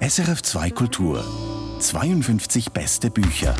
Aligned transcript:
SRF 0.00 0.42
2 0.42 0.70
Kultur 0.72 1.24
52 1.78 2.72
beste 2.72 3.08
Bücher. 3.08 3.54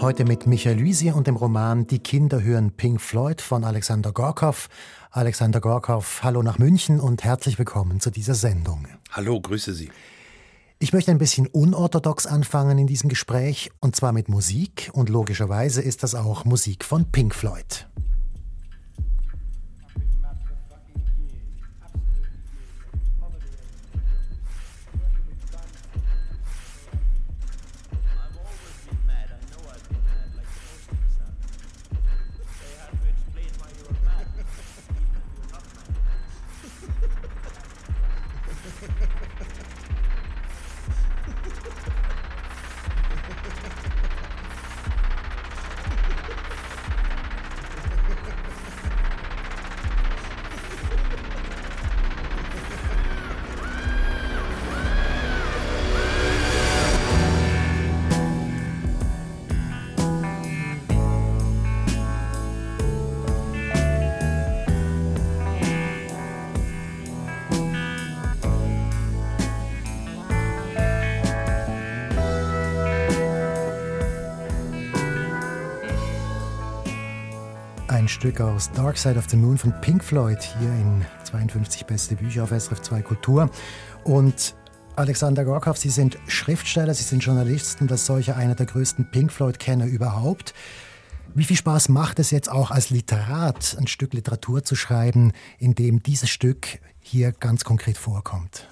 Heute 0.00 0.24
mit 0.24 0.48
Michael 0.48 0.80
Luisier 0.80 1.14
und 1.14 1.28
dem 1.28 1.36
Roman 1.36 1.86
Die 1.86 2.00
Kinder 2.00 2.42
hören 2.42 2.72
Pink 2.72 3.00
Floyd 3.00 3.40
von 3.40 3.62
Alexander 3.62 4.10
Gorkow. 4.10 4.68
Alexander 5.12 5.60
Gorkow, 5.60 6.24
hallo 6.24 6.42
nach 6.42 6.58
München 6.58 6.98
und 6.98 7.22
herzlich 7.22 7.56
willkommen 7.56 8.00
zu 8.00 8.10
dieser 8.10 8.34
Sendung. 8.34 8.88
Hallo, 9.12 9.40
grüße 9.40 9.74
Sie. 9.74 9.90
Ich 10.80 10.92
möchte 10.92 11.12
ein 11.12 11.18
bisschen 11.18 11.46
unorthodox 11.46 12.26
anfangen 12.26 12.78
in 12.78 12.88
diesem 12.88 13.08
Gespräch, 13.08 13.70
und 13.78 13.94
zwar 13.94 14.12
mit 14.12 14.28
Musik, 14.28 14.90
und 14.92 15.08
logischerweise 15.08 15.82
ist 15.82 16.02
das 16.02 16.16
auch 16.16 16.44
Musik 16.44 16.84
von 16.84 17.12
Pink 17.12 17.32
Floyd. 17.32 17.86
Ein 77.88 78.08
Stück 78.08 78.40
aus 78.40 78.70
Dark 78.72 78.96
Side 78.96 79.18
of 79.18 79.28
the 79.28 79.36
Moon 79.36 79.58
von 79.58 79.72
Pink 79.80 80.02
Floyd 80.02 80.42
hier 80.58 80.68
in 80.68 81.04
52 81.24 81.84
beste 81.86 82.16
Bücher 82.16 82.44
auf 82.44 82.50
SRF 82.50 82.80
2 82.80 83.02
Kultur. 83.02 83.50
Und 84.04 84.54
Alexander 84.96 85.44
Gorkow, 85.44 85.76
Sie 85.76 85.90
sind 85.90 86.18
Schriftsteller, 86.26 86.94
Sie 86.94 87.02
sind 87.02 87.22
Journalist 87.22 87.80
und 87.80 87.90
als 87.90 88.06
solcher 88.06 88.36
einer 88.36 88.54
der 88.54 88.66
größten 88.66 89.10
Pink 89.10 89.32
Floyd-Kenner 89.32 89.86
überhaupt. 89.86 90.54
Wie 91.34 91.44
viel 91.44 91.56
Spaß 91.56 91.88
macht 91.88 92.18
es 92.18 92.30
jetzt 92.30 92.50
auch 92.50 92.70
als 92.70 92.90
Literat, 92.90 93.76
ein 93.78 93.86
Stück 93.86 94.14
Literatur 94.14 94.64
zu 94.64 94.76
schreiben, 94.76 95.32
in 95.58 95.74
dem 95.74 96.02
dieses 96.02 96.30
Stück 96.30 96.78
hier 97.00 97.32
ganz 97.32 97.64
konkret 97.64 97.98
vorkommt? 97.98 98.68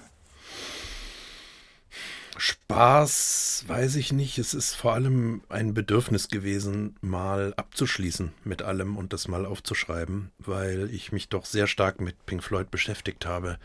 Spaß 2.37 3.65
weiß 3.67 3.95
ich 3.95 4.11
nicht. 4.11 4.37
Es 4.37 4.53
ist 4.53 4.73
vor 4.73 4.93
allem 4.93 5.41
ein 5.49 5.73
Bedürfnis 5.73 6.27
gewesen, 6.29 6.95
mal 7.01 7.53
abzuschließen 7.57 8.33
mit 8.43 8.61
allem 8.61 8.97
und 8.97 9.13
das 9.13 9.27
mal 9.27 9.45
aufzuschreiben, 9.45 10.31
weil 10.39 10.89
ich 10.91 11.11
mich 11.11 11.29
doch 11.29 11.45
sehr 11.45 11.67
stark 11.67 12.01
mit 12.01 12.25
Pink 12.25 12.43
Floyd 12.43 12.71
beschäftigt 12.71 13.25
habe. 13.25 13.59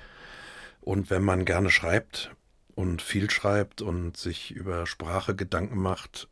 Und 0.80 1.10
wenn 1.10 1.22
man 1.22 1.44
gerne 1.44 1.70
schreibt 1.70 2.30
und 2.75 3.02
viel 3.02 3.30
schreibt 3.30 3.83
und 3.83 4.16
sich 4.16 4.50
über 4.50 4.86
Sprache 4.86 5.34
Gedanken 5.34 5.78
macht, 5.78 6.28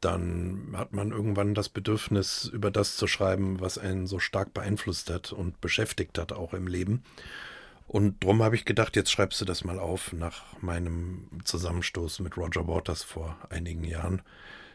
dann 0.00 0.74
hat 0.76 0.92
man 0.92 1.10
irgendwann 1.10 1.54
das 1.54 1.68
Bedürfnis, 1.68 2.44
über 2.52 2.70
das 2.70 2.96
zu 2.96 3.06
schreiben, 3.06 3.60
was 3.60 3.78
einen 3.78 4.06
so 4.06 4.18
stark 4.18 4.54
beeinflusst 4.54 5.10
hat 5.10 5.32
und 5.32 5.60
beschäftigt 5.60 6.18
hat, 6.18 6.32
auch 6.32 6.54
im 6.54 6.68
Leben. 6.68 7.02
Und 7.88 8.22
drum 8.22 8.42
habe 8.42 8.54
ich 8.54 8.66
gedacht, 8.66 8.96
jetzt 8.96 9.10
schreibst 9.10 9.40
du 9.40 9.46
das 9.46 9.64
mal 9.64 9.78
auf 9.78 10.12
nach 10.12 10.44
meinem 10.60 11.26
Zusammenstoß 11.42 12.20
mit 12.20 12.36
Roger 12.36 12.68
Waters 12.68 13.02
vor 13.02 13.38
einigen 13.48 13.82
Jahren, 13.82 14.20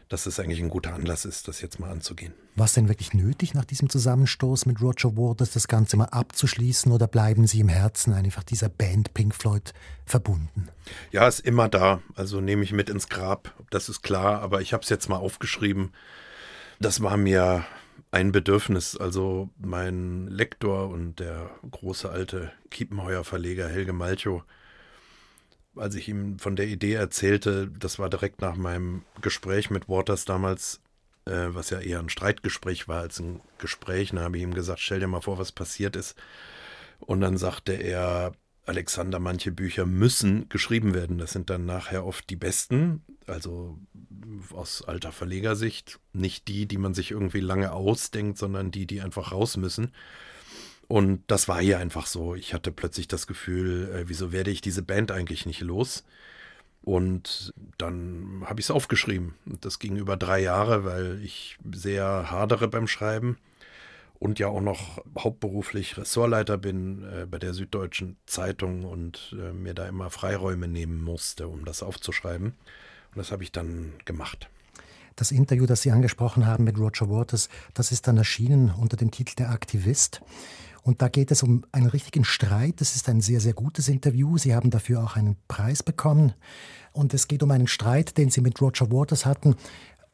dass 0.08 0.26
es 0.26 0.40
eigentlich 0.40 0.60
ein 0.60 0.68
guter 0.68 0.94
Anlass 0.94 1.24
ist, 1.24 1.46
das 1.46 1.60
jetzt 1.60 1.78
mal 1.78 1.90
anzugehen. 1.90 2.34
War 2.56 2.66
es 2.66 2.74
denn 2.74 2.88
wirklich 2.88 3.14
nötig, 3.14 3.54
nach 3.54 3.64
diesem 3.64 3.88
Zusammenstoß 3.88 4.66
mit 4.66 4.82
Roger 4.82 5.16
Waters 5.16 5.52
das 5.52 5.68
Ganze 5.68 5.96
mal 5.96 6.06
abzuschließen 6.06 6.90
oder 6.90 7.06
bleiben 7.06 7.46
Sie 7.46 7.60
im 7.60 7.68
Herzen 7.68 8.12
einfach 8.12 8.42
dieser 8.42 8.68
Band 8.68 9.14
Pink 9.14 9.32
Floyd 9.32 9.72
verbunden? 10.04 10.68
Ja, 11.12 11.28
ist 11.28 11.38
immer 11.38 11.68
da. 11.68 12.02
Also 12.16 12.40
nehme 12.40 12.64
ich 12.64 12.72
mit 12.72 12.90
ins 12.90 13.08
Grab, 13.08 13.54
das 13.70 13.88
ist 13.88 14.02
klar, 14.02 14.40
aber 14.42 14.60
ich 14.60 14.72
habe 14.72 14.82
es 14.82 14.88
jetzt 14.88 15.08
mal 15.08 15.16
aufgeschrieben. 15.16 15.92
Das 16.80 17.00
war 17.00 17.16
mir 17.16 17.64
ein 18.14 18.30
Bedürfnis. 18.30 18.96
Also 18.96 19.50
mein 19.58 20.28
Lektor 20.28 20.88
und 20.88 21.18
der 21.18 21.50
große 21.68 22.08
alte 22.08 22.52
Kiepenheuer-Verleger 22.70 23.68
Helge 23.68 23.92
Malchow, 23.92 24.44
als 25.74 25.96
ich 25.96 26.08
ihm 26.08 26.38
von 26.38 26.54
der 26.54 26.68
Idee 26.68 26.94
erzählte, 26.94 27.68
das 27.68 27.98
war 27.98 28.08
direkt 28.08 28.40
nach 28.40 28.54
meinem 28.54 29.02
Gespräch 29.20 29.68
mit 29.68 29.88
Waters 29.88 30.24
damals, 30.24 30.80
äh, 31.24 31.48
was 31.48 31.70
ja 31.70 31.80
eher 31.80 31.98
ein 31.98 32.08
Streitgespräch 32.08 32.86
war 32.86 33.00
als 33.00 33.18
ein 33.18 33.40
Gespräch, 33.58 34.10
dann 34.10 34.20
habe 34.20 34.36
ich 34.36 34.44
ihm 34.44 34.54
gesagt, 34.54 34.78
stell 34.78 35.00
dir 35.00 35.08
mal 35.08 35.20
vor, 35.20 35.38
was 35.38 35.50
passiert 35.50 35.96
ist. 35.96 36.14
Und 37.00 37.20
dann 37.20 37.36
sagte 37.36 37.72
er, 37.72 38.32
Alexander, 38.64 39.18
manche 39.18 39.50
Bücher 39.50 39.86
müssen 39.86 40.48
geschrieben 40.48 40.94
werden. 40.94 41.18
Das 41.18 41.32
sind 41.32 41.50
dann 41.50 41.66
nachher 41.66 42.06
oft 42.06 42.30
die 42.30 42.36
besten, 42.36 43.02
also 43.26 43.78
aus 44.52 44.82
alter 44.82 45.12
Verlegersicht. 45.12 45.98
Nicht 46.12 46.48
die, 46.48 46.66
die 46.66 46.78
man 46.78 46.94
sich 46.94 47.10
irgendwie 47.10 47.40
lange 47.40 47.72
ausdenkt, 47.72 48.38
sondern 48.38 48.70
die, 48.70 48.86
die 48.86 49.00
einfach 49.00 49.32
raus 49.32 49.56
müssen. 49.56 49.92
Und 50.88 51.22
das 51.28 51.48
war 51.48 51.60
hier 51.60 51.78
einfach 51.78 52.06
so. 52.06 52.34
Ich 52.34 52.52
hatte 52.52 52.70
plötzlich 52.70 53.08
das 53.08 53.26
Gefühl, 53.26 53.90
äh, 53.94 54.08
wieso 54.08 54.32
werde 54.32 54.50
ich 54.50 54.60
diese 54.60 54.82
Band 54.82 55.10
eigentlich 55.10 55.46
nicht 55.46 55.60
los? 55.60 56.04
Und 56.82 57.54
dann 57.78 58.42
habe 58.44 58.60
ich 58.60 58.66
es 58.66 58.70
aufgeschrieben. 58.70 59.34
Das 59.46 59.78
ging 59.78 59.96
über 59.96 60.18
drei 60.18 60.40
Jahre, 60.40 60.84
weil 60.84 61.20
ich 61.24 61.56
sehr 61.72 62.30
hadere 62.30 62.68
beim 62.68 62.86
Schreiben 62.86 63.38
und 64.18 64.38
ja 64.38 64.48
auch 64.48 64.60
noch 64.60 65.02
hauptberuflich 65.18 65.96
Ressortleiter 65.96 66.58
bin 66.58 67.02
äh, 67.04 67.26
bei 67.26 67.38
der 67.38 67.54
Süddeutschen 67.54 68.16
Zeitung 68.26 68.84
und 68.84 69.34
äh, 69.38 69.52
mir 69.52 69.74
da 69.74 69.86
immer 69.86 70.10
Freiräume 70.10 70.68
nehmen 70.68 71.02
musste, 71.02 71.48
um 71.48 71.64
das 71.64 71.82
aufzuschreiben. 71.82 72.54
Und 73.14 73.18
das 73.18 73.30
habe 73.30 73.42
ich 73.42 73.52
dann 73.52 73.92
gemacht. 74.04 74.50
Das 75.16 75.30
Interview, 75.30 75.66
das 75.66 75.82
Sie 75.82 75.92
angesprochen 75.92 76.46
haben 76.46 76.64
mit 76.64 76.76
Roger 76.78 77.08
Waters, 77.08 77.48
das 77.72 77.92
ist 77.92 78.08
dann 78.08 78.16
erschienen 78.16 78.72
unter 78.76 78.96
dem 78.96 79.12
Titel 79.12 79.36
Der 79.36 79.50
Aktivist. 79.50 80.20
Und 80.82 81.00
da 81.00 81.08
geht 81.08 81.30
es 81.30 81.42
um 81.42 81.64
einen 81.72 81.86
richtigen 81.86 82.24
Streit. 82.24 82.80
Das 82.80 82.96
ist 82.96 83.08
ein 83.08 83.20
sehr, 83.20 83.40
sehr 83.40 83.54
gutes 83.54 83.88
Interview. 83.88 84.36
Sie 84.36 84.54
haben 84.54 84.70
dafür 84.70 85.02
auch 85.02 85.16
einen 85.16 85.36
Preis 85.48 85.82
bekommen. 85.82 86.34
Und 86.92 87.14
es 87.14 87.26
geht 87.28 87.42
um 87.42 87.50
einen 87.52 87.68
Streit, 87.68 88.18
den 88.18 88.30
Sie 88.30 88.40
mit 88.40 88.60
Roger 88.60 88.90
Waters 88.90 89.24
hatten, 89.24 89.56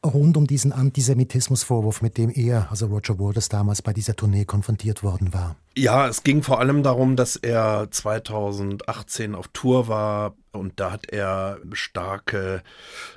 rund 0.03 0.37
um 0.37 0.47
diesen 0.47 0.71
Antisemitismusvorwurf, 0.71 2.01
mit 2.01 2.17
dem 2.17 2.31
er, 2.33 2.67
also 2.71 2.87
Roger 2.87 3.19
Waters, 3.19 3.49
damals 3.49 3.81
bei 3.81 3.93
dieser 3.93 4.15
Tournee 4.15 4.45
konfrontiert 4.45 5.03
worden 5.03 5.33
war. 5.33 5.55
Ja, 5.75 6.07
es 6.07 6.23
ging 6.23 6.43
vor 6.43 6.59
allem 6.59 6.83
darum, 6.83 7.15
dass 7.15 7.35
er 7.35 7.87
2018 7.91 9.35
auf 9.35 9.47
Tour 9.49 9.87
war 9.87 10.35
und 10.51 10.79
da 10.79 10.91
hat 10.91 11.09
er 11.09 11.59
starke 11.71 12.63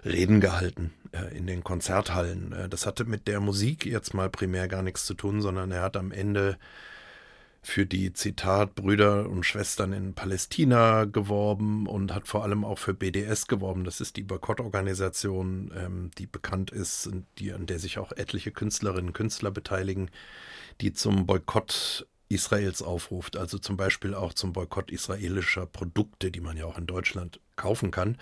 Reden 0.05 0.41
gehalten 0.41 0.93
äh, 1.13 1.37
in 1.37 1.47
den 1.47 1.65
Konzerthallen. 1.65 2.53
Äh, 2.53 2.69
das 2.69 2.87
hatte 2.87 3.05
mit 3.05 3.27
der 3.29 3.41
Musik 3.41 3.87
jetzt 3.87 4.15
mal 4.15 4.29
primär 4.29 4.69
gar 4.69 4.83
nichts 4.83 5.07
zu 5.07 5.15
tun, 5.15 5.41
sondern 5.41 5.73
er 5.73 5.83
hat 5.83 5.97
am 5.97 6.13
Ende 6.13 6.59
für 7.67 7.87
die 7.87 8.13
Zitat 8.13 8.75
Brüder 8.75 9.29
und 9.29 9.45
Schwestern 9.45 9.95
in 9.95 10.15
Palästina 10.15 11.07
geworben 11.07 11.87
und 11.87 12.15
hat 12.15 12.29
vor 12.29 12.43
allem 12.43 12.65
auch 12.65 12.79
für 12.79 12.93
BDS 12.93 13.47
geworben. 13.47 13.85
Das 13.85 14.03
ist 14.03 14.17
die 14.17 14.23
Boykottorganisation, 14.23 15.73
ähm, 15.75 16.11
die 16.19 16.27
bekannt 16.27 16.71
ist 16.71 17.07
und 17.07 17.27
die, 17.39 17.53
an 17.53 17.67
der 17.67 17.79
sich 17.79 17.99
auch 17.99 18.13
etliche 18.13 18.51
Künstlerinnen 18.51 19.09
und 19.09 19.13
Künstler 19.15 19.51
beteiligen, 19.51 20.11
die 20.83 20.93
zum 20.93 21.25
Boykott 21.25 22.07
Israels 22.29 22.83
aufruft, 22.83 23.37
also 23.37 23.59
zum 23.59 23.79
Beispiel 23.79 24.15
auch 24.15 24.35
zum 24.35 24.53
Boykott 24.53 24.91
israelischer 24.91 25.67
Produkte, 25.67 26.31
die 26.31 26.41
man 26.41 26.59
ja 26.59 26.67
auch 26.67 26.79
in 26.79 26.87
Deutschland 26.87 27.41
kaufen 27.57 27.91
kann. 27.91 28.19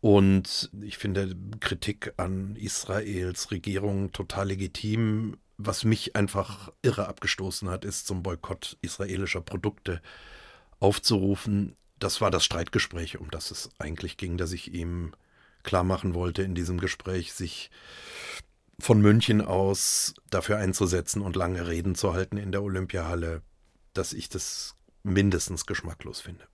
Und 0.00 0.70
ich 0.82 0.98
finde 0.98 1.36
Kritik 1.60 2.14
an 2.16 2.56
Israels 2.56 3.50
Regierung 3.50 4.12
total 4.12 4.48
legitim 4.48 5.36
was 5.56 5.84
mich 5.84 6.16
einfach 6.16 6.72
irre 6.82 7.08
abgestoßen 7.08 7.68
hat, 7.70 7.84
ist 7.84 8.06
zum 8.06 8.22
Boykott 8.22 8.76
israelischer 8.82 9.40
Produkte 9.40 10.02
aufzurufen. 10.80 11.76
Das 11.98 12.20
war 12.20 12.30
das 12.30 12.44
Streitgespräch, 12.44 13.18
um 13.18 13.30
das 13.30 13.50
es 13.50 13.70
eigentlich 13.78 14.16
ging, 14.16 14.36
dass 14.36 14.52
ich 14.52 14.74
ihm 14.74 15.14
klar 15.62 15.84
machen 15.84 16.14
wollte 16.14 16.42
in 16.42 16.54
diesem 16.54 16.78
Gespräch, 16.78 17.32
sich 17.32 17.70
von 18.78 19.00
München 19.00 19.40
aus 19.40 20.14
dafür 20.30 20.58
einzusetzen 20.58 21.22
und 21.22 21.36
lange 21.36 21.66
Reden 21.66 21.94
zu 21.94 22.12
halten 22.12 22.36
in 22.36 22.52
der 22.52 22.62
Olympiahalle, 22.62 23.42
dass 23.92 24.12
ich 24.12 24.28
das 24.28 24.74
mindestens 25.04 25.66
geschmacklos 25.66 26.20
finde. 26.20 26.46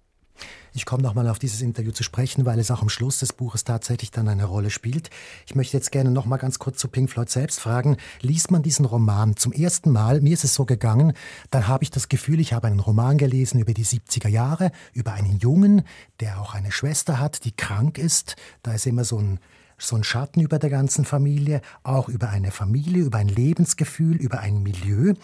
Ich 0.72 0.86
komme 0.86 1.02
nochmal 1.02 1.28
auf 1.28 1.38
dieses 1.38 1.62
Interview 1.62 1.90
zu 1.90 2.02
sprechen, 2.02 2.46
weil 2.46 2.58
es 2.58 2.70
auch 2.70 2.82
am 2.82 2.88
Schluss 2.88 3.18
des 3.18 3.32
Buches 3.32 3.64
tatsächlich 3.64 4.10
dann 4.10 4.28
eine 4.28 4.44
Rolle 4.44 4.70
spielt. 4.70 5.10
Ich 5.46 5.54
möchte 5.54 5.76
jetzt 5.76 5.90
gerne 5.90 6.10
nochmal 6.10 6.38
ganz 6.38 6.58
kurz 6.58 6.78
zu 6.78 6.88
Pink 6.88 7.10
Floyd 7.10 7.28
selbst 7.28 7.60
fragen. 7.60 7.96
Liest 8.20 8.50
man 8.50 8.62
diesen 8.62 8.84
Roman 8.84 9.36
zum 9.36 9.52
ersten 9.52 9.90
Mal, 9.90 10.20
mir 10.20 10.34
ist 10.34 10.44
es 10.44 10.54
so 10.54 10.64
gegangen, 10.64 11.12
dann 11.50 11.66
habe 11.66 11.82
ich 11.82 11.90
das 11.90 12.08
Gefühl, 12.08 12.38
ich 12.40 12.52
habe 12.52 12.68
einen 12.68 12.80
Roman 12.80 13.18
gelesen 13.18 13.60
über 13.60 13.74
die 13.74 13.84
70er 13.84 14.28
Jahre, 14.28 14.70
über 14.92 15.12
einen 15.12 15.38
Jungen, 15.38 15.82
der 16.20 16.40
auch 16.40 16.54
eine 16.54 16.70
Schwester 16.70 17.18
hat, 17.18 17.44
die 17.44 17.52
krank 17.52 17.98
ist. 17.98 18.36
Da 18.62 18.72
ist 18.74 18.86
immer 18.86 19.04
so 19.04 19.18
ein 19.18 19.40
so 19.82 19.96
ein 19.96 20.04
Schatten 20.04 20.40
über 20.40 20.58
der 20.58 20.68
ganzen 20.70 21.06
Familie, 21.06 21.62
auch 21.82 22.08
über 22.08 22.28
eine 22.28 22.50
Familie, 22.50 23.02
über 23.02 23.18
ein 23.18 23.28
Lebensgefühl, 23.28 24.16
über 24.16 24.40
ein 24.40 24.62
Milieu. 24.62 25.14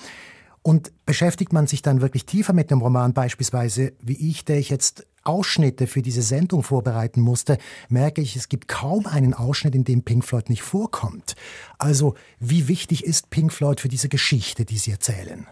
Und 0.66 0.90
beschäftigt 1.06 1.52
man 1.52 1.68
sich 1.68 1.80
dann 1.80 2.00
wirklich 2.00 2.26
tiefer 2.26 2.52
mit 2.52 2.72
dem 2.72 2.80
Roman, 2.80 3.14
beispielsweise 3.14 3.92
wie 4.00 4.30
ich, 4.30 4.44
der 4.44 4.58
ich 4.58 4.68
jetzt 4.68 5.06
Ausschnitte 5.22 5.86
für 5.86 6.02
diese 6.02 6.22
Sendung 6.22 6.64
vorbereiten 6.64 7.20
musste, 7.20 7.58
merke 7.88 8.20
ich, 8.20 8.34
es 8.34 8.48
gibt 8.48 8.66
kaum 8.66 9.06
einen 9.06 9.32
Ausschnitt, 9.32 9.76
in 9.76 9.84
dem 9.84 10.02
Pink 10.02 10.24
Floyd 10.24 10.50
nicht 10.50 10.62
vorkommt. 10.62 11.36
Also, 11.78 12.16
wie 12.40 12.66
wichtig 12.66 13.04
ist 13.04 13.30
Pink 13.30 13.52
Floyd 13.52 13.80
für 13.80 13.86
diese 13.86 14.08
Geschichte, 14.08 14.64
die 14.64 14.78
Sie 14.78 14.90
erzählen? 14.90 15.46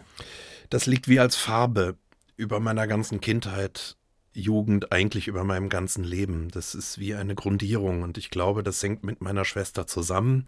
Das 0.69 0.85
liegt 0.85 1.07
wie 1.07 1.21
als 1.21 1.37
Farbe 1.37 1.95
über 2.35 2.59
meiner 2.59 2.85
ganzen 2.85 3.21
Kindheit, 3.21 3.95
Jugend, 4.33 4.91
eigentlich 4.91 5.29
über 5.29 5.45
meinem 5.45 5.69
ganzen 5.69 6.03
Leben. 6.03 6.49
Das 6.51 6.75
ist 6.75 6.99
wie 6.99 7.15
eine 7.15 7.35
Grundierung 7.35 8.01
und 8.01 8.17
ich 8.17 8.31
glaube, 8.31 8.63
das 8.63 8.83
hängt 8.83 9.05
mit 9.05 9.21
meiner 9.21 9.45
Schwester 9.45 9.87
zusammen. 9.87 10.45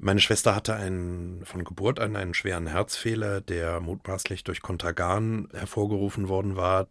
Meine 0.00 0.20
Schwester 0.20 0.54
hatte 0.54 0.74
einen, 0.74 1.44
von 1.44 1.64
Geburt 1.64 1.98
an 1.98 2.16
einen 2.16 2.34
schweren 2.34 2.66
Herzfehler, 2.66 3.40
der 3.40 3.80
mutmaßlich 3.80 4.44
durch 4.44 4.62
Kontergan 4.62 5.48
hervorgerufen 5.52 6.28
worden 6.28 6.56
war. 6.56 6.88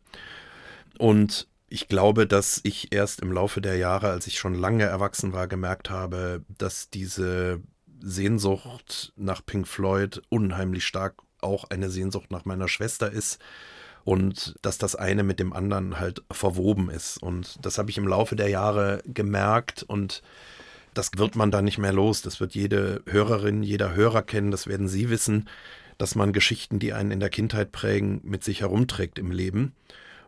Und 0.97 1.47
ich 1.69 1.87
glaube, 1.87 2.27
dass 2.27 2.59
ich 2.63 2.93
erst 2.93 3.21
im 3.21 3.31
Laufe 3.31 3.61
der 3.61 3.77
Jahre, 3.77 4.09
als 4.09 4.27
ich 4.27 4.39
schon 4.39 4.55
lange 4.55 4.83
erwachsen 4.83 5.33
war, 5.33 5.47
gemerkt 5.47 5.89
habe, 5.89 6.43
dass 6.57 6.89
diese 6.89 7.61
Sehnsucht 7.99 9.13
nach 9.15 9.45
Pink 9.45 9.67
Floyd 9.67 10.21
unheimlich 10.29 10.85
stark 10.85 11.15
auch 11.41 11.65
eine 11.69 11.89
Sehnsucht 11.89 12.31
nach 12.31 12.45
meiner 12.45 12.67
Schwester 12.67 13.11
ist 13.11 13.39
und 14.03 14.55
dass 14.61 14.77
das 14.77 14.95
eine 14.95 15.23
mit 15.23 15.39
dem 15.39 15.53
anderen 15.53 15.99
halt 15.99 16.23
verwoben 16.31 16.89
ist. 16.89 17.21
Und 17.21 17.57
das 17.65 17.77
habe 17.77 17.89
ich 17.89 17.97
im 17.97 18.07
Laufe 18.07 18.35
der 18.35 18.49
Jahre 18.49 19.01
gemerkt 19.05 19.83
und 19.83 20.21
das 20.97 21.11
wird 21.15 21.35
man 21.35 21.51
dann 21.51 21.65
nicht 21.65 21.77
mehr 21.77 21.93
los. 21.93 22.21
Das 22.21 22.39
wird 22.39 22.55
jede 22.55 23.03
Hörerin, 23.05 23.63
jeder 23.63 23.93
Hörer 23.95 24.23
kennen, 24.23 24.51
das 24.51 24.67
werden 24.67 24.87
Sie 24.87 25.09
wissen, 25.09 25.47
dass 25.97 26.15
man 26.15 26.33
Geschichten, 26.33 26.79
die 26.79 26.93
einen 26.93 27.11
in 27.11 27.19
der 27.19 27.29
Kindheit 27.29 27.71
prägen, 27.71 28.21
mit 28.23 28.43
sich 28.43 28.61
herumträgt 28.61 29.19
im 29.19 29.31
Leben. 29.31 29.73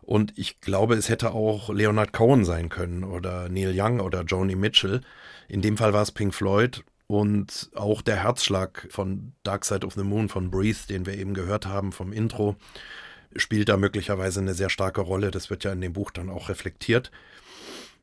Und 0.02 0.36
ich 0.36 0.60
glaube, 0.60 0.94
es 0.94 1.08
hätte 1.08 1.32
auch 1.32 1.70
Leonard 1.70 2.12
Cohen 2.12 2.44
sein 2.44 2.68
können 2.68 3.04
oder 3.04 3.48
Neil 3.48 3.72
Young 3.74 4.00
oder 4.00 4.22
Joni 4.22 4.56
Mitchell. 4.56 5.02
In 5.48 5.62
dem 5.62 5.76
Fall 5.76 5.92
war 5.92 6.02
es 6.02 6.12
Pink 6.12 6.34
Floyd 6.34 6.84
und 7.06 7.70
auch 7.74 8.02
der 8.02 8.22
Herzschlag 8.22 8.88
von 8.90 9.32
Dark 9.42 9.64
Side 9.64 9.86
of 9.86 9.94
the 9.94 10.02
Moon 10.02 10.28
von 10.28 10.50
Breathe, 10.50 10.78
den 10.88 11.06
wir 11.06 11.14
eben 11.14 11.34
gehört 11.34 11.66
haben 11.66 11.92
vom 11.92 12.12
Intro, 12.12 12.56
spielt 13.36 13.68
da 13.68 13.76
möglicherweise 13.76 14.40
eine 14.40 14.54
sehr 14.54 14.70
starke 14.70 15.00
Rolle. 15.00 15.30
Das 15.30 15.50
wird 15.50 15.64
ja 15.64 15.72
in 15.72 15.80
dem 15.80 15.92
Buch 15.92 16.10
dann 16.10 16.30
auch 16.30 16.48
reflektiert 16.48 17.10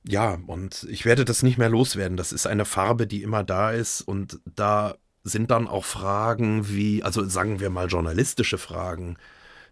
ja, 0.04 0.38
und 0.48 0.88
ich 0.90 1.06
werde 1.06 1.26
das 1.26 1.44
nicht 1.44 1.58
mehr 1.58 1.70
loswerden. 1.70 2.18
Das 2.18 2.32
ist 2.32 2.48
eine 2.48 2.66
Farbe, 2.66 3.08
die 3.08 3.24
immer 3.24 3.44
da 3.44 3.72
ist 3.72 4.02
und 4.02 4.40
da 4.46 4.96
sind 5.24 5.52
dann 5.52 5.68
auch 5.68 5.86
Fragen 5.86 6.70
wie, 6.70 7.04
also 7.04 7.26
sagen 7.26 7.60
wir 7.60 7.70
mal 7.70 7.88
journalistische 7.88 8.58
Fragen. 8.58 9.18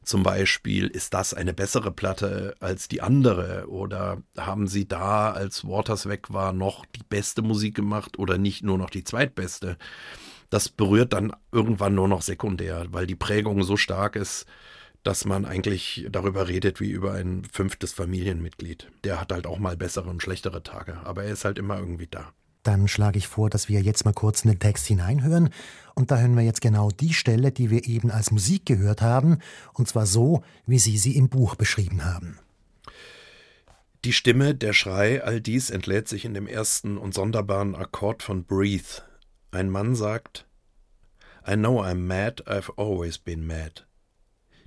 Zum 0.04 0.22
Beispiel, 0.22 0.88
ist 0.88 1.16
das 1.16 1.34
eine 1.34 1.54
bessere 1.54 1.92
Platte 1.92 2.56
als 2.60 2.88
die 2.88 3.02
andere? 3.02 3.68
Oder 3.68 4.22
haben 4.38 4.68
Sie 4.68 4.88
da, 4.88 5.32
als 5.32 5.66
Waters 5.66 6.08
weg 6.08 6.32
war, 6.32 6.54
noch 6.54 6.86
die 6.86 7.04
beste 7.10 7.42
Musik 7.42 7.76
gemacht 7.76 8.20
oder 8.20 8.38
nicht 8.38 8.64
nur 8.64 8.78
noch 8.78 8.92
die 8.92 9.04
zweitbeste? 9.04 9.78
Das 10.52 10.70
berührt 10.70 11.14
dann 11.14 11.34
irgendwann 11.52 11.96
nur 11.96 12.08
noch 12.08 12.22
sekundär, 12.22 12.86
weil 12.92 13.08
die 13.08 13.16
Prägung 13.16 13.64
so 13.64 13.78
stark 13.78 14.16
ist, 14.16 14.46
dass 15.06 15.24
man 15.24 15.46
eigentlich 15.46 16.08
darüber 16.10 16.48
redet 16.48 16.82
wie 16.82 16.90
über 16.90 17.14
ein 17.14 17.44
fünftes 17.52 17.94
Familienmitglied. 17.94 18.92
Der 19.04 19.22
hat 19.22 19.32
halt 19.32 19.46
auch 19.46 19.60
mal 19.60 19.78
bessere 19.78 20.10
und 20.10 20.22
schlechtere 20.22 20.64
Tage, 20.64 20.98
aber 21.06 21.24
er 21.24 21.32
ist 21.34 21.46
halt 21.46 21.60
immer 21.60 21.78
irgendwie 21.78 22.08
da. 22.08 22.34
Dann 22.64 22.88
schlage 22.88 23.20
ich 23.20 23.28
vor, 23.28 23.52
dass 23.52 23.70
wir 23.70 23.82
jetzt 23.82 24.04
mal 24.06 24.14
kurz 24.14 24.44
in 24.44 24.50
den 24.50 24.60
Text 24.60 24.88
hineinhören. 24.88 25.52
Und 25.94 26.10
da 26.10 26.18
hören 26.18 26.36
wir 26.36 26.44
jetzt 26.44 26.62
genau 26.62 26.90
die 26.90 27.14
Stelle, 27.14 27.52
die 27.52 27.70
wir 27.70 27.88
eben 27.88 28.10
als 28.10 28.32
Musik 28.32 28.66
gehört 28.66 29.04
haben, 29.04 29.38
und 29.74 29.88
zwar 29.88 30.08
so, 30.08 30.44
wie 30.66 30.80
Sie 30.80 30.98
sie 30.98 31.16
im 31.16 31.30
Buch 31.30 31.54
beschrieben 31.54 32.04
haben. 32.04 32.40
Die 34.06 34.14
Stimme, 34.14 34.56
der 34.56 34.74
Schrei, 34.74 35.24
all 35.24 35.40
dies 35.40 35.70
entlädt 35.70 36.08
sich 36.08 36.26
in 36.26 36.34
dem 36.34 36.48
ersten 36.48 36.98
und 36.98 37.14
sonderbaren 37.14 37.76
Akkord 37.76 38.24
von 38.24 38.44
Breathe. 38.44 39.04
Ein 39.52 39.70
Mann 39.70 39.96
sagt, 39.96 40.48
I 41.48 41.54
know 41.54 41.80
I'm 41.84 42.08
mad, 42.08 42.48
I've 42.48 42.74
always 42.76 43.20
been 43.20 43.46
mad. 43.46 43.86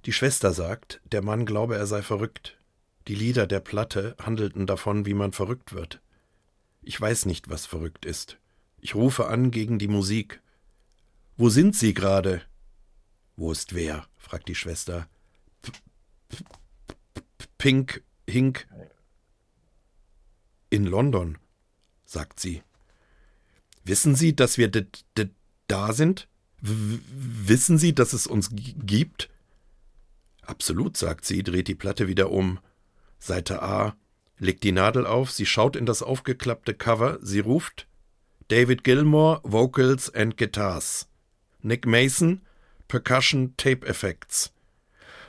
Die 0.04 0.12
Schwester 0.12 0.52
sagt, 0.52 1.00
der 1.12 1.22
Mann 1.22 1.46
glaube, 1.46 1.76
er 1.76 1.86
sei 1.86 2.02
verrückt. 2.02 2.56
Die 3.08 3.14
Lieder 3.14 3.46
der 3.46 3.60
Platte 3.60 4.14
handelten 4.20 4.66
davon, 4.66 5.06
wie 5.06 5.14
man 5.14 5.32
verrückt 5.32 5.72
wird. 5.72 6.00
Ich 6.82 7.00
weiß 7.00 7.26
nicht, 7.26 7.48
was 7.48 7.66
verrückt 7.66 8.04
ist. 8.04 8.38
Ich 8.80 8.94
rufe 8.94 9.26
an 9.26 9.50
gegen 9.50 9.78
die 9.78 9.88
Musik. 9.88 10.40
Wo 11.36 11.48
sind 11.48 11.74
Sie 11.74 11.94
gerade? 11.94 12.42
Wo 13.36 13.52
ist 13.52 13.74
wer? 13.74 14.06
fragt 14.16 14.48
die 14.48 14.54
Schwester. 14.54 15.08
P 15.62 16.38
Pink, 17.56 18.02
Hink. 18.28 18.68
In 20.70 20.84
London, 20.84 21.38
sagt 22.04 22.40
sie. 22.40 22.62
Wissen 23.84 24.14
Sie, 24.14 24.36
dass 24.36 24.58
wir 24.58 24.70
da 25.66 25.92
sind? 25.92 26.28
W 26.60 26.98
wissen 27.10 27.78
Sie, 27.78 27.94
dass 27.94 28.12
es 28.12 28.26
uns 28.26 28.50
gibt? 28.52 29.30
Absolut, 30.48 30.96
sagt 30.96 31.26
sie, 31.26 31.42
dreht 31.42 31.68
die 31.68 31.74
Platte 31.74 32.08
wieder 32.08 32.30
um. 32.30 32.58
Seite 33.18 33.62
A. 33.62 33.94
Legt 34.38 34.64
die 34.64 34.72
Nadel 34.72 35.06
auf, 35.06 35.30
sie 35.30 35.44
schaut 35.44 35.76
in 35.76 35.84
das 35.84 36.02
aufgeklappte 36.02 36.72
Cover, 36.72 37.18
sie 37.20 37.40
ruft 37.40 37.86
David 38.48 38.82
Gilmore, 38.82 39.42
Vocals 39.42 40.08
and 40.14 40.38
Guitars. 40.38 41.06
Nick 41.60 41.86
Mason, 41.86 42.40
Percussion 42.88 43.52
Tape 43.58 43.86
Effects. 43.86 44.50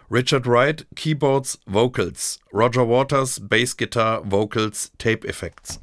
Richard 0.09 0.47
Wright, 0.47 0.87
Keyboards, 0.95 1.59
Vocals. 1.65 2.39
Roger 2.53 2.87
Waters, 2.87 3.41
Bass 3.43 3.75
Guitar, 3.75 4.21
Vocals, 4.23 4.93
Tape 4.99 5.27
Effects. 5.27 5.81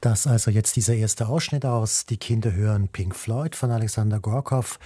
Das 0.00 0.26
also 0.26 0.50
jetzt 0.50 0.76
dieser 0.76 0.94
erste 0.94 1.28
Ausschnitt 1.28 1.66
aus 1.66 2.06
Die 2.06 2.16
Kinder 2.16 2.54
hören 2.54 2.88
Pink 2.88 3.14
Floyd 3.14 3.54
von 3.54 3.70
Alexander 3.70 4.20
Gorkov. 4.20 4.78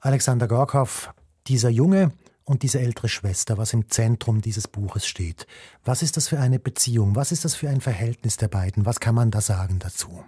Alexander 0.00 0.48
Gorkov, 0.48 1.14
dieser 1.46 1.70
Junge, 1.70 2.10
und 2.44 2.62
diese 2.62 2.80
ältere 2.80 3.08
Schwester, 3.08 3.58
was 3.58 3.72
im 3.72 3.88
Zentrum 3.88 4.40
dieses 4.40 4.68
Buches 4.68 5.06
steht. 5.06 5.46
Was 5.84 6.02
ist 6.02 6.16
das 6.16 6.28
für 6.28 6.38
eine 6.38 6.58
Beziehung? 6.58 7.16
Was 7.16 7.32
ist 7.32 7.44
das 7.44 7.54
für 7.54 7.68
ein 7.68 7.80
Verhältnis 7.80 8.36
der 8.36 8.48
beiden? 8.48 8.86
Was 8.86 9.00
kann 9.00 9.14
man 9.14 9.30
da 9.30 9.40
sagen 9.40 9.78
dazu? 9.78 10.24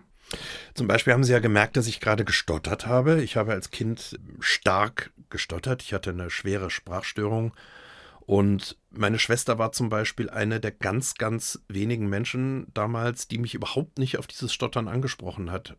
Zum 0.75 0.87
Beispiel 0.87 1.13
haben 1.13 1.25
Sie 1.25 1.33
ja 1.33 1.39
gemerkt, 1.39 1.77
dass 1.77 1.87
ich 1.87 2.01
gerade 2.01 2.25
gestottert 2.25 2.87
habe. 2.87 3.23
Ich 3.23 3.37
habe 3.37 3.53
als 3.53 3.71
Kind 3.71 4.19
stark 4.41 5.13
gestottert. 5.31 5.83
Ich 5.83 5.93
hatte 5.93 6.11
eine 6.11 6.31
schwere 6.31 6.71
Sprachstörung. 6.71 7.53
Und 8.27 8.79
meine 8.91 9.19
Schwester 9.19 9.59
war 9.59 9.73
zum 9.73 9.91
Beispiel 9.91 10.31
eine 10.31 10.59
der 10.59 10.71
ganz, 10.71 11.15
ganz 11.15 11.61
wenigen 11.69 12.09
Menschen 12.09 12.67
damals, 12.73 13.29
die 13.29 13.39
mich 13.39 13.55
überhaupt 13.55 13.99
nicht 13.99 14.19
auf 14.19 14.27
dieses 14.27 14.55
Stottern 14.55 14.89
angesprochen 14.89 15.51
hat. 15.51 15.77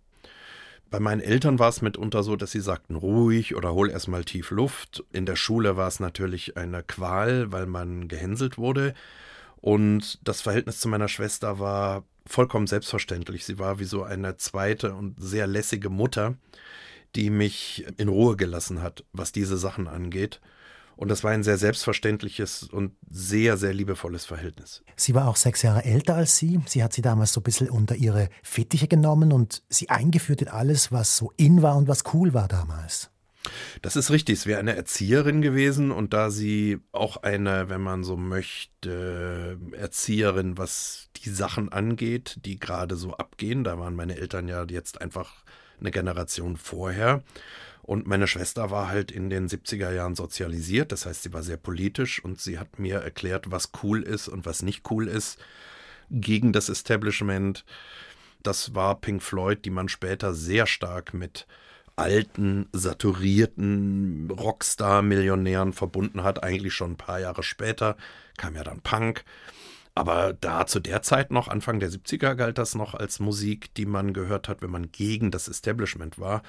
Bei 0.90 1.00
meinen 1.00 1.22
Eltern 1.22 1.60
war 1.60 1.70
es 1.70 1.82
mitunter 1.82 2.24
so, 2.24 2.36
dass 2.36 2.52
sie 2.52 2.60
sagten 2.60 2.96
ruhig 2.96 3.56
oder 3.56 3.74
hol 3.74 3.90
erstmal 3.90 4.24
tief 4.24 4.52
Luft. 4.52 5.04
In 5.12 5.26
der 5.26 5.36
Schule 5.36 5.78
war 5.78 5.88
es 5.88 6.00
natürlich 6.00 6.58
eine 6.58 6.84
Qual, 6.84 7.52
weil 7.52 7.66
man 7.66 8.08
gehänselt 8.08 8.58
wurde. 8.58 8.94
Und 9.58 10.20
das 10.24 10.42
Verhältnis 10.42 10.80
zu 10.80 10.88
meiner 10.88 11.08
Schwester 11.08 11.60
war 11.60 12.04
vollkommen 12.28 12.68
selbstverständlich. 12.68 13.46
Sie 13.46 13.60
war 13.60 13.80
wie 13.80 13.86
so 13.86 14.04
eine 14.04 14.38
zweite 14.38 14.94
und 14.94 15.16
sehr 15.22 15.48
lässige 15.48 15.90
Mutter, 15.90 16.36
die 17.16 17.30
mich 17.30 17.86
in 17.98 18.08
Ruhe 18.08 18.36
gelassen 18.36 18.82
hat, 18.82 19.04
was 19.12 19.32
diese 19.32 19.58
Sachen 19.58 19.88
angeht. 19.88 20.40
Und 20.98 21.10
das 21.10 21.24
war 21.24 21.32
ein 21.32 21.44
sehr 21.44 21.58
selbstverständliches 21.58 22.64
und 22.64 22.94
sehr, 23.10 23.58
sehr 23.58 23.74
liebevolles 23.74 24.26
Verhältnis. 24.26 24.84
Sie 24.96 25.14
war 25.14 25.28
auch 25.28 25.36
sechs 25.36 25.62
Jahre 25.62 25.84
älter 25.84 26.16
als 26.16 26.38
Sie. 26.38 26.60
Sie 26.66 26.84
hat 26.84 26.94
Sie 26.94 27.02
damals 27.02 27.34
so 27.34 27.42
ein 27.42 27.44
bisschen 27.44 27.70
unter 27.70 27.96
ihre 27.96 28.30
Fittiche 28.44 28.88
genommen 28.88 29.32
und 29.32 29.64
Sie 29.70 29.90
eingeführt 29.90 30.42
in 30.42 30.48
alles, 30.48 30.92
was 30.92 31.18
so 31.18 31.32
in 31.38 31.62
war 31.62 31.76
und 31.76 31.88
was 31.88 32.04
cool 32.14 32.34
war 32.34 32.48
damals. 32.48 33.10
Das 33.82 33.96
ist 33.96 34.12
richtig. 34.12 34.40
Es 34.40 34.46
wäre 34.46 34.60
eine 34.60 34.76
Erzieherin 34.76 35.42
gewesen 35.42 35.92
und 35.92 36.14
da 36.14 36.30
sie 36.30 36.80
auch 36.92 37.18
eine, 37.18 37.70
wenn 37.70 37.82
man 37.82 38.04
so 38.04 38.18
möchte, 38.18 39.60
Erzieherin, 39.74 40.58
was 40.58 41.10
die 41.18 41.30
Sachen 41.30 41.72
angeht, 41.72 42.38
die 42.46 42.60
gerade 42.60 42.96
so 42.96 43.14
abgehen, 43.14 43.64
da 43.64 43.80
waren 43.80 43.96
meine 43.96 44.18
Eltern 44.18 44.48
ja 44.48 44.66
jetzt 44.68 45.02
einfach 45.02 45.44
eine 45.80 45.92
Generation 45.92 46.58
vorher. 46.58 47.24
Und 47.86 48.08
meine 48.08 48.26
Schwester 48.26 48.72
war 48.72 48.90
halt 48.90 49.12
in 49.12 49.30
den 49.30 49.48
70er 49.48 49.92
Jahren 49.92 50.16
sozialisiert, 50.16 50.92
das 50.92 51.06
heißt, 51.06 51.22
sie 51.22 51.34
war 51.34 51.44
sehr 51.44 51.58
politisch 51.58 52.24
und 52.24 52.42
sie 52.42 52.58
hat 52.58 52.80
mir 52.80 52.96
erklärt, 52.96 53.52
was 53.52 53.70
cool 53.84 54.02
ist 54.02 54.28
und 54.28 54.48
was 54.48 54.64
nicht 54.64 54.90
cool 54.90 55.08
ist 55.08 55.38
gegen 56.10 56.52
das 56.52 56.68
Establishment. 56.68 57.64
Das 58.42 58.74
war 58.74 59.00
Pink 59.00 59.22
Floyd, 59.22 59.66
die 59.66 59.70
man 59.70 59.88
später 59.88 60.34
sehr 60.34 60.66
stark 60.66 61.14
mit 61.14 61.46
alten, 61.96 62.68
saturierten 62.74 64.32
Rockstar-Millionären 64.32 65.72
verbunden 65.72 66.24
hat. 66.24 66.44
Eigentlich 66.44 66.74
schon 66.74 66.94
ein 66.94 66.98
paar 66.98 67.20
Jahre 67.20 67.44
später 67.44 67.98
kam 68.36 68.56
ja 68.56 68.64
dann 68.64 68.82
Punk. 68.82 69.24
Aber 69.98 70.34
da 70.34 70.68
zu 70.68 70.82
der 70.82 71.02
Zeit 71.04 71.32
noch, 71.32 71.48
Anfang 71.48 71.80
der 71.80 71.90
70er, 71.90 72.36
galt 72.36 72.58
das 72.58 72.76
noch 72.76 72.96
als 72.96 73.22
Musik, 73.22 73.74
die 73.76 73.86
man 73.86 74.12
gehört 74.12 74.50
hat, 74.50 74.62
wenn 74.62 74.70
man 74.70 74.92
gegen 74.92 75.32
das 75.32 75.48
Establishment 75.48 76.20
war. 76.20 76.44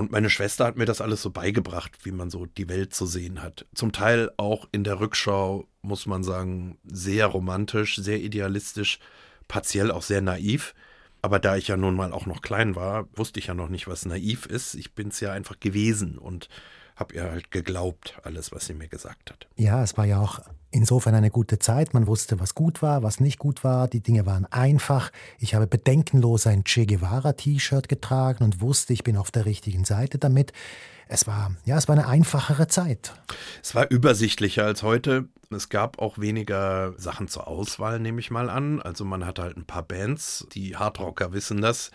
Und 0.00 0.12
meine 0.12 0.30
Schwester 0.30 0.64
hat 0.64 0.78
mir 0.78 0.86
das 0.86 1.02
alles 1.02 1.20
so 1.20 1.28
beigebracht, 1.28 1.92
wie 2.04 2.10
man 2.10 2.30
so 2.30 2.46
die 2.46 2.70
Welt 2.70 2.94
zu 2.94 3.04
sehen 3.04 3.42
hat. 3.42 3.66
Zum 3.74 3.92
Teil 3.92 4.30
auch 4.38 4.66
in 4.72 4.82
der 4.82 4.98
Rückschau, 4.98 5.68
muss 5.82 6.06
man 6.06 6.24
sagen, 6.24 6.78
sehr 6.84 7.26
romantisch, 7.26 7.96
sehr 7.96 8.18
idealistisch, 8.18 8.98
partiell 9.46 9.90
auch 9.90 10.00
sehr 10.00 10.22
naiv. 10.22 10.74
Aber 11.20 11.38
da 11.38 11.56
ich 11.56 11.68
ja 11.68 11.76
nun 11.76 11.96
mal 11.96 12.14
auch 12.14 12.24
noch 12.24 12.40
klein 12.40 12.76
war, 12.76 13.08
wusste 13.12 13.40
ich 13.40 13.48
ja 13.48 13.54
noch 13.54 13.68
nicht, 13.68 13.88
was 13.88 14.06
naiv 14.06 14.46
ist. 14.46 14.74
Ich 14.74 14.94
bin 14.94 15.08
es 15.08 15.20
ja 15.20 15.32
einfach 15.32 15.60
gewesen 15.60 16.16
und 16.16 16.48
habe 16.96 17.16
ihr 17.16 17.30
halt 17.30 17.50
geglaubt, 17.50 18.18
alles, 18.22 18.52
was 18.52 18.64
sie 18.64 18.74
mir 18.74 18.88
gesagt 18.88 19.30
hat. 19.30 19.48
Ja, 19.56 19.82
es 19.82 19.98
war 19.98 20.06
ja 20.06 20.18
auch 20.18 20.40
insofern 20.70 21.14
eine 21.14 21.30
gute 21.30 21.58
Zeit. 21.58 21.94
Man 21.94 22.06
wusste, 22.06 22.40
was 22.40 22.54
gut 22.54 22.82
war, 22.82 23.02
was 23.02 23.20
nicht 23.20 23.38
gut 23.38 23.64
war. 23.64 23.88
Die 23.88 24.00
Dinge 24.00 24.26
waren 24.26 24.46
einfach. 24.46 25.10
Ich 25.38 25.54
habe 25.54 25.66
bedenkenlos 25.66 26.46
ein 26.46 26.64
Che 26.64 26.86
Guevara-T-Shirt 26.86 27.88
getragen 27.88 28.44
und 28.44 28.60
wusste, 28.60 28.92
ich 28.92 29.04
bin 29.04 29.16
auf 29.16 29.30
der 29.30 29.46
richtigen 29.46 29.84
Seite 29.84 30.18
damit. 30.18 30.52
Es 31.12 31.26
war, 31.26 31.56
ja, 31.64 31.76
es 31.76 31.88
war 31.88 31.96
eine 31.96 32.06
einfachere 32.06 32.68
Zeit. 32.68 33.12
Es 33.62 33.74
war 33.74 33.90
übersichtlicher 33.90 34.64
als 34.64 34.84
heute. 34.84 35.26
Es 35.52 35.68
gab 35.68 35.98
auch 35.98 36.18
weniger 36.18 36.94
Sachen 36.96 37.26
zur 37.26 37.48
Auswahl, 37.48 37.98
nehme 37.98 38.20
ich 38.20 38.30
mal 38.30 38.48
an. 38.48 38.80
Also 38.80 39.04
man 39.04 39.26
hatte 39.26 39.42
halt 39.42 39.56
ein 39.56 39.64
paar 39.64 39.82
Bands, 39.82 40.46
die 40.52 40.76
Hardrocker 40.76 41.32
wissen 41.32 41.60
das. 41.60 41.90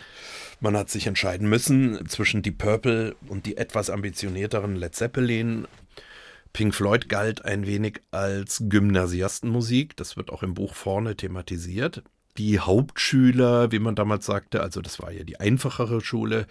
Man 0.59 0.75
hat 0.75 0.89
sich 0.89 1.07
entscheiden 1.07 1.47
müssen 1.47 2.05
zwischen 2.09 2.41
die 2.41 2.51
Purple 2.51 3.15
und 3.29 3.45
die 3.45 3.55
etwas 3.55 3.89
ambitionierteren 3.89 4.75
Led 4.75 4.93
Zeppelin. 4.93 5.65
Pink 6.55 6.73
Floyd 6.73 7.09
galt 7.09 7.43
ein 7.43 7.65
wenig 7.67 8.01
als 8.11 8.63
Gymnasiastenmusik. 8.69 9.95
Das 9.97 10.15
wird 10.15 10.31
auch 10.31 10.41
im 10.41 10.53
Buch 10.53 10.73
vorne 10.73 11.15
thematisiert 11.15 12.03
die 12.37 12.59
Hauptschüler, 12.59 13.71
wie 13.71 13.79
man 13.79 13.95
damals 13.95 14.25
sagte, 14.25 14.61
also 14.61 14.81
das 14.81 15.01
war 15.01 15.11
ja 15.11 15.23
die 15.23 15.39
einfachere 15.39 16.01
Schule, 16.01 16.47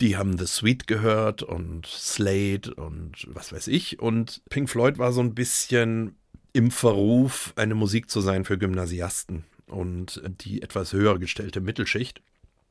die 0.00 0.16
haben 0.16 0.36
The 0.36 0.46
Sweet 0.46 0.86
gehört 0.86 1.42
und 1.42 1.86
Slade 1.86 2.74
und 2.74 3.26
was 3.28 3.52
weiß 3.52 3.68
ich. 3.68 3.98
Und 3.98 4.42
Pink 4.50 4.68
Floyd 4.68 4.98
war 4.98 5.12
so 5.12 5.20
ein 5.20 5.34
bisschen 5.34 6.16
im 6.52 6.70
Verruf, 6.70 7.52
eine 7.56 7.74
Musik 7.74 8.10
zu 8.10 8.20
sein 8.20 8.44
für 8.44 8.58
Gymnasiasten 8.58 9.44
und 9.66 10.22
die 10.42 10.62
etwas 10.62 10.92
höher 10.92 11.18
gestellte 11.18 11.60
Mittelschicht. 11.60 12.20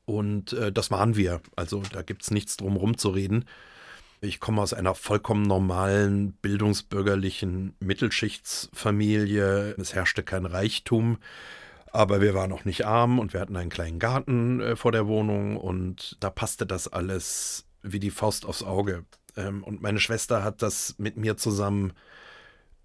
Und 0.05 0.53
äh, 0.53 0.71
das 0.71 0.91
waren 0.91 1.15
wir. 1.15 1.41
Also 1.55 1.81
da 1.91 2.03
gibt 2.03 2.21
es 2.21 2.29
nichts 2.29 2.57
drum 2.57 2.75
rumzureden. 2.75 3.45
Ich 4.21 4.39
komme 4.39 4.61
aus 4.61 4.73
einer 4.73 4.95
vollkommen 4.95 5.43
normalen, 5.43 6.33
bildungsbürgerlichen 6.33 7.75
Mittelschichtsfamilie. 7.79 9.75
Es 9.77 9.93
herrschte 9.93 10.23
kein 10.23 10.45
Reichtum. 10.45 11.17
Aber 11.91 12.21
wir 12.21 12.33
waren 12.33 12.51
auch 12.51 12.65
nicht 12.65 12.85
arm 12.85 13.19
und 13.19 13.33
wir 13.33 13.39
hatten 13.39 13.55
einen 13.55 13.69
kleinen 13.69 13.99
Garten 13.99 14.59
äh, 14.59 14.75
vor 14.75 14.91
der 14.91 15.07
Wohnung 15.07 15.55
und 15.55 16.17
da 16.19 16.29
passte 16.29 16.65
das 16.65 16.89
alles 16.89 17.65
wie 17.83 18.01
die 18.01 18.11
Faust 18.11 18.45
aufs 18.45 18.63
Auge. 18.63 19.05
Ähm, 19.37 19.63
und 19.63 19.81
meine 19.81 19.99
Schwester 19.99 20.43
hat 20.43 20.61
das 20.61 20.95
mit 20.97 21.15
mir 21.15 21.37
zusammen 21.37 21.93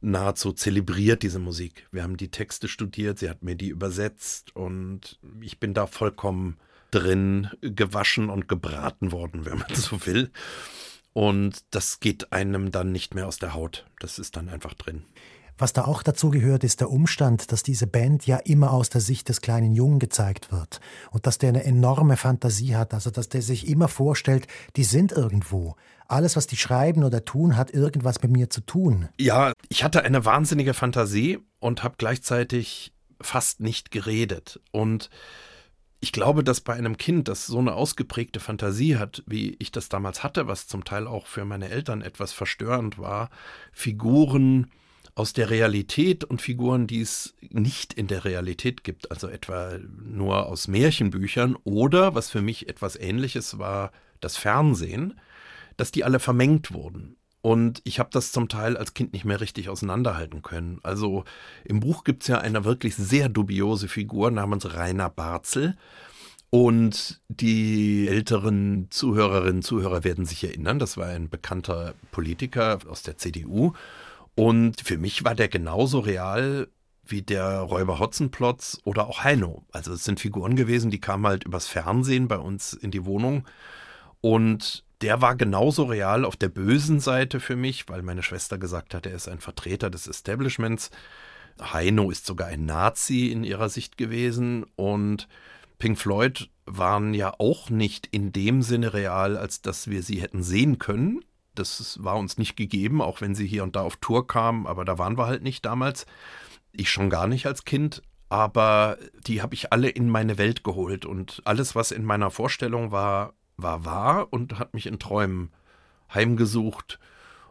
nahezu 0.00 0.52
zelebriert, 0.52 1.22
diese 1.22 1.38
Musik. 1.38 1.88
Wir 1.90 2.02
haben 2.02 2.16
die 2.16 2.30
Texte 2.30 2.68
studiert, 2.68 3.18
sie 3.18 3.28
hat 3.28 3.42
mir 3.42 3.56
die 3.56 3.68
übersetzt 3.68 4.54
und 4.54 5.18
ich 5.40 5.58
bin 5.58 5.74
da 5.74 5.86
vollkommen 5.86 6.58
drin 6.90 7.48
gewaschen 7.60 8.30
und 8.30 8.48
gebraten 8.48 9.12
worden, 9.12 9.44
wenn 9.44 9.58
man 9.58 9.74
so 9.74 10.06
will. 10.06 10.30
Und 11.12 11.64
das 11.70 12.00
geht 12.00 12.32
einem 12.32 12.70
dann 12.70 12.92
nicht 12.92 13.14
mehr 13.14 13.26
aus 13.26 13.38
der 13.38 13.54
Haut. 13.54 13.86
Das 13.98 14.18
ist 14.18 14.36
dann 14.36 14.48
einfach 14.48 14.74
drin. 14.74 15.04
Was 15.60 15.74
da 15.74 15.84
auch 15.84 16.02
dazu 16.02 16.30
gehört, 16.30 16.64
ist 16.64 16.80
der 16.80 16.90
Umstand, 16.90 17.52
dass 17.52 17.62
diese 17.62 17.86
Band 17.86 18.26
ja 18.26 18.38
immer 18.38 18.72
aus 18.72 18.88
der 18.88 19.02
Sicht 19.02 19.28
des 19.28 19.42
kleinen 19.42 19.74
Jungen 19.74 19.98
gezeigt 19.98 20.50
wird 20.52 20.80
und 21.10 21.26
dass 21.26 21.36
der 21.36 21.50
eine 21.50 21.64
enorme 21.64 22.16
Fantasie 22.16 22.76
hat, 22.76 22.94
also 22.94 23.10
dass 23.10 23.28
der 23.28 23.42
sich 23.42 23.68
immer 23.68 23.88
vorstellt, 23.88 24.46
die 24.76 24.84
sind 24.84 25.12
irgendwo. 25.12 25.76
Alles, 26.08 26.34
was 26.34 26.46
die 26.46 26.56
schreiben 26.56 27.04
oder 27.04 27.26
tun, 27.26 27.58
hat 27.58 27.72
irgendwas 27.72 28.22
mit 28.22 28.32
mir 28.32 28.48
zu 28.48 28.62
tun. 28.62 29.10
Ja, 29.18 29.52
ich 29.68 29.84
hatte 29.84 30.02
eine 30.02 30.24
wahnsinnige 30.24 30.72
Fantasie 30.72 31.38
und 31.58 31.82
habe 31.82 31.96
gleichzeitig 31.98 32.94
fast 33.20 33.60
nicht 33.60 33.90
geredet. 33.90 34.60
Und 34.70 35.10
ich 36.00 36.12
glaube, 36.12 36.42
dass 36.42 36.62
bei 36.62 36.74
einem 36.74 36.96
Kind, 36.96 37.28
das 37.28 37.46
so 37.46 37.58
eine 37.58 37.74
ausgeprägte 37.74 38.40
Fantasie 38.40 38.96
hat, 38.96 39.22
wie 39.26 39.56
ich 39.58 39.70
das 39.70 39.90
damals 39.90 40.22
hatte, 40.22 40.46
was 40.46 40.66
zum 40.66 40.84
Teil 40.84 41.06
auch 41.06 41.26
für 41.26 41.44
meine 41.44 41.68
Eltern 41.68 42.00
etwas 42.00 42.32
verstörend 42.32 42.98
war, 42.98 43.28
Figuren 43.72 44.70
aus 45.14 45.34
der 45.34 45.50
Realität 45.50 46.24
und 46.24 46.40
Figuren, 46.40 46.86
die 46.86 47.02
es 47.02 47.34
nicht 47.50 47.92
in 47.92 48.06
der 48.06 48.24
Realität 48.24 48.82
gibt, 48.82 49.10
also 49.10 49.28
etwa 49.28 49.78
nur 50.02 50.46
aus 50.46 50.68
Märchenbüchern 50.68 51.56
oder, 51.64 52.14
was 52.14 52.30
für 52.30 52.40
mich 52.40 52.68
etwas 52.68 52.96
Ähnliches 52.96 53.58
war, 53.58 53.92
das 54.20 54.38
Fernsehen, 54.38 55.20
dass 55.76 55.92
die 55.92 56.04
alle 56.04 56.20
vermengt 56.20 56.72
wurden. 56.72 57.16
Und 57.42 57.80
ich 57.84 57.98
habe 57.98 58.10
das 58.12 58.32
zum 58.32 58.48
Teil 58.48 58.76
als 58.76 58.92
Kind 58.92 59.12
nicht 59.12 59.24
mehr 59.24 59.40
richtig 59.40 59.68
auseinanderhalten 59.68 60.42
können. 60.42 60.78
Also 60.82 61.24
im 61.64 61.80
Buch 61.80 62.04
gibt 62.04 62.22
es 62.22 62.28
ja 62.28 62.38
eine 62.38 62.64
wirklich 62.64 62.96
sehr 62.96 63.28
dubiose 63.28 63.88
Figur 63.88 64.30
namens 64.30 64.74
Rainer 64.74 65.08
Barzel. 65.08 65.76
Und 66.50 67.20
die 67.28 68.08
älteren 68.08 68.88
Zuhörerinnen 68.90 69.56
und 69.56 69.62
Zuhörer 69.62 70.02
werden 70.02 70.26
sich 70.26 70.42
erinnern, 70.42 70.80
das 70.80 70.96
war 70.96 71.06
ein 71.06 71.30
bekannter 71.30 71.94
Politiker 72.10 72.78
aus 72.88 73.02
der 73.02 73.16
CDU. 73.16 73.72
Und 74.34 74.80
für 74.80 74.98
mich 74.98 75.24
war 75.24 75.34
der 75.34 75.48
genauso 75.48 76.00
real 76.00 76.68
wie 77.06 77.22
der 77.22 77.60
Räuber 77.60 77.98
Hotzenplotz 77.98 78.80
oder 78.84 79.06
auch 79.06 79.24
Heino. 79.24 79.64
Also 79.72 79.92
es 79.92 80.04
sind 80.04 80.20
Figuren 80.20 80.56
gewesen, 80.56 80.90
die 80.90 81.00
kamen 81.00 81.26
halt 81.26 81.44
übers 81.44 81.66
Fernsehen 81.66 82.28
bei 82.28 82.38
uns 82.38 82.72
in 82.72 82.90
die 82.90 83.04
Wohnung. 83.04 83.46
Und 84.20 84.84
der 85.00 85.22
war 85.22 85.34
genauso 85.34 85.84
real 85.84 86.24
auf 86.24 86.36
der 86.36 86.48
bösen 86.48 87.00
Seite 87.00 87.40
für 87.40 87.56
mich, 87.56 87.88
weil 87.88 88.02
meine 88.02 88.22
Schwester 88.22 88.58
gesagt 88.58 88.94
hat, 88.94 89.06
er 89.06 89.14
ist 89.14 89.28
ein 89.28 89.40
Vertreter 89.40 89.90
des 89.90 90.06
Establishments. 90.06 90.90
Heino 91.60 92.10
ist 92.10 92.26
sogar 92.26 92.48
ein 92.48 92.66
Nazi 92.66 93.28
in 93.28 93.44
ihrer 93.44 93.68
Sicht 93.68 93.96
gewesen 93.96 94.64
und 94.76 95.28
Pink 95.78 95.98
Floyd 95.98 96.50
waren 96.66 97.14
ja 97.14 97.34
auch 97.38 97.70
nicht 97.70 98.06
in 98.06 98.32
dem 98.32 98.62
Sinne 98.62 98.92
real, 98.92 99.36
als 99.36 99.62
dass 99.62 99.88
wir 99.88 100.02
sie 100.02 100.20
hätten 100.20 100.42
sehen 100.42 100.78
können. 100.78 101.24
Das 101.54 101.98
war 102.02 102.16
uns 102.16 102.38
nicht 102.38 102.56
gegeben, 102.56 103.02
auch 103.02 103.20
wenn 103.20 103.34
sie 103.34 103.46
hier 103.46 103.62
und 103.62 103.76
da 103.76 103.82
auf 103.82 103.96
Tour 103.96 104.26
kamen, 104.26 104.66
aber 104.66 104.84
da 104.84 104.98
waren 104.98 105.18
wir 105.18 105.26
halt 105.26 105.42
nicht 105.42 105.64
damals. 105.64 106.06
Ich 106.72 106.90
schon 106.90 107.10
gar 107.10 107.26
nicht 107.26 107.46
als 107.46 107.64
Kind, 107.64 108.02
aber 108.28 108.98
die 109.26 109.42
habe 109.42 109.54
ich 109.54 109.72
alle 109.72 109.88
in 109.88 110.08
meine 110.08 110.38
Welt 110.38 110.62
geholt 110.62 111.04
und 111.04 111.42
alles, 111.44 111.74
was 111.74 111.90
in 111.90 112.04
meiner 112.04 112.30
Vorstellung 112.30 112.92
war, 112.92 113.34
war 113.62 113.84
wahr 113.84 114.32
und 114.32 114.58
hat 114.58 114.74
mich 114.74 114.86
in 114.86 114.98
Träumen 114.98 115.50
heimgesucht 116.12 116.98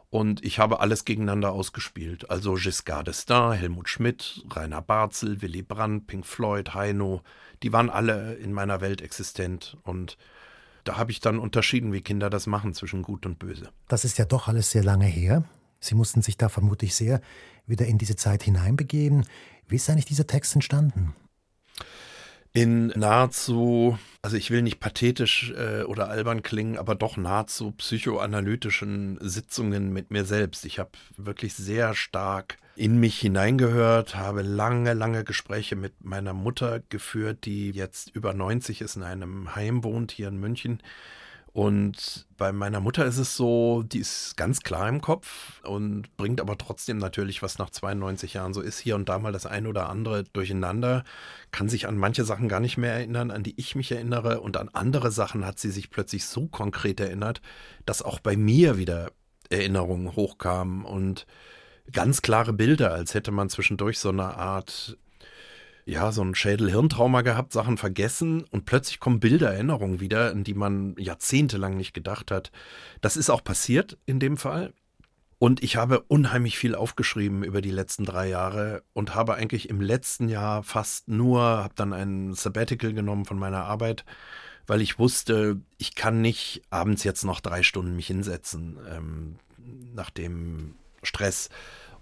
und 0.10 0.44
ich 0.44 0.58
habe 0.58 0.80
alles 0.80 1.06
gegeneinander 1.06 1.52
ausgespielt. 1.52 2.30
Also 2.30 2.56
Giscard 2.56 3.08
d'Estaing, 3.08 3.54
Helmut 3.54 3.90
Schmidt, 3.90 4.44
Rainer 4.50 4.82
Barzel, 4.82 5.42
Willy 5.42 5.62
Brandt, 5.62 6.08
Pink 6.08 6.26
Floyd, 6.26 6.74
Heino, 6.74 7.22
die 7.62 7.72
waren 7.74 7.90
alle 7.90 8.34
in 8.36 8.52
meiner 8.52 8.82
Welt 8.82 9.02
existent 9.02 9.78
und 9.84 10.18
da 10.84 10.98
habe 10.98 11.12
ich 11.12 11.20
dann 11.20 11.38
unterschieden, 11.38 11.94
wie 11.94 12.02
Kinder 12.02 12.30
das 12.30 12.48
machen 12.48 12.74
zwischen 12.74 13.04
Gut 13.04 13.26
und 13.26 13.38
Böse. 13.38 13.70
Das 13.88 14.06
ist 14.06 14.18
ja 14.18 14.26
doch 14.26 14.48
alles 14.48 14.72
sehr 14.72 14.84
lange 14.84 15.06
her. 15.06 15.44
Sie 15.80 15.96
mussten 15.96 16.22
sich 16.22 16.38
da 16.38 16.50
vermutlich 16.50 16.96
sehr 16.96 17.22
wieder 17.68 17.86
in 17.86 17.98
diese 17.98 18.16
Zeit 18.16 18.44
hineinbegeben. 18.44 19.26
Wie 19.68 19.76
ist 19.76 19.90
eigentlich 19.90 20.06
dieser 20.06 20.28
Text 20.28 20.56
entstanden? 20.56 21.14
In 22.52 22.88
nahezu, 22.88 23.98
also 24.22 24.36
ich 24.36 24.50
will 24.50 24.62
nicht 24.62 24.80
pathetisch 24.80 25.54
äh, 25.56 25.84
oder 25.84 26.10
albern 26.10 26.42
klingen, 26.42 26.78
aber 26.78 26.96
doch 26.96 27.16
nahezu 27.16 27.72
psychoanalytischen 27.72 29.18
Sitzungen 29.22 29.94
mit 29.94 30.10
mir 30.10 30.26
selbst. 30.26 30.66
Ich 30.66 30.80
habe 30.80 30.92
wirklich 31.16 31.54
sehr 31.54 31.94
stark 31.94 32.58
in 32.76 33.00
mich 33.00 33.20
hineingehört, 33.20 34.16
habe 34.16 34.42
lange, 34.42 34.94
lange 34.94 35.24
Gespräche 35.24 35.76
mit 35.76 36.04
meiner 36.04 36.34
Mutter 36.34 36.80
geführt, 36.90 37.46
die 37.46 37.72
jetzt 37.72 38.10
über 38.16 38.34
90 38.34 38.82
ist, 38.82 38.96
in 38.96 39.04
einem 39.04 39.54
Heim 39.56 39.84
wohnt 39.84 40.12
hier 40.12 40.30
in 40.30 40.40
München 40.40 40.82
Und 41.52 42.28
bei 42.38 42.52
meiner 42.52 42.80
Mutter 42.80 43.06
ist 43.06 43.18
es 43.18 43.36
so, 43.36 43.84
die 43.84 44.00
ist 44.00 44.38
ganz 44.38 44.62
klar 44.62 44.88
im 44.88 45.02
Kopf 45.02 45.62
und 45.64 46.16
bringt 46.16 46.42
aber 46.42 46.58
trotzdem 46.58 46.98
natürlich, 46.98 47.42
was 47.42 47.58
nach 47.58 47.72
92 47.72 48.36
Jahren 48.36 48.54
so 48.54 48.62
ist, 48.62 48.80
hier 48.80 48.96
und 48.96 49.10
da 49.10 49.18
mal 49.18 49.32
das 49.32 49.46
ein 49.46 49.66
oder 49.66 49.90
andere 49.90 50.24
durcheinander, 50.26 51.04
kann 51.52 51.68
sich 51.68 51.88
an 51.88 51.98
manche 51.98 52.24
Sachen 52.24 52.50
gar 52.50 52.60
nicht 52.60 52.78
mehr 52.78 52.94
erinnern, 52.94 53.32
an 53.32 53.44
die 53.44 53.56
ich 53.58 53.76
mich 53.76 53.92
erinnere. 53.92 54.42
Und 54.42 54.58
an 54.58 54.70
andere 54.70 55.12
Sachen 55.12 55.46
hat 55.46 55.60
sie 55.60 55.72
sich 55.72 55.90
plötzlich 55.90 56.26
so 56.26 56.48
konkret 56.48 57.00
erinnert, 57.00 57.42
dass 57.86 58.04
auch 58.04 58.20
bei 58.20 58.38
mir 58.38 58.78
wieder 58.78 59.12
Erinnerungen 59.50 60.16
hochkamen 60.16 60.86
und 60.86 61.26
ganz 61.92 62.22
klare 62.22 62.54
Bilder, 62.54 62.94
als 62.94 63.16
hätte 63.16 63.32
man 63.32 63.50
zwischendurch 63.50 63.98
so 63.98 64.10
eine 64.10 64.36
Art 64.36 64.98
ja, 65.90 66.12
so 66.12 66.22
ein 66.22 66.36
Schädel-Hirntrauma 66.36 67.22
gehabt, 67.22 67.52
Sachen 67.52 67.78
vergessen 67.78 68.44
und 68.52 68.66
plötzlich 68.66 69.00
kommen 69.00 69.20
Bilder, 69.20 69.52
Erinnerungen 69.54 70.00
wieder, 70.00 70.32
an 70.32 70.44
die 70.44 70.54
man 70.54 70.96
jahrzehntelang 70.98 71.76
nicht 71.76 71.94
gedacht 71.94 72.32
hat. 72.32 72.52
Das 73.02 73.18
ist 73.18 73.30
auch 73.30 73.44
passiert 73.44 73.98
in 74.06 74.20
dem 74.20 74.38
Fall. 74.38 74.74
Und 75.40 75.64
ich 75.64 75.78
habe 75.78 76.02
unheimlich 76.02 76.58
viel 76.58 76.76
aufgeschrieben 76.76 77.44
über 77.44 77.62
die 77.62 77.72
letzten 77.72 78.06
drei 78.06 78.28
Jahre 78.28 78.84
und 78.94 79.16
habe 79.16 79.36
eigentlich 79.36 79.70
im 79.70 79.82
letzten 79.82 80.28
Jahr 80.28 80.64
fast 80.64 81.08
nur, 81.08 81.42
habe 81.42 81.74
dann 81.76 81.94
ein 81.94 82.34
Sabbatical 82.34 82.94
genommen 82.94 83.26
von 83.26 83.40
meiner 83.40 83.64
Arbeit, 83.64 84.06
weil 84.68 84.82
ich 84.82 85.00
wusste, 85.00 85.62
ich 85.78 85.96
kann 85.96 86.22
nicht 86.22 86.62
abends 86.70 87.04
jetzt 87.04 87.24
noch 87.24 87.40
drei 87.40 87.64
Stunden 87.64 87.96
mich 87.96 88.08
hinsetzen 88.08 88.78
ähm, 88.90 89.36
nach 89.96 90.10
dem 90.10 90.76
Stress 91.04 91.50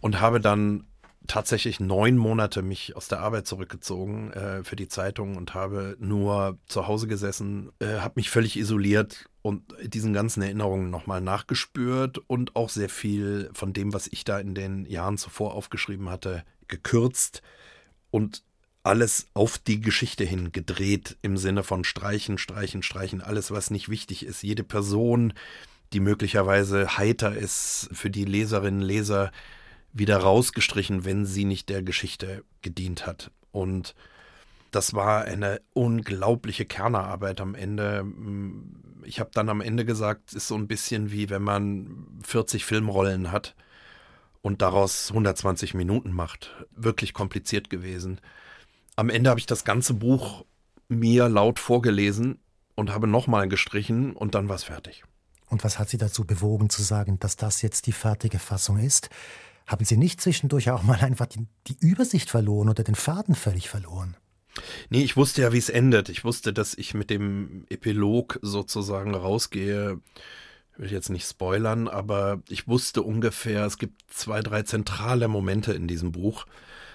und 0.02 0.20
habe 0.20 0.42
dann 0.42 0.86
tatsächlich 1.28 1.80
neun 1.80 2.18
Monate 2.18 2.62
mich 2.62 2.96
aus 2.96 3.08
der 3.08 3.20
Arbeit 3.20 3.48
zurückgezogen 3.48 4.32
äh, 4.32 4.64
für 4.64 4.76
die 4.76 4.88
Zeitung 4.88 5.36
und 5.36 5.54
habe 5.54 5.96
nur 6.00 6.58
zu 6.68 6.88
Hause 6.88 7.08
gesessen, 7.08 7.72
äh, 7.80 8.00
habe 8.00 8.14
mich 8.16 8.30
völlig 8.30 8.58
isoliert 8.58 9.30
und 9.42 9.64
diesen 9.82 10.14
ganzen 10.14 10.42
Erinnerungen 10.42 10.90
nochmal 10.90 11.22
nachgespürt 11.22 12.18
und 12.28 12.56
auch 12.56 12.70
sehr 12.70 12.90
viel 12.90 13.50
von 13.54 13.74
dem, 13.74 13.94
was 13.94 14.08
ich 14.08 14.24
da 14.24 14.40
in 14.40 14.56
den 14.56 14.86
Jahren 14.86 15.18
zuvor 15.18 15.54
aufgeschrieben 15.54 16.10
hatte, 16.10 16.44
gekürzt 16.68 17.42
und 18.10 18.44
alles 18.84 19.28
auf 19.34 19.58
die 19.58 19.82
Geschichte 19.82 20.24
hin 20.24 20.54
gedreht 20.54 21.18
im 21.22 21.38
Sinne 21.38 21.64
von 21.64 21.84
streichen, 21.84 22.38
streichen, 22.38 22.84
streichen, 22.84 23.22
alles, 23.22 23.52
was 23.52 23.70
nicht 23.70 23.90
wichtig 23.90 24.26
ist, 24.26 24.44
jede 24.44 24.64
Person, 24.64 25.34
die 25.94 26.00
möglicherweise 26.00 26.98
heiter 26.98 27.36
ist 27.36 27.90
für 27.92 28.10
die 28.10 28.26
Leserinnen, 28.26 28.82
Leser, 28.82 29.32
wieder 29.98 30.18
rausgestrichen, 30.18 31.06
wenn 31.06 31.26
sie 31.26 31.46
nicht 31.46 31.70
der 31.70 31.84
Geschichte 31.84 32.44
gedient 32.62 33.06
hat. 33.06 33.32
Und 33.52 33.96
das 34.72 34.94
war 34.94 35.24
eine 35.24 35.62
unglaubliche 35.74 36.66
Kernerarbeit 36.66 37.42
am 37.42 37.56
Ende. 37.56 38.06
Ich 39.04 39.20
habe 39.20 39.32
dann 39.34 39.50
am 39.50 39.62
Ende 39.62 39.86
gesagt, 39.86 40.30
es 40.30 40.36
ist 40.36 40.48
so 40.50 40.56
ein 40.56 40.68
bisschen 40.68 41.12
wie 41.12 41.30
wenn 41.30 41.42
man 41.42 42.06
40 42.24 42.66
Filmrollen 42.66 43.32
hat 43.32 43.56
und 44.42 44.62
daraus 44.62 45.10
120 45.10 45.74
Minuten 45.74 46.12
macht. 46.12 46.56
Wirklich 46.76 47.14
kompliziert 47.14 47.70
gewesen. 47.70 48.20
Am 48.96 49.10
Ende 49.10 49.30
habe 49.30 49.40
ich 49.40 49.46
das 49.46 49.64
ganze 49.64 49.94
Buch 49.94 50.46
mir 50.90 51.30
laut 51.30 51.60
vorgelesen 51.60 52.40
und 52.76 52.94
habe 52.94 53.08
nochmal 53.08 53.48
gestrichen 53.48 54.14
und 54.14 54.36
dann 54.36 54.50
war 54.50 54.56
es 54.56 54.64
fertig. 54.64 55.04
Und 55.50 55.64
was 55.64 55.80
hat 55.80 55.90
Sie 55.90 55.98
dazu 55.98 56.26
bewogen 56.26 56.70
zu 56.70 56.84
sagen, 56.84 57.20
dass 57.20 57.38
das 57.38 57.62
jetzt 57.62 57.88
die 57.88 57.94
fertige 57.94 58.40
Fassung 58.40 58.78
ist? 58.80 59.10
Haben 59.68 59.84
Sie 59.84 59.98
nicht 59.98 60.22
zwischendurch 60.22 60.72
auch 60.72 60.84
mal 60.84 61.00
einfach 61.02 61.26
die, 61.26 61.46
die 61.68 61.78
Übersicht 61.86 62.30
verloren 62.30 62.70
oder 62.70 62.84
den 62.84 62.96
Faden 62.96 63.36
völlig 63.36 63.70
verloren? 63.70 64.16
Nee, 64.90 65.04
ich 65.04 65.18
wusste 65.18 65.42
ja, 65.42 65.52
wie 65.52 65.58
es 65.58 65.70
endet. 65.70 66.08
Ich 66.10 66.24
wusste, 66.24 66.54
dass 66.54 66.74
ich 66.74 66.94
mit 66.94 67.10
dem 67.10 67.66
Epilog 67.70 68.40
sozusagen 68.42 69.14
rausgehe. 69.14 70.00
Ich 70.74 70.80
will 70.80 70.92
jetzt 70.92 71.10
nicht 71.10 71.28
spoilern, 71.28 71.88
aber 71.88 72.42
ich 72.48 72.68
wusste 72.68 73.04
ungefähr, 73.04 73.66
es 73.66 73.78
gibt 73.78 74.02
zwei, 74.08 74.42
drei 74.42 74.64
zentrale 74.64 75.28
Momente 75.28 75.74
in 75.74 75.88
diesem 75.88 76.14
Buch. 76.14 76.46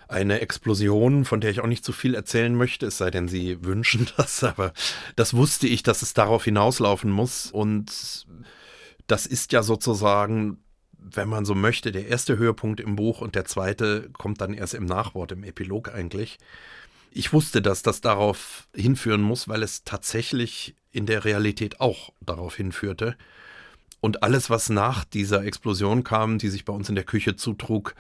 Eine 0.09 0.41
Explosion, 0.41 1.25
von 1.25 1.41
der 1.41 1.51
ich 1.51 1.61
auch 1.61 1.67
nicht 1.67 1.85
zu 1.85 1.93
viel 1.93 2.15
erzählen 2.15 2.55
möchte, 2.55 2.87
es 2.87 2.99
sei 2.99 3.11
denn, 3.11 3.29
Sie 3.29 3.63
wünschen 3.65 4.09
das, 4.17 4.43
aber 4.45 4.73
das 5.15 5.35
wusste 5.35 5.67
ich, 5.67 5.83
dass 5.83 6.01
es 6.01 6.15
darauf 6.15 6.45
hinauslaufen 6.45 7.11
muss. 7.11 7.51
Und 7.51 8.27
das 9.07 9.27
ist 9.27 9.53
ja 9.53 9.63
sozusagen 9.63 10.59
wenn 11.11 11.29
man 11.29 11.45
so 11.45 11.55
möchte, 11.55 11.93
der 11.93 12.09
erste 12.09 12.39
Höhepunkt 12.39 12.81
im 12.81 12.97
Buch 12.97 13.21
und 13.21 13.35
der 13.35 13.45
zweite 13.45 14.11
kommt 14.13 14.41
dann 14.41 14.55
erst 14.55 14.75
im 14.75 14.85
Nachwort, 14.85 15.33
im 15.33 15.45
Epilog 15.45 15.95
eigentlich. 15.95 16.39
Ich 17.11 17.33
wusste, 17.33 17.61
dass 17.61 17.83
das 17.83 18.01
darauf 18.01 18.69
hinführen 18.75 19.23
muss, 19.23 19.49
weil 19.49 19.63
es 19.63 19.85
tatsächlich 19.85 20.75
in 20.93 21.07
der 21.07 21.25
Realität 21.25 21.81
auch 21.81 22.13
darauf 22.21 22.57
hinführte. 22.57 23.17
Und 24.01 24.23
alles, 24.23 24.51
was 24.51 24.69
nach 24.69 25.05
dieser 25.05 25.45
Explosion 25.45 26.05
kam, 26.05 26.39
die 26.39 26.49
sich 26.49 26.65
bei 26.65 26.73
uns 26.73 26.89
in 26.89 26.95
der 26.95 27.05
Küche 27.05 27.37
zutrug, 27.37 27.95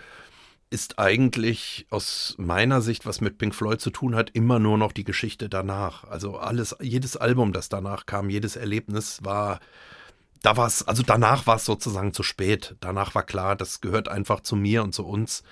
ist 0.70 0.98
eigentlich 0.98 1.87
aus 1.90 2.35
meiner 2.38 2.81
Sicht, 2.81 3.05
was 3.05 3.20
mit 3.20 3.37
Pink 3.37 3.55
Floyd 3.55 3.81
zu 3.81 3.90
tun 3.90 4.16
hat, 4.16 4.31
immer 4.31 4.59
nur 4.59 4.79
noch 4.79 4.92
die 4.92 5.05
Geschichte 5.05 5.50
danach. 5.50 6.05
Also 6.05 6.38
alles, 6.38 6.74
jedes 6.81 7.18
Album, 7.18 7.53
das 7.53 7.68
danach 7.68 8.07
kam, 8.07 8.31
jedes 8.31 8.57
Erlebnis 8.57 9.18
war 9.22 9.61
da 10.42 10.57
war 10.57 10.66
es, 10.66 10.87
also 10.87 11.02
danach 11.02 11.46
war 11.46 11.57
es 11.57 11.64
sozusagen 11.64 12.12
zu 12.12 12.22
spät. 12.22 12.76
Danach 12.81 13.14
war 13.14 13.22
klar, 13.22 13.57
das 13.57 13.81
gehört 13.81 14.09
einfach 14.09 14.40
zu 14.40 14.57
mir 14.57 14.83
und 14.83 14.92
zu 14.92 15.07
uns. 15.07 15.44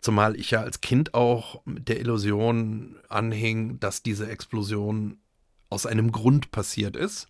Zumal 0.00 0.36
ich 0.36 0.50
ja 0.50 0.60
als 0.60 0.82
Kind 0.82 1.14
auch 1.14 1.62
mit 1.64 1.88
der 1.88 1.98
Illusion 1.98 2.96
anhing, 3.08 3.80
dass 3.80 4.02
diese 4.02 4.28
Explosion 4.28 5.18
aus 5.70 5.86
einem 5.86 6.12
Grund 6.12 6.50
passiert 6.50 6.94
ist. 6.94 7.28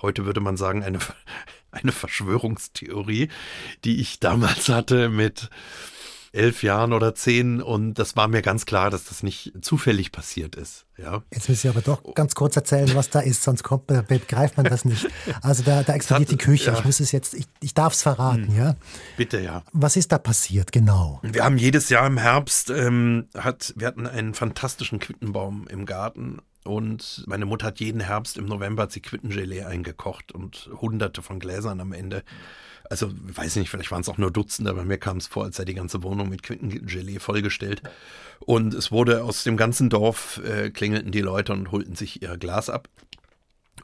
Heute 0.00 0.24
würde 0.24 0.40
man 0.40 0.56
sagen, 0.56 0.84
eine, 0.84 1.00
eine 1.72 1.92
Verschwörungstheorie, 1.92 3.28
die 3.84 4.00
ich 4.00 4.20
damals 4.20 4.68
hatte 4.68 5.08
mit 5.08 5.50
elf 6.34 6.62
Jahren 6.62 6.92
oder 6.92 7.14
zehn 7.14 7.62
und 7.62 7.94
das 7.94 8.16
war 8.16 8.28
mir 8.28 8.42
ganz 8.42 8.66
klar, 8.66 8.90
dass 8.90 9.04
das 9.04 9.22
nicht 9.22 9.52
zufällig 9.62 10.12
passiert 10.12 10.56
ist. 10.56 10.84
Ja. 10.96 11.22
Jetzt 11.32 11.48
müssen 11.48 11.62
Sie 11.62 11.68
aber 11.68 11.80
doch 11.80 12.14
ganz 12.14 12.34
kurz 12.34 12.56
erzählen, 12.56 12.90
was 12.94 13.10
da 13.10 13.20
ist, 13.20 13.42
sonst 13.42 13.62
kommt, 13.62 13.86
begreift 13.86 14.56
man 14.56 14.66
das 14.66 14.84
nicht. 14.84 15.08
Also 15.42 15.62
da, 15.62 15.82
da 15.82 15.94
explodiert 15.94 16.30
die 16.30 16.36
Küche. 16.36 16.70
Ja. 16.70 16.78
Ich 16.78 16.84
muss 16.84 17.00
es 17.00 17.12
jetzt, 17.12 17.34
ich, 17.34 17.46
ich 17.60 17.74
darf 17.74 17.94
es 17.94 18.02
verraten, 18.02 18.48
hm. 18.48 18.56
ja. 18.56 18.76
Bitte, 19.16 19.40
ja. 19.40 19.62
Was 19.72 19.96
ist 19.96 20.12
da 20.12 20.18
passiert, 20.18 20.72
genau? 20.72 21.20
Wir 21.22 21.44
haben 21.44 21.58
jedes 21.58 21.88
Jahr 21.88 22.06
im 22.06 22.18
Herbst, 22.18 22.70
ähm, 22.70 23.28
hat, 23.36 23.72
wir 23.76 23.86
hatten 23.86 24.06
einen 24.06 24.34
fantastischen 24.34 24.98
Quittenbaum 24.98 25.66
im 25.68 25.86
Garten 25.86 26.40
und 26.64 27.24
meine 27.26 27.44
Mutter 27.44 27.66
hat 27.66 27.80
jeden 27.80 28.00
Herbst 28.00 28.38
im 28.38 28.46
November 28.46 28.84
hat 28.84 28.92
sie 28.92 29.00
Quittengelee 29.00 29.62
eingekocht 29.62 30.32
und 30.32 30.70
hunderte 30.80 31.22
von 31.22 31.38
Gläsern 31.38 31.80
am 31.80 31.92
Ende. 31.92 32.24
Also, 32.90 33.10
weiß 33.12 33.56
nicht, 33.56 33.70
vielleicht 33.70 33.90
waren 33.90 34.02
es 34.02 34.08
auch 34.08 34.18
nur 34.18 34.30
Dutzende, 34.30 34.70
aber 34.70 34.84
mir 34.84 34.98
kam 34.98 35.16
es 35.16 35.26
vor, 35.26 35.44
als 35.44 35.56
sei 35.56 35.64
die 35.64 35.74
ganze 35.74 36.02
Wohnung 36.02 36.28
mit 36.28 36.42
Quintengelee 36.42 37.18
vollgestellt. 37.18 37.82
Und 38.40 38.74
es 38.74 38.92
wurde 38.92 39.24
aus 39.24 39.44
dem 39.44 39.56
ganzen 39.56 39.88
Dorf, 39.88 40.40
äh, 40.44 40.70
klingelten 40.70 41.10
die 41.10 41.22
Leute 41.22 41.52
und 41.52 41.72
holten 41.72 41.96
sich 41.96 42.22
ihr 42.22 42.36
Glas 42.36 42.68
ab. 42.68 42.88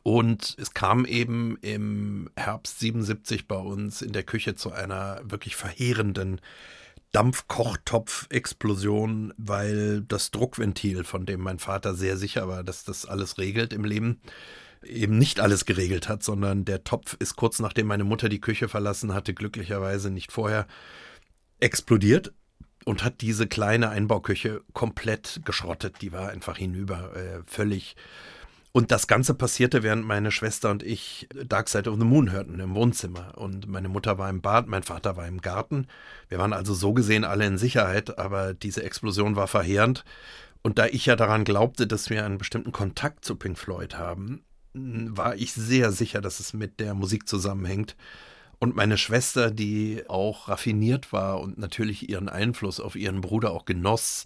Und 0.02 0.56
es 0.58 0.74
kam 0.74 1.04
eben 1.04 1.56
im 1.62 2.30
Herbst 2.36 2.78
77 2.80 3.48
bei 3.48 3.56
uns 3.56 4.02
in 4.02 4.12
der 4.12 4.22
Küche 4.22 4.54
zu 4.54 4.72
einer 4.72 5.20
wirklich 5.24 5.56
verheerenden 5.56 6.40
Dampfkochtopf-Explosion, 7.12 9.34
weil 9.36 10.02
das 10.02 10.30
Druckventil, 10.30 11.02
von 11.04 11.26
dem 11.26 11.40
mein 11.40 11.58
Vater 11.58 11.94
sehr 11.94 12.16
sicher 12.16 12.46
war, 12.48 12.62
dass 12.62 12.84
das 12.84 13.04
alles 13.04 13.38
regelt 13.38 13.72
im 13.72 13.82
Leben, 13.84 14.20
eben 14.84 15.18
nicht 15.18 15.40
alles 15.40 15.64
geregelt 15.64 16.08
hat, 16.08 16.22
sondern 16.22 16.64
der 16.64 16.84
Topf 16.84 17.16
ist 17.18 17.36
kurz 17.36 17.58
nachdem 17.58 17.86
meine 17.86 18.04
Mutter 18.04 18.28
die 18.28 18.40
Küche 18.40 18.68
verlassen 18.68 19.12
hatte, 19.14 19.34
glücklicherweise 19.34 20.10
nicht 20.10 20.32
vorher, 20.32 20.66
explodiert 21.58 22.32
und 22.84 23.04
hat 23.04 23.20
diese 23.20 23.46
kleine 23.46 23.90
Einbauküche 23.90 24.62
komplett 24.72 25.40
geschrottet. 25.44 26.00
Die 26.00 26.12
war 26.12 26.30
einfach 26.30 26.56
hinüber, 26.56 27.14
äh, 27.14 27.42
völlig. 27.46 27.96
Und 28.72 28.92
das 28.92 29.08
Ganze 29.08 29.34
passierte, 29.34 29.82
während 29.82 30.06
meine 30.06 30.30
Schwester 30.30 30.70
und 30.70 30.82
ich 30.84 31.28
Dark 31.44 31.68
Side 31.68 31.90
of 31.90 31.98
the 31.98 32.04
Moon 32.04 32.30
hörten 32.30 32.60
im 32.60 32.74
Wohnzimmer. 32.74 33.36
Und 33.36 33.66
meine 33.66 33.88
Mutter 33.88 34.16
war 34.16 34.30
im 34.30 34.40
Bad, 34.40 34.68
mein 34.68 34.84
Vater 34.84 35.16
war 35.16 35.26
im 35.26 35.40
Garten. 35.40 35.88
Wir 36.28 36.38
waren 36.38 36.52
also 36.52 36.72
so 36.72 36.92
gesehen 36.92 37.24
alle 37.24 37.46
in 37.46 37.58
Sicherheit, 37.58 38.18
aber 38.18 38.54
diese 38.54 38.84
Explosion 38.84 39.34
war 39.34 39.48
verheerend. 39.48 40.04
Und 40.62 40.78
da 40.78 40.86
ich 40.86 41.06
ja 41.06 41.16
daran 41.16 41.44
glaubte, 41.44 41.86
dass 41.86 42.10
wir 42.10 42.24
einen 42.24 42.38
bestimmten 42.38 42.70
Kontakt 42.70 43.24
zu 43.24 43.34
Pink 43.34 43.58
Floyd 43.58 43.96
haben, 43.98 44.44
war 44.74 45.36
ich 45.36 45.52
sehr 45.52 45.92
sicher, 45.92 46.20
dass 46.20 46.40
es 46.40 46.52
mit 46.52 46.80
der 46.80 46.94
Musik 46.94 47.28
zusammenhängt. 47.28 47.96
Und 48.58 48.76
meine 48.76 48.98
Schwester, 48.98 49.50
die 49.50 50.02
auch 50.08 50.48
raffiniert 50.48 51.12
war 51.12 51.40
und 51.40 51.58
natürlich 51.58 52.08
ihren 52.10 52.28
Einfluss 52.28 52.78
auf 52.78 52.94
ihren 52.94 53.20
Bruder 53.22 53.52
auch 53.52 53.64
genoss, 53.64 54.24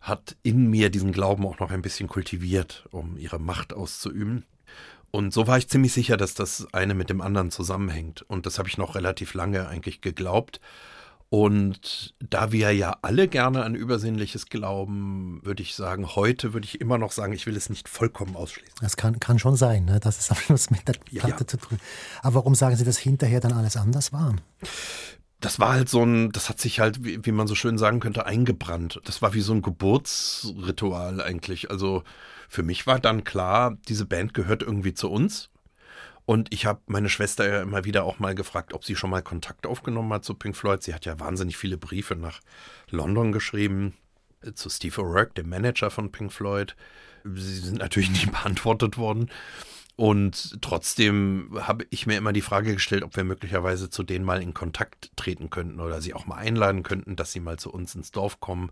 hat 0.00 0.36
in 0.42 0.68
mir 0.68 0.90
diesen 0.90 1.12
Glauben 1.12 1.46
auch 1.46 1.58
noch 1.60 1.70
ein 1.70 1.82
bisschen 1.82 2.08
kultiviert, 2.08 2.86
um 2.90 3.16
ihre 3.16 3.38
Macht 3.38 3.72
auszuüben. 3.72 4.44
Und 5.10 5.32
so 5.32 5.46
war 5.46 5.58
ich 5.58 5.68
ziemlich 5.68 5.92
sicher, 5.92 6.16
dass 6.16 6.34
das 6.34 6.72
eine 6.72 6.94
mit 6.94 7.10
dem 7.10 7.20
anderen 7.20 7.50
zusammenhängt. 7.50 8.22
Und 8.22 8.46
das 8.46 8.58
habe 8.58 8.68
ich 8.68 8.78
noch 8.78 8.94
relativ 8.94 9.34
lange 9.34 9.68
eigentlich 9.68 10.00
geglaubt. 10.00 10.60
Und 11.32 12.12
da 12.18 12.50
wir 12.50 12.72
ja 12.72 12.96
alle 13.02 13.28
gerne 13.28 13.62
an 13.62 13.76
Übersinnliches 13.76 14.46
glauben, 14.46 15.38
würde 15.44 15.62
ich 15.62 15.76
sagen, 15.76 16.16
heute 16.16 16.52
würde 16.52 16.64
ich 16.64 16.80
immer 16.80 16.98
noch 16.98 17.12
sagen, 17.12 17.32
ich 17.32 17.46
will 17.46 17.56
es 17.56 17.70
nicht 17.70 17.88
vollkommen 17.88 18.34
ausschließen. 18.34 18.74
Das 18.80 18.96
kann, 18.96 19.20
kann 19.20 19.38
schon 19.38 19.54
sein, 19.54 19.84
ne? 19.84 20.00
das 20.00 20.18
ist 20.18 20.32
am 20.32 20.36
Schluss 20.36 20.70
mit 20.70 20.88
der 20.88 20.94
Platte 20.94 21.28
ja. 21.28 21.46
zu 21.46 21.56
tun. 21.56 21.78
Aber 22.22 22.34
warum 22.34 22.56
sagen 22.56 22.74
Sie, 22.74 22.84
dass 22.84 22.98
hinterher 22.98 23.38
dann 23.38 23.52
alles 23.52 23.76
anders 23.76 24.12
war? 24.12 24.34
Das 25.38 25.60
war 25.60 25.74
halt 25.74 25.88
so 25.88 26.02
ein, 26.02 26.32
das 26.32 26.48
hat 26.48 26.60
sich 26.60 26.80
halt, 26.80 27.04
wie, 27.04 27.24
wie 27.24 27.32
man 27.32 27.46
so 27.46 27.54
schön 27.54 27.78
sagen 27.78 28.00
könnte, 28.00 28.26
eingebrannt. 28.26 29.00
Das 29.04 29.22
war 29.22 29.32
wie 29.32 29.40
so 29.40 29.52
ein 29.52 29.62
Geburtsritual 29.62 31.22
eigentlich. 31.22 31.70
Also 31.70 32.02
für 32.48 32.64
mich 32.64 32.88
war 32.88 32.98
dann 32.98 33.22
klar, 33.22 33.78
diese 33.86 34.04
Band 34.04 34.34
gehört 34.34 34.64
irgendwie 34.64 34.94
zu 34.94 35.08
uns. 35.08 35.49
Und 36.30 36.54
ich 36.54 36.64
habe 36.64 36.80
meine 36.86 37.08
Schwester 37.08 37.44
ja 37.44 37.60
immer 37.60 37.84
wieder 37.84 38.04
auch 38.04 38.20
mal 38.20 38.36
gefragt, 38.36 38.72
ob 38.72 38.84
sie 38.84 38.94
schon 38.94 39.10
mal 39.10 39.20
Kontakt 39.20 39.66
aufgenommen 39.66 40.12
hat 40.12 40.24
zu 40.24 40.34
Pink 40.34 40.54
Floyd. 40.54 40.80
Sie 40.80 40.94
hat 40.94 41.04
ja 41.04 41.18
wahnsinnig 41.18 41.56
viele 41.56 41.76
Briefe 41.76 42.14
nach 42.14 42.38
London 42.88 43.32
geschrieben, 43.32 43.94
äh, 44.40 44.52
zu 44.52 44.70
Steve 44.70 44.94
O'Rourke, 45.00 45.34
dem 45.34 45.48
Manager 45.48 45.90
von 45.90 46.12
Pink 46.12 46.32
Floyd. 46.32 46.76
Sie 47.24 47.58
sind 47.58 47.78
natürlich 47.78 48.12
nie 48.12 48.26
beantwortet 48.30 48.96
worden. 48.96 49.28
Und 49.96 50.58
trotzdem 50.62 51.50
habe 51.62 51.84
ich 51.90 52.06
mir 52.06 52.16
immer 52.16 52.32
die 52.32 52.42
Frage 52.42 52.74
gestellt, 52.74 53.02
ob 53.02 53.16
wir 53.16 53.24
möglicherweise 53.24 53.90
zu 53.90 54.04
denen 54.04 54.24
mal 54.24 54.40
in 54.40 54.54
Kontakt 54.54 55.10
treten 55.16 55.50
könnten 55.50 55.80
oder 55.80 56.00
sie 56.00 56.14
auch 56.14 56.26
mal 56.26 56.36
einladen 56.36 56.84
könnten, 56.84 57.16
dass 57.16 57.32
sie 57.32 57.40
mal 57.40 57.58
zu 57.58 57.72
uns 57.72 57.96
ins 57.96 58.12
Dorf 58.12 58.38
kommen 58.38 58.70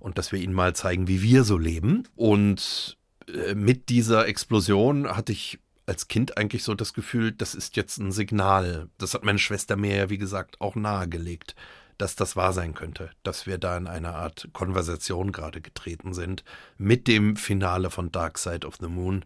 und 0.00 0.18
dass 0.18 0.32
wir 0.32 0.38
ihnen 0.38 0.52
mal 0.52 0.74
zeigen, 0.74 1.08
wie 1.08 1.22
wir 1.22 1.44
so 1.44 1.56
leben. 1.56 2.06
Und 2.14 2.98
äh, 3.26 3.54
mit 3.54 3.88
dieser 3.88 4.28
Explosion 4.28 5.08
hatte 5.08 5.32
ich 5.32 5.60
als 5.90 6.06
Kind 6.06 6.38
eigentlich 6.38 6.62
so 6.62 6.76
das 6.76 6.94
Gefühl, 6.94 7.32
das 7.32 7.56
ist 7.56 7.74
jetzt 7.74 7.98
ein 7.98 8.12
Signal. 8.12 8.88
Das 8.98 9.12
hat 9.12 9.24
meine 9.24 9.40
Schwester 9.40 9.74
mir 9.74 9.96
ja, 9.96 10.08
wie 10.08 10.18
gesagt, 10.18 10.60
auch 10.60 10.76
nahegelegt, 10.76 11.56
dass 11.98 12.14
das 12.14 12.36
wahr 12.36 12.52
sein 12.52 12.74
könnte, 12.74 13.10
dass 13.24 13.48
wir 13.48 13.58
da 13.58 13.76
in 13.76 13.88
eine 13.88 14.14
Art 14.14 14.50
Konversation 14.52 15.32
gerade 15.32 15.60
getreten 15.60 16.14
sind 16.14 16.44
mit 16.78 17.08
dem 17.08 17.34
Finale 17.34 17.90
von 17.90 18.12
Dark 18.12 18.38
Side 18.38 18.64
of 18.64 18.76
the 18.80 18.86
Moon, 18.86 19.24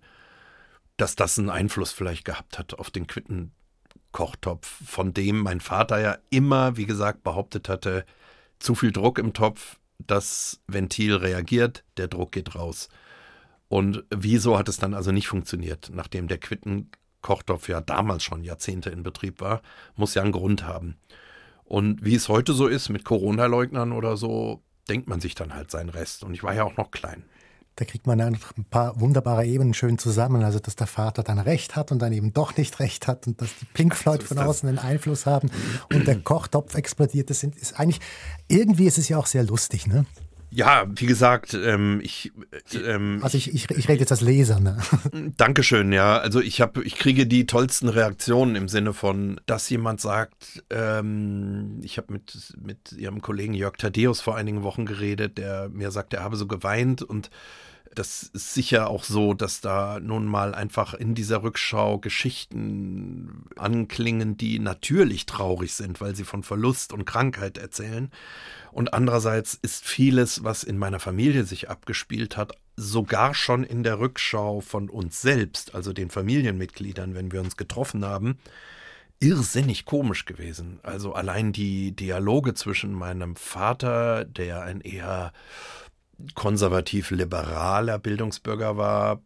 dass 0.96 1.16
das 1.16 1.38
einen 1.38 1.50
Einfluss 1.50 1.92
vielleicht 1.92 2.24
gehabt 2.24 2.59
hat 2.59 2.72
auf 2.79 2.90
den 2.90 3.07
Quittenkochtopf, 3.07 4.66
von 4.87 5.12
dem 5.12 5.40
mein 5.40 5.61
Vater 5.61 6.00
ja 6.00 6.16
immer, 6.31 6.79
wie 6.79 6.87
gesagt, 6.87 7.24
behauptet 7.24 7.68
hatte, 7.68 8.07
zu 8.59 8.74
viel 8.74 8.90
Druck 8.90 9.18
im 9.18 9.35
Topf, 9.35 9.79
das 9.98 10.62
Ventil 10.66 11.14
reagiert, 11.14 11.85
der 11.98 12.09
Druck 12.09 12.33
geht 12.33 12.55
raus. 12.55 12.88
Und 13.68 14.05
wieso 14.14 14.59
hat 14.59 14.68
es 14.68 14.79
dann 14.79 14.94
also 14.94 15.11
nicht 15.11 15.29
funktioniert, 15.29 15.90
nachdem 15.92 16.29
der 16.29 16.38
Quittenkochtopf 16.38 17.68
ja 17.68 17.81
damals 17.81 18.22
schon 18.22 18.44
Jahrzehnte 18.44 18.90
in 18.90 19.03
Betrieb 19.03 19.40
war, 19.40 19.62
muss 19.96 20.14
ja 20.14 20.22
einen 20.22 20.33
Grund 20.33 20.66
haben. 20.66 20.96
Und 21.64 22.05
wie 22.05 22.14
es 22.14 22.29
heute 22.29 22.53
so 22.53 22.66
ist 22.66 22.90
mit 22.90 23.05
Corona-Leugnern 23.05 23.92
oder 23.92 24.16
so, 24.16 24.62
denkt 24.88 25.09
man 25.09 25.20
sich 25.20 25.35
dann 25.35 25.55
halt 25.55 25.70
seinen 25.70 25.88
Rest. 25.88 26.22
Und 26.22 26.35
ich 26.35 26.42
war 26.42 26.55
ja 26.55 26.64
auch 26.64 26.77
noch 26.77 26.90
klein. 26.90 27.24
Da 27.77 27.85
kriegt 27.85 28.07
man 28.07 28.20
einfach 28.20 28.57
ein 28.57 28.64
paar 28.64 29.00
wunderbare 29.00 29.44
Ebenen 29.46 29.74
schön 29.74 29.98
zusammen. 29.98 30.44
Also, 30.44 30.61
dass 30.61 30.77
der 30.77 30.87
Vater 30.87 31.24
dann 31.24 31.40
recht 31.40 31.74
hat 31.74 31.90
und 31.90 31.98
dann 31.98 32.12
eben 32.12 32.33
doch 32.33 32.57
nicht 32.57 32.79
recht 32.79 33.09
hat 33.09 33.27
und 33.27 33.40
dass 33.40 33.50
die 33.59 33.64
Pink 33.64 33.96
Floyd 33.96 34.20
so 34.20 34.29
von 34.29 34.38
außen 34.38 34.68
einen 34.68 34.79
Einfluss 34.79 35.27
haben 35.27 35.50
und 35.92 36.07
der 36.07 36.20
Kochtopf 36.20 36.74
explodiert. 36.77 37.31
Das 37.31 37.40
sind, 37.40 37.57
ist 37.57 37.81
eigentlich, 37.81 38.00
irgendwie 38.46 38.87
ist 38.87 38.98
es 38.98 39.09
ja 39.09 39.18
auch 39.18 39.27
sehr 39.27 39.42
lustig, 39.42 39.88
ne? 39.88 40.07
Ja, 40.54 40.86
wie 40.88 41.06
gesagt, 41.06 41.54
ähm, 41.54 42.00
ich. 42.02 42.32
Ähm, 42.72 43.18
also 43.22 43.36
ich, 43.36 43.52
ich, 43.52 43.68
ich 43.70 43.88
rede 43.88 44.00
jetzt 44.00 44.12
als 44.12 44.20
Leser. 44.20 44.60
Ne? 44.60 44.78
Dankeschön, 45.36 45.92
ja. 45.92 46.18
Also 46.18 46.40
ich 46.40 46.60
habe, 46.60 46.84
ich 46.84 46.94
kriege 46.94 47.26
die 47.26 47.46
tollsten 47.46 47.88
Reaktionen 47.88 48.54
im 48.54 48.68
Sinne 48.68 48.92
von, 48.92 49.40
dass 49.46 49.68
jemand 49.68 50.00
sagt, 50.00 50.62
ähm, 50.70 51.80
ich 51.82 51.98
habe 51.98 52.12
mit 52.12 52.54
mit 52.62 52.92
ihrem 52.92 53.20
Kollegen 53.20 53.54
Jörg 53.54 53.76
Thaddeus 53.76 54.20
vor 54.20 54.36
einigen 54.36 54.62
Wochen 54.62 54.86
geredet, 54.86 55.38
der 55.38 55.68
mir 55.70 55.90
sagt, 55.90 56.14
er 56.14 56.22
habe 56.22 56.36
so 56.36 56.46
geweint 56.46 57.02
und 57.02 57.30
das 57.98 58.24
ist 58.33 58.54
sicher 58.54 58.88
auch 58.88 59.04
so, 59.04 59.35
dass 59.35 59.61
da 59.61 60.00
nun 60.00 60.26
mal 60.26 60.54
einfach 60.54 60.94
in 60.94 61.14
dieser 61.14 61.42
Rückschau 61.42 61.98
Geschichten 61.98 63.44
anklingen, 63.57 64.37
die 64.37 64.59
natürlich 64.59 65.26
traurig 65.26 65.74
sind, 65.74 66.00
weil 66.00 66.14
sie 66.14 66.24
von 66.24 66.42
Verlust 66.42 66.92
und 66.92 67.04
Krankheit 67.04 67.59
erzählen. 67.59 68.11
Und 68.72 68.92
andererseits 68.92 69.54
ist 69.54 69.85
vieles, 69.85 70.44
was 70.44 70.64
in 70.64 70.78
meiner 70.78 71.00
Familie 71.00 71.44
sich 71.44 71.70
abgespielt 71.70 72.37
hat, 72.37 72.52
sogar 72.76 73.35
schon 73.35 73.64
in 73.64 73.83
der 73.83 74.00
Rückschau 74.00 74.61
von 74.61 74.90
uns 74.90 75.22
selbst, 75.22 75.74
also 75.74 75.92
den 75.92 76.11
Familienmitgliedern, 76.11 77.14
wenn 77.14 77.33
wir 77.33 77.40
uns 77.40 77.57
getroffen 77.57 78.04
haben, 78.04 78.38
irrsinnig 79.20 79.85
komisch 79.85 80.24
gewesen. 80.24 80.80
Also 80.83 81.14
allein 81.14 81.52
die 81.52 81.92
Dialoge 81.92 82.54
zwischen 82.54 82.92
meinem 82.92 83.37
Vater, 83.37 84.24
der 84.24 84.62
ein 84.62 84.80
eher 84.80 85.33
konservativ-liberaler 86.35 87.98
Bildungsbürger 87.98 88.77
war, 88.77 89.22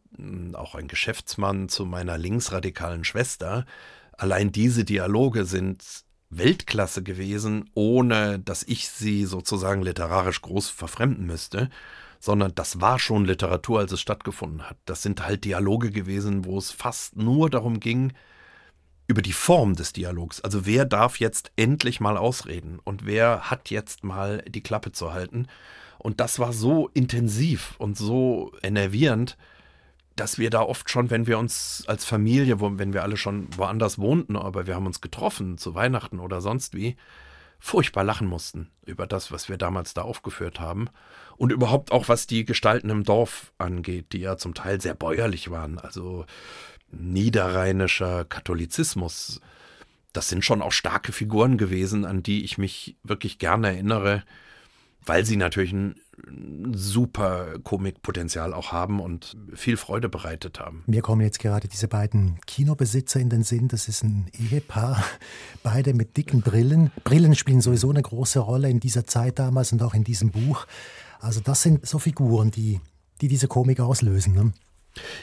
auch 0.55 0.75
ein 0.75 0.89
Geschäftsmann 0.89 1.69
zu 1.69 1.85
meiner 1.85 2.19
linksradikalen 2.19 3.05
Schwester. 3.05 3.65
Allein 4.13 4.53
diese 4.53 4.85
Dialoge 4.85 5.45
sind 5.45 5.83
Weltklasse 6.31 7.03
gewesen, 7.03 7.71
ohne 7.75 8.39
dass 8.39 8.63
ich 8.63 8.89
sie 8.89 9.25
sozusagen 9.25 9.83
literarisch 9.83 10.43
groß 10.43 10.69
verfremden 10.69 11.27
müsste, 11.27 11.71
sondern 12.21 12.55
das 12.55 12.81
war 12.81 12.99
schon 12.99 13.25
Literatur, 13.25 13.79
als 13.79 13.93
es 13.93 14.01
stattgefunden 14.01 14.69
hat. 14.69 14.77
Das 14.85 15.03
sind 15.03 15.25
halt 15.25 15.45
Dialoge 15.45 15.91
gewesen, 15.91 16.45
wo 16.45 16.59
es 16.59 16.71
fast 16.71 17.17
nur 17.17 17.49
darum 17.49 17.81
ging, 17.81 18.13
über 19.07 19.23
die 19.23 19.33
Form 19.33 19.75
des 19.75 19.95
Dialogs. 19.95 20.43
Also 20.43 20.67
wer 20.67 20.85
darf 20.85 21.19
jetzt 21.19 21.51
endlich 21.57 21.99
mal 21.99 22.19
ausreden 22.19 22.79
und 22.85 23.07
wer 23.07 23.51
hat 23.51 23.71
jetzt 23.71 24.05
mal 24.05 24.43
die 24.47 24.63
Klappe 24.63 24.93
zu 24.93 25.13
halten. 25.13 25.47
Und 25.99 26.21
das 26.21 26.39
war 26.39 26.53
so 26.53 26.89
intensiv 26.95 27.75
und 27.79 27.97
so 27.97 28.53
enervierend, 28.63 29.37
dass 30.17 30.39
wir 30.39 30.51
da 30.51 30.63
oft 30.63 30.91
schon, 30.91 31.11
wenn 31.11 31.27
wir 31.27 31.39
uns 31.39 31.85
als 31.87 32.05
Familie, 32.05 32.61
wenn 32.61 32.93
wir 32.93 33.03
alle 33.03 33.17
schon 33.17 33.49
woanders 33.57 33.99
wohnten, 33.99 34.37
aber 34.37 34.67
wir 34.67 34.75
haben 34.75 34.87
uns 34.87 35.01
getroffen 35.01 35.59
zu 35.59 35.75
Weihnachten 35.75 36.19
oder 36.19 36.41
sonst 36.41 36.75
wie, 36.75 36.97
furchtbar 37.59 38.05
lachen 38.05 38.29
mussten 38.29 38.71
über 38.87 39.07
das, 39.07 39.33
was 39.33 39.49
wir 39.49 39.59
damals 39.59 39.95
da 39.95 40.03
aufgeführt 40.03 40.61
haben. 40.61 40.89
Und 41.37 41.53
überhaupt 41.53 41.93
auch, 41.93 42.09
was 42.09 42.27
die 42.27 42.45
Gestalten 42.45 42.91
im 42.91 43.05
Dorf 43.05 43.53
angeht, 43.59 44.13
die 44.13 44.21
ja 44.21 44.37
zum 44.37 44.55
Teil 44.55 44.81
sehr 44.81 44.95
bäuerlich 44.95 45.51
waren, 45.51 45.79
also 45.79 46.25
niederrheinischer 46.91 48.25
Katholizismus. 48.25 49.41
Das 50.13 50.29
sind 50.29 50.45
schon 50.45 50.63
auch 50.63 50.73
starke 50.73 51.13
Figuren 51.13 51.59
gewesen, 51.59 52.05
an 52.05 52.23
die 52.23 52.45
ich 52.45 52.59
mich 52.59 52.97
wirklich 53.03 53.39
gerne 53.39 53.69
erinnere, 53.69 54.25
weil 55.09 55.25
sie 55.25 55.37
natürlich 55.37 55.73
ein 55.73 55.97
super 56.73 57.59
Komikpotenzial 57.63 58.53
auch 58.53 58.73
haben 58.73 59.01
und 59.01 59.37
viel 59.55 59.77
Freude 59.77 60.09
bereitet 60.09 60.61
haben. 60.61 60.83
Mir 60.87 61.03
kommen 61.03 61.23
jetzt 61.23 61.39
gerade 61.39 61.69
diese 61.69 61.89
beiden 61.89 62.41
Kinobesitzer 62.47 63.21
in 63.21 63.31
den 63.31 63.43
Sinn. 63.43 63.69
Das 63.69 63.89
ist 63.89 64.03
ein 64.03 64.27
Ehepaar, 64.39 65.03
beide 65.63 65.95
mit 65.95 66.17
dicken 66.17 66.43
Brillen. 66.43 66.91
Brillen 67.05 67.35
spielen 67.35 67.61
sowieso 67.61 67.91
eine 67.91 68.03
große 68.03 68.41
Rolle 68.41 68.69
in 68.69 68.81
dieser 68.81 69.07
Zeit 69.07 69.39
damals 69.39 69.73
und 69.73 69.83
auch 69.83 69.95
in 69.95 70.05
diesem 70.05 70.31
Buch. 70.31 70.67
Also 71.21 71.41
das 71.41 71.63
sind 71.63 71.87
so 71.87 71.99
Figuren, 71.99 72.51
die, 72.51 72.81
die 73.21 73.29
diese 73.29 73.49
Komik 73.49 73.81
auslösen. 73.81 74.35
Ne? 74.35 74.53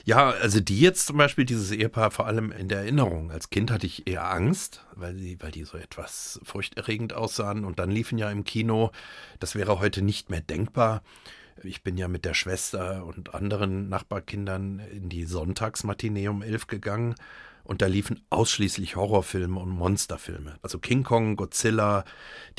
Ja, 0.03 0.29
also 0.29 0.59
die 0.59 0.79
jetzt 0.79 1.07
zum 1.07 1.17
Beispiel, 1.17 1.45
dieses 1.45 1.71
Ehepaar 1.71 2.11
vor 2.11 2.27
allem 2.27 2.51
in 2.51 2.67
der 2.67 2.79
Erinnerung. 2.79 3.31
Als 3.31 3.49
Kind 3.49 3.71
hatte 3.71 3.87
ich 3.87 4.07
eher 4.07 4.29
Angst, 4.31 4.85
weil, 4.95 5.15
sie, 5.15 5.37
weil 5.41 5.51
die 5.51 5.63
so 5.63 5.77
etwas 5.77 6.39
furchterregend 6.43 7.13
aussahen. 7.13 7.65
Und 7.65 7.79
dann 7.79 7.91
liefen 7.91 8.17
ja 8.17 8.29
im 8.29 8.43
Kino, 8.43 8.91
das 9.39 9.55
wäre 9.55 9.79
heute 9.79 10.01
nicht 10.01 10.29
mehr 10.29 10.41
denkbar. 10.41 11.01
Ich 11.63 11.83
bin 11.83 11.97
ja 11.97 12.07
mit 12.07 12.25
der 12.25 12.33
Schwester 12.33 13.05
und 13.05 13.33
anderen 13.33 13.89
Nachbarkindern 13.89 14.79
in 14.79 15.09
die 15.09 15.25
Sonntagsmatinee 15.25 16.27
um 16.27 16.41
elf 16.41 16.67
gegangen. 16.67 17.15
Und 17.63 17.81
da 17.81 17.87
liefen 17.87 18.21
ausschließlich 18.29 18.95
Horrorfilme 18.95 19.59
und 19.59 19.69
Monsterfilme. 19.69 20.57
Also 20.61 20.77
King 20.77 21.03
Kong, 21.03 21.35
Godzilla, 21.35 22.05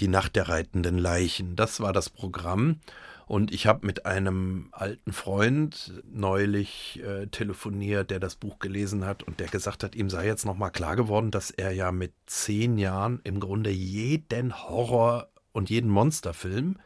Die 0.01 0.09
Nacht 0.09 0.35
der 0.35 0.49
reitenden 0.49 0.99
Leichen. 0.99 1.55
Das 1.55 1.79
war 1.81 1.93
das 1.93 2.11
Programm. 2.11 2.81
Und 3.29 3.53
ich 3.53 3.67
habe 3.67 3.85
mit 3.85 4.07
einem 4.07 4.69
alten 4.71 5.13
Freund 5.13 5.93
neulich 6.09 7.03
äh, 7.05 7.27
telefoniert, 7.27 8.13
der 8.13 8.21
das 8.21 8.37
Buch 8.37 8.61
gelesen 8.61 9.05
hat 9.05 9.25
und 9.25 9.41
der 9.41 9.49
gesagt 9.49 9.83
hat, 9.83 9.97
ihm 9.97 10.09
sei 10.09 10.27
jetzt 10.27 10.47
nochmal 10.47 10.71
klar 10.71 10.95
geworden, 10.95 11.33
dass 11.33 11.51
er 11.51 11.73
ja 11.73 11.91
mit 11.91 12.13
zehn 12.27 12.79
Jahren 12.79 13.21
im 13.25 13.41
Grunde 13.41 13.71
jeden 13.71 14.57
Horror 14.57 15.29
und 15.51 15.71
jeden 15.71 15.91
Monsterfilm 15.91 16.79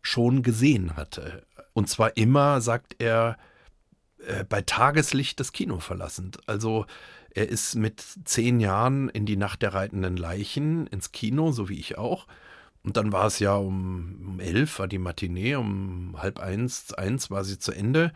schon 0.00 0.42
gesehen 0.42 0.96
hatte. 0.96 1.46
Und 1.74 1.90
zwar 1.90 2.16
immer, 2.16 2.62
sagt 2.62 2.96
er, 2.98 3.36
äh, 4.26 4.44
bei 4.44 4.62
Tageslicht 4.62 5.40
das 5.40 5.52
Kino 5.52 5.78
verlassend. 5.78 6.38
Also 6.46 6.86
er 7.34 7.50
ist 7.50 7.74
mit 7.74 8.02
zehn 8.24 8.60
Jahren 8.60 9.10
in 9.10 9.26
die 9.26 9.36
Nacht 9.36 9.60
der 9.60 9.74
reitenden 9.74 10.16
Leichen 10.16 10.86
ins 10.86 11.12
Kino, 11.12 11.52
so 11.52 11.68
wie 11.68 11.78
ich 11.78 11.98
auch. 11.98 12.26
Und 12.84 12.96
dann 12.96 13.12
war 13.12 13.26
es 13.26 13.38
ja 13.38 13.54
um, 13.54 14.18
um 14.26 14.40
elf, 14.40 14.78
war 14.78 14.88
die 14.88 14.98
Matinee, 14.98 15.54
um 15.54 16.16
halb 16.18 16.40
eins, 16.40 16.92
eins 16.92 17.30
war 17.30 17.44
sie 17.44 17.58
zu 17.58 17.72
Ende. 17.72 18.12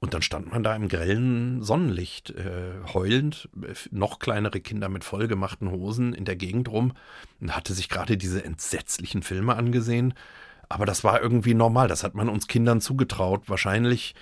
Und 0.00 0.14
dann 0.14 0.22
stand 0.22 0.50
man 0.50 0.62
da 0.62 0.74
im 0.74 0.88
grellen 0.88 1.62
Sonnenlicht, 1.62 2.30
äh, 2.30 2.72
heulend, 2.94 3.50
noch 3.90 4.18
kleinere 4.18 4.60
Kinder 4.60 4.88
mit 4.88 5.04
vollgemachten 5.04 5.70
Hosen 5.70 6.14
in 6.14 6.24
der 6.24 6.36
Gegend 6.36 6.70
rum 6.70 6.94
und 7.40 7.54
hatte 7.54 7.74
sich 7.74 7.90
gerade 7.90 8.16
diese 8.16 8.42
entsetzlichen 8.42 9.22
Filme 9.22 9.56
angesehen. 9.56 10.14
Aber 10.70 10.86
das 10.86 11.04
war 11.04 11.20
irgendwie 11.20 11.52
normal, 11.52 11.88
das 11.88 12.02
hat 12.02 12.14
man 12.14 12.30
uns 12.30 12.46
Kindern 12.46 12.80
zugetraut. 12.80 13.42
Wahrscheinlich 13.48 14.14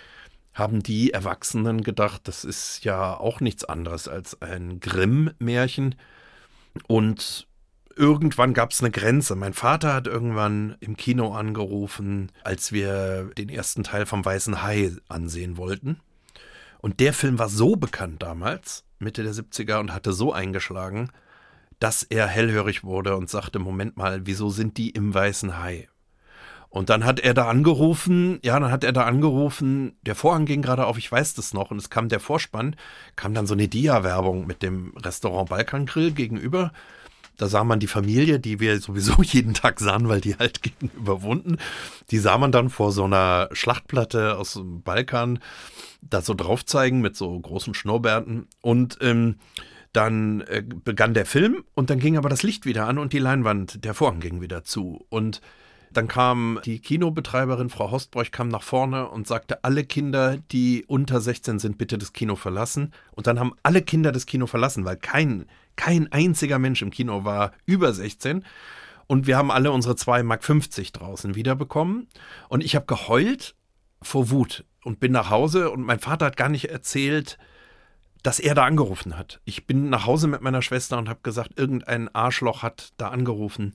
haben 0.52 0.82
die 0.82 1.12
Erwachsenen 1.12 1.84
gedacht, 1.84 2.22
das 2.26 2.44
ist 2.44 2.84
ja 2.84 3.16
auch 3.16 3.40
nichts 3.40 3.64
anderes 3.64 4.08
als 4.08 4.42
ein 4.42 4.80
Grimm-Märchen. 4.80 5.94
Und 6.88 7.47
irgendwann 7.98 8.54
gab 8.54 8.70
es 8.70 8.80
eine 8.80 8.90
Grenze. 8.90 9.34
Mein 9.34 9.52
Vater 9.52 9.92
hat 9.92 10.06
irgendwann 10.06 10.76
im 10.80 10.96
Kino 10.96 11.34
angerufen, 11.34 12.30
als 12.44 12.72
wir 12.72 13.30
den 13.36 13.48
ersten 13.48 13.82
Teil 13.82 14.06
vom 14.06 14.24
Weißen 14.24 14.62
Hai 14.62 14.92
ansehen 15.08 15.56
wollten. 15.56 16.00
Und 16.80 17.00
der 17.00 17.12
Film 17.12 17.38
war 17.38 17.48
so 17.48 17.76
bekannt 17.76 18.22
damals, 18.22 18.84
Mitte 18.98 19.22
der 19.22 19.34
70er, 19.34 19.80
und 19.80 19.92
hatte 19.92 20.12
so 20.12 20.32
eingeschlagen, 20.32 21.10
dass 21.80 22.02
er 22.02 22.26
hellhörig 22.26 22.84
wurde 22.84 23.16
und 23.16 23.28
sagte, 23.28 23.58
Moment 23.58 23.96
mal, 23.96 24.26
wieso 24.26 24.50
sind 24.50 24.78
die 24.78 24.90
im 24.90 25.12
Weißen 25.12 25.58
Hai? 25.58 25.88
Und 26.70 26.90
dann 26.90 27.04
hat 27.04 27.18
er 27.20 27.32
da 27.32 27.48
angerufen, 27.48 28.40
ja, 28.44 28.60
dann 28.60 28.70
hat 28.70 28.84
er 28.84 28.92
da 28.92 29.04
angerufen, 29.04 29.96
der 30.02 30.14
Vorhang 30.14 30.44
ging 30.44 30.60
gerade 30.60 30.86
auf, 30.86 30.98
ich 30.98 31.10
weiß 31.10 31.34
das 31.34 31.54
noch, 31.54 31.70
und 31.70 31.78
es 31.78 31.88
kam 31.88 32.08
der 32.10 32.20
Vorspann, 32.20 32.76
kam 33.16 33.32
dann 33.32 33.46
so 33.46 33.54
eine 33.54 33.68
Dia-Werbung 33.68 34.46
mit 34.46 34.62
dem 34.62 34.94
Restaurant 34.96 35.48
Balkan 35.48 35.86
Grill 35.86 36.12
gegenüber. 36.12 36.72
Da 37.38 37.48
sah 37.48 37.64
man 37.64 37.80
die 37.80 37.86
Familie, 37.86 38.38
die 38.38 38.60
wir 38.60 38.78
sowieso 38.80 39.14
jeden 39.22 39.54
Tag 39.54 39.80
sahen, 39.80 40.08
weil 40.08 40.20
die 40.20 40.36
halt 40.36 40.62
gegenüber 40.62 41.22
wohnten. 41.22 41.56
Die 42.10 42.18
sah 42.18 42.36
man 42.36 42.52
dann 42.52 42.68
vor 42.68 42.92
so 42.92 43.04
einer 43.04 43.48
Schlachtplatte 43.52 44.36
aus 44.36 44.52
dem 44.54 44.82
Balkan 44.82 45.38
da 46.02 46.20
so 46.20 46.34
drauf 46.34 46.66
zeigen 46.66 47.00
mit 47.00 47.16
so 47.16 47.38
großen 47.38 47.72
Schnurrbärten. 47.72 48.46
Und 48.60 48.98
ähm, 49.00 49.36
dann 49.92 50.42
äh, 50.42 50.62
begann 50.62 51.14
der 51.14 51.26
Film 51.26 51.64
und 51.74 51.88
dann 51.90 51.98
ging 51.98 52.18
aber 52.18 52.28
das 52.28 52.42
Licht 52.42 52.66
wieder 52.66 52.86
an 52.86 52.98
und 52.98 53.12
die 53.12 53.18
Leinwand, 53.18 53.84
der 53.84 53.94
Vorhang 53.94 54.20
ging 54.20 54.40
wieder 54.40 54.62
zu. 54.62 55.06
Und 55.08 55.40
dann 55.92 56.08
kam 56.08 56.60
die 56.64 56.80
Kinobetreiberin, 56.80 57.70
Frau 57.70 57.90
Hostbräuch, 57.90 58.30
kam 58.30 58.48
nach 58.48 58.62
vorne 58.62 59.08
und 59.08 59.26
sagte, 59.26 59.64
alle 59.64 59.84
Kinder, 59.84 60.36
die 60.52 60.84
unter 60.86 61.20
16 61.20 61.58
sind, 61.58 61.78
bitte 61.78 61.96
das 61.96 62.12
Kino 62.12 62.36
verlassen. 62.36 62.92
Und 63.12 63.26
dann 63.26 63.40
haben 63.40 63.54
alle 63.62 63.82
Kinder 63.82 64.12
das 64.12 64.26
Kino 64.26 64.46
verlassen, 64.46 64.84
weil 64.84 64.96
kein, 64.96 65.46
kein 65.78 66.12
einziger 66.12 66.58
Mensch 66.58 66.82
im 66.82 66.90
Kino 66.90 67.24
war 67.24 67.52
über 67.64 67.94
16. 67.94 68.44
Und 69.06 69.26
wir 69.26 69.38
haben 69.38 69.50
alle 69.50 69.72
unsere 69.72 69.94
2,50 69.94 70.22
Mark 70.24 70.92
draußen 70.92 71.34
wiederbekommen. 71.34 72.08
Und 72.50 72.62
ich 72.62 72.74
habe 72.74 72.84
geheult 72.84 73.54
vor 74.02 74.28
Wut 74.28 74.64
und 74.84 75.00
bin 75.00 75.12
nach 75.12 75.30
Hause 75.30 75.70
und 75.70 75.82
mein 75.82 76.00
Vater 76.00 76.26
hat 76.26 76.36
gar 76.36 76.50
nicht 76.50 76.68
erzählt, 76.68 77.38
dass 78.22 78.40
er 78.40 78.54
da 78.54 78.64
angerufen 78.64 79.16
hat. 79.16 79.40
Ich 79.44 79.66
bin 79.66 79.88
nach 79.88 80.04
Hause 80.04 80.26
mit 80.26 80.42
meiner 80.42 80.60
Schwester 80.60 80.98
und 80.98 81.08
habe 81.08 81.20
gesagt, 81.22 81.58
irgendein 81.58 82.14
Arschloch 82.14 82.62
hat 82.62 82.92
da 82.98 83.08
angerufen. 83.08 83.74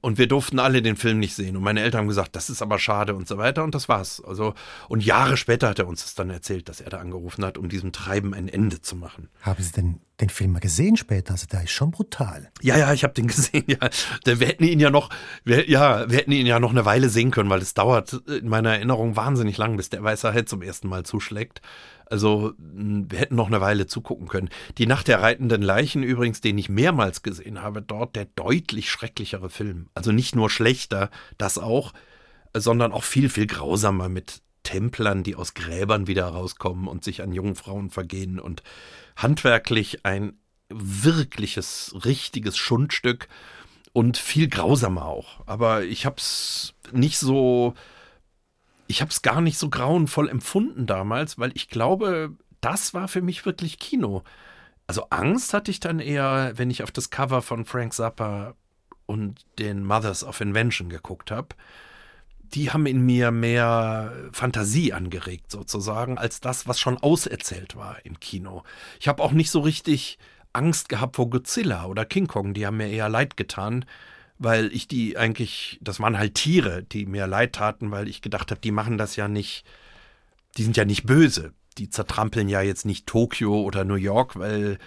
Und 0.00 0.16
wir 0.16 0.28
durften 0.28 0.58
alle 0.58 0.80
den 0.80 0.96
Film 0.96 1.18
nicht 1.18 1.34
sehen. 1.34 1.56
Und 1.56 1.62
meine 1.62 1.80
Eltern 1.80 2.00
haben 2.00 2.08
gesagt, 2.08 2.36
das 2.36 2.50
ist 2.50 2.62
aber 2.62 2.78
schade 2.78 3.14
und 3.14 3.28
so 3.28 3.36
weiter. 3.36 3.64
Und 3.64 3.74
das 3.74 3.88
war's. 3.88 4.22
Also, 4.24 4.54
und 4.88 5.04
Jahre 5.04 5.36
später 5.36 5.68
hat 5.68 5.78
er 5.78 5.88
uns 5.88 6.02
das 6.02 6.14
dann 6.14 6.30
erzählt, 6.30 6.68
dass 6.68 6.80
er 6.80 6.90
da 6.90 6.98
angerufen 6.98 7.44
hat, 7.44 7.58
um 7.58 7.68
diesem 7.68 7.92
Treiben 7.92 8.32
ein 8.32 8.48
Ende 8.48 8.80
zu 8.80 8.96
machen. 8.96 9.28
Haben 9.42 9.62
Sie 9.62 9.72
denn 9.72 10.00
den 10.20 10.30
Film 10.30 10.52
mal 10.52 10.58
gesehen 10.58 10.96
später? 10.96 11.32
Also 11.32 11.46
der 11.46 11.64
ist 11.64 11.70
schon 11.70 11.90
brutal. 11.90 12.50
Ja, 12.60 12.76
ja, 12.76 12.92
ich 12.92 13.04
habe 13.04 13.14
den 13.14 13.26
gesehen. 13.28 13.64
Ja, 13.66 13.78
wir 14.24 14.46
hätten 14.46 14.64
ihn 14.64 14.80
ja 14.80 14.90
noch, 14.90 15.10
wir, 15.44 15.68
ja, 15.68 16.08
wir 16.10 16.18
hätten 16.18 16.32
ihn 16.32 16.46
ja 16.46 16.60
noch 16.60 16.70
eine 16.70 16.84
Weile 16.84 17.08
sehen 17.08 17.30
können, 17.30 17.50
weil 17.50 17.62
es 17.62 17.74
dauert 17.74 18.12
in 18.26 18.48
meiner 18.48 18.74
Erinnerung 18.74 19.16
wahnsinnig 19.16 19.56
lang, 19.56 19.76
bis 19.76 19.90
der 19.90 20.02
Weiße 20.02 20.32
Hai 20.32 20.42
zum 20.42 20.62
ersten 20.62 20.88
Mal 20.88 21.04
zuschlägt. 21.04 21.60
Also 22.06 22.54
wir 22.58 23.18
hätten 23.18 23.36
noch 23.36 23.48
eine 23.48 23.60
Weile 23.60 23.86
zugucken 23.86 24.28
können. 24.28 24.48
Die 24.78 24.86
Nacht 24.86 25.08
der 25.08 25.20
reitenden 25.20 25.62
Leichen 25.62 26.02
übrigens, 26.02 26.40
den 26.40 26.56
ich 26.56 26.68
mehrmals 26.68 27.22
gesehen 27.22 27.62
habe, 27.62 27.82
dort 27.82 28.16
der 28.16 28.24
deutlich 28.24 28.90
schrecklichere 28.90 29.50
Film. 29.50 29.88
Also 29.94 30.12
nicht 30.12 30.34
nur 30.34 30.48
schlechter, 30.48 31.10
das 31.36 31.58
auch, 31.58 31.92
sondern 32.54 32.92
auch 32.92 33.04
viel, 33.04 33.28
viel 33.28 33.46
grausamer 33.46 34.08
mit 34.08 34.40
Templern, 34.62 35.22
die 35.22 35.34
aus 35.34 35.54
Gräbern 35.54 36.06
wieder 36.06 36.26
rauskommen 36.26 36.88
und 36.88 37.04
sich 37.04 37.22
an 37.22 37.32
jungen 37.32 37.54
Frauen 37.54 37.90
vergehen 37.90 38.38
und 38.38 38.62
handwerklich 39.18 40.04
ein 40.04 40.38
wirkliches, 40.70 41.94
richtiges 42.04 42.56
Schundstück 42.56 43.28
und 43.92 44.16
viel 44.16 44.48
grausamer 44.48 45.06
auch. 45.06 45.40
Aber 45.46 45.84
ich 45.84 46.06
habe 46.06 46.16
es 46.16 46.74
nicht 46.92 47.18
so 47.18 47.74
ich 48.88 49.02
habe 49.02 49.10
es 49.10 49.22
gar 49.22 49.40
nicht 49.40 49.58
so 49.58 49.68
grauenvoll 49.68 50.28
empfunden 50.28 50.86
damals, 50.86 51.38
weil 51.38 51.52
ich 51.54 51.68
glaube, 51.68 52.34
das 52.60 52.94
war 52.94 53.06
für 53.06 53.20
mich 53.20 53.46
wirklich 53.46 53.78
Kino. 53.78 54.24
Also 54.86 55.04
Angst 55.10 55.52
hatte 55.52 55.70
ich 55.70 55.78
dann 55.78 56.00
eher, 56.00 56.52
wenn 56.56 56.70
ich 56.70 56.82
auf 56.82 56.90
das 56.90 57.10
Cover 57.10 57.42
von 57.42 57.66
Frank 57.66 57.92
Zappa 57.92 58.54
und 59.04 59.44
den 59.58 59.84
Mothers 59.84 60.24
of 60.24 60.40
Invention 60.40 60.88
geguckt 60.88 61.30
habe. 61.30 61.48
Die 62.54 62.70
haben 62.70 62.86
in 62.86 63.04
mir 63.04 63.30
mehr 63.30 64.12
Fantasie 64.32 64.92
angeregt, 64.92 65.50
sozusagen, 65.50 66.18
als 66.18 66.40
das, 66.40 66.66
was 66.66 66.80
schon 66.80 66.98
auserzählt 66.98 67.76
war 67.76 67.98
im 68.04 68.18
Kino. 68.20 68.62
Ich 69.00 69.08
habe 69.08 69.22
auch 69.22 69.32
nicht 69.32 69.50
so 69.50 69.60
richtig 69.60 70.18
Angst 70.52 70.88
gehabt 70.88 71.16
vor 71.16 71.28
Godzilla 71.30 71.86
oder 71.86 72.04
King 72.04 72.26
Kong, 72.26 72.54
die 72.54 72.66
haben 72.66 72.78
mir 72.78 72.88
eher 72.88 73.08
leid 73.08 73.36
getan 73.36 73.84
weil 74.38 74.72
ich 74.72 74.86
die 74.88 75.16
eigentlich, 75.16 75.78
das 75.82 76.00
waren 76.00 76.18
halt 76.18 76.34
Tiere, 76.34 76.84
die 76.84 77.06
mir 77.06 77.26
leid 77.26 77.54
taten, 77.54 77.90
weil 77.90 78.08
ich 78.08 78.22
gedacht 78.22 78.50
habe, 78.50 78.60
die 78.60 78.70
machen 78.70 78.96
das 78.96 79.16
ja 79.16 79.28
nicht, 79.28 79.64
die 80.56 80.62
sind 80.62 80.76
ja 80.76 80.84
nicht 80.84 81.06
böse. 81.06 81.52
Die 81.76 81.90
zertrampeln 81.90 82.48
ja 82.48 82.60
jetzt 82.60 82.86
nicht 82.86 83.06
Tokio 83.06 83.60
oder 83.60 83.84
New 83.84 83.94
York, 83.94 84.36
weil 84.38 84.78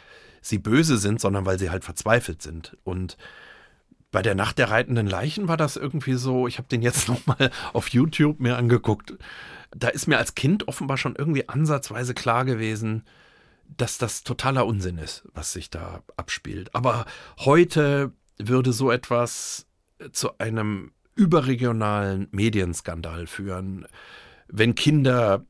sie 0.42 0.58
böse 0.58 0.98
sind, 0.98 1.22
sondern 1.22 1.46
weil 1.46 1.60
sie 1.60 1.70
halt 1.70 1.84
verzweifelt 1.84 2.42
sind. 2.42 2.78
Und 2.84 3.18
bei 4.12 4.22
der 4.22 4.36
Nacht 4.36 4.58
der 4.58 4.70
reitenden 4.70 5.08
Leichen 5.08 5.48
war 5.48 5.58
das 5.58 5.78
irgendwie 5.78 6.14
so, 6.14 6.48
ich 6.48 6.58
habe 6.58 6.68
den 6.68 6.82
jetzt 6.82 7.08
nochmal 7.08 7.52
auf 7.74 7.90
YouTube 7.90 8.40
mir 8.40 8.58
angeguckt. 8.58 9.14
Da 9.72 9.88
ist 9.88 10.08
mir 10.08 10.18
als 10.18 10.36
Kind 10.36 10.68
offenbar 10.68 10.98
schon 10.98 11.16
irgendwie 11.16 11.48
ansatzweise 11.48 12.14
klar 12.14 12.46
gewesen, 12.46 13.04
dass 13.78 13.98
das 13.98 14.24
totaler 14.24 14.66
Unsinn 14.66 14.98
ist, 14.98 15.24
was 15.34 15.54
sich 15.54 15.70
da 15.70 16.04
abspielt. 16.18 16.76
Aber 16.76 17.06
heute 17.40 18.12
würde 18.38 18.74
so 18.74 18.92
etwas 18.92 19.66
zu 20.12 20.38
einem 20.40 20.92
überregionalen 21.16 22.28
Medienskandal 22.32 23.28
führen, 23.28 23.86
wenn 24.48 24.76
Kinder, 24.76 25.46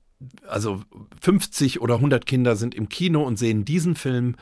also 0.48 0.84
50 1.22 1.82
oder 1.82 1.96
100 1.96 2.26
Kinder 2.26 2.56
sind 2.56 2.76
im 2.76 2.90
Kino 2.90 3.24
und 3.24 3.40
sehen 3.40 3.66
diesen 3.66 3.96
Film, 3.96 4.36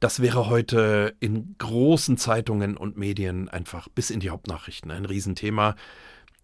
das 0.00 0.20
wäre 0.20 0.48
heute 0.48 1.14
in 1.20 1.54
großen 1.58 2.16
Zeitungen 2.16 2.76
und 2.76 2.96
Medien 2.96 3.48
einfach 3.48 3.88
bis 3.88 4.10
in 4.10 4.20
die 4.20 4.30
Hauptnachrichten 4.30 4.90
ein 4.90 5.04
Riesenthema. 5.04 5.76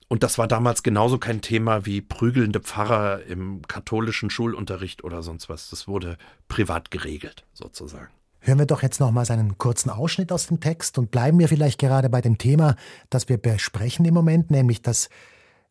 Und 0.08 0.22
das 0.22 0.38
war 0.38 0.46
damals 0.46 0.82
genauso 0.82 1.18
kein 1.18 1.40
Thema 1.40 1.84
wie 1.84 2.00
prügelnde 2.00 2.60
Pfarrer 2.60 3.24
im 3.24 3.62
katholischen 3.66 4.30
Schulunterricht 4.30 5.02
oder 5.02 5.22
sonst 5.22 5.48
was. 5.48 5.70
Das 5.70 5.88
wurde 5.88 6.16
privat 6.48 6.90
geregelt, 6.90 7.44
sozusagen. 7.54 8.12
Hören 8.40 8.58
wir 8.58 8.66
doch 8.66 8.82
jetzt 8.82 9.00
noch 9.00 9.10
mal 9.10 9.24
seinen 9.24 9.58
kurzen 9.58 9.90
Ausschnitt 9.90 10.30
aus 10.30 10.46
dem 10.46 10.60
Text 10.60 10.98
und 10.98 11.10
bleiben 11.10 11.40
wir 11.40 11.48
vielleicht 11.48 11.80
gerade 11.80 12.08
bei 12.08 12.20
dem 12.20 12.38
Thema, 12.38 12.76
das 13.10 13.28
wir 13.28 13.38
besprechen 13.38 14.04
im 14.04 14.14
Moment, 14.14 14.50
nämlich 14.52 14.82
das 14.82 15.08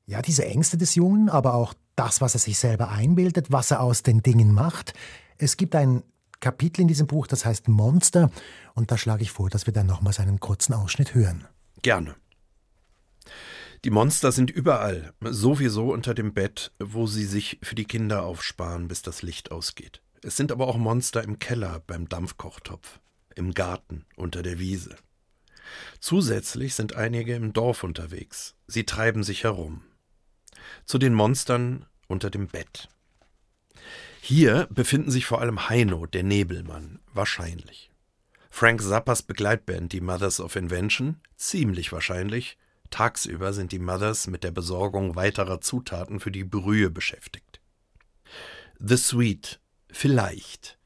ja, 0.08 0.22
diese 0.22 0.46
Ängste 0.46 0.78
des 0.78 0.96
Jungen, 0.96 1.30
aber 1.30 1.54
auch 1.54 1.74
das, 1.96 2.22
was 2.22 2.36
er 2.36 2.40
sich 2.40 2.60
selber 2.60 2.90
einbildet, 2.90 3.52
was 3.52 3.72
er 3.72 3.82
aus 3.82 4.04
den 4.04 4.22
Dingen 4.22 4.54
macht. 4.54 4.94
Es 5.38 5.58
gibt 5.58 5.76
ein 5.76 6.04
Kapitel 6.40 6.82
in 6.82 6.88
diesem 6.88 7.08
Buch, 7.08 7.28
das 7.28 7.46
heißt 7.46 7.68
Monster, 7.68 8.30
und 8.74 8.92
da 8.92 8.98
schlage 8.98 9.24
ich 9.24 9.32
vor, 9.32 9.50
dass 9.50 9.66
wir 9.66 9.74
dann 9.74 9.88
nochmals 9.88 10.20
einen 10.20 10.40
kurzen 10.40 10.74
Ausschnitt 10.74 11.14
hören. 11.14 11.48
Gerne. 11.82 12.16
Die 13.84 13.92
Monster 13.92 14.32
sind 14.32 14.50
überall, 14.50 15.14
sowieso 15.22 15.94
unter 15.94 16.14
dem 16.14 16.34
Bett, 16.34 16.72
wo 16.80 17.06
sie 17.06 17.26
sich 17.26 17.60
für 17.62 17.76
die 17.76 17.86
Kinder 17.86 18.24
aufsparen, 18.24 18.88
bis 18.88 19.02
das 19.02 19.22
Licht 19.22 19.52
ausgeht. 19.52 20.02
Es 20.24 20.38
sind 20.38 20.52
aber 20.52 20.68
auch 20.68 20.78
Monster 20.78 21.24
im 21.24 21.38
Keller 21.38 21.84
beim 21.86 22.10
Dampfkochtopf, 22.10 23.00
im 23.36 23.54
Garten, 23.54 24.06
unter 24.16 24.42
der 24.42 24.58
Wiese. 24.58 24.96
Zusätzlich 26.00 26.74
sind 26.74 26.96
einige 26.96 27.36
im 27.36 27.54
Dorf 27.54 27.84
unterwegs. 27.84 28.56
Sie 28.66 28.86
treiben 28.86 29.24
sich 29.24 29.44
herum. 29.44 29.84
Zu 30.86 30.98
den 30.98 31.14
Monstern 31.14 31.86
unter 32.08 32.30
dem 32.30 32.48
Bett. 32.48 32.90
Hier 34.28 34.68
befinden 34.72 35.12
sich 35.12 35.28
vor 35.28 35.40
allem 35.40 35.70
Heino, 35.70 36.08
der 36.08 36.24
Nebelmann, 36.24 36.98
wahrscheinlich. 37.14 37.92
Frank 38.50 38.82
Zappas 38.82 39.22
Begleitband, 39.22 39.94
die 39.94 40.02
Mothers 40.02 40.40
of 40.40 40.56
Invention, 40.56 41.18
ziemlich 41.36 41.92
wahrscheinlich. 41.92 42.58
Tagsüber 42.90 43.54
sind 43.54 43.72
die 43.72 43.78
Mothers 43.78 44.26
mit 44.26 44.44
der 44.44 44.50
Besorgung 44.50 45.16
weiterer 45.16 45.62
Zutaten 45.62 46.20
für 46.20 46.32
die 46.32 46.44
Brühe 46.44 46.90
beschäftigt. 46.90 47.62
The 48.80 48.98
Sweet 48.98 49.60
Vielleicht. 49.92 50.80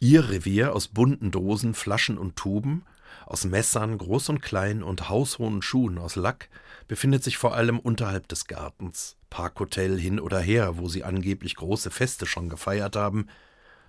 Ihr 0.00 0.30
Revier 0.30 0.74
aus 0.74 0.88
bunten 0.88 1.30
Dosen, 1.30 1.74
Flaschen 1.74 2.16
und 2.16 2.36
Tuben 2.36 2.86
aus 3.28 3.44
Messern, 3.44 3.98
groß 3.98 4.30
und 4.30 4.40
klein 4.40 4.82
und 4.82 5.10
haushohen 5.10 5.60
Schuhen 5.60 5.98
aus 5.98 6.16
Lack, 6.16 6.48
befindet 6.88 7.22
sich 7.22 7.36
vor 7.36 7.54
allem 7.54 7.78
unterhalb 7.78 8.26
des 8.28 8.46
Gartens. 8.46 9.16
Parkhotel 9.28 9.98
hin 9.98 10.18
oder 10.18 10.40
her, 10.40 10.78
wo 10.78 10.88
sie 10.88 11.04
angeblich 11.04 11.54
große 11.56 11.90
Feste 11.90 12.24
schon 12.24 12.48
gefeiert 12.48 12.96
haben. 12.96 13.28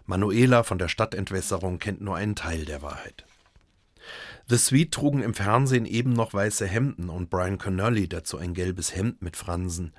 Manuela 0.05 0.63
von 0.63 0.77
der 0.77 0.89
Stadtentwässerung 0.89 1.79
kennt 1.79 2.01
nur 2.01 2.17
einen 2.17 2.35
Teil 2.35 2.65
der 2.65 2.81
Wahrheit. 2.81 3.25
The 4.47 4.57
Sweet 4.57 4.91
trugen 4.91 5.23
im 5.23 5.33
Fernsehen 5.33 5.85
eben 5.85 6.11
noch 6.11 6.33
weiße 6.33 6.67
Hemden 6.67 7.09
und 7.09 7.29
Brian 7.29 7.57
Connolly 7.57 8.09
dazu 8.09 8.37
ein 8.37 8.53
gelbes 8.53 8.93
Hemd 8.93 9.21
mit 9.21 9.37
Fransen. 9.37 9.93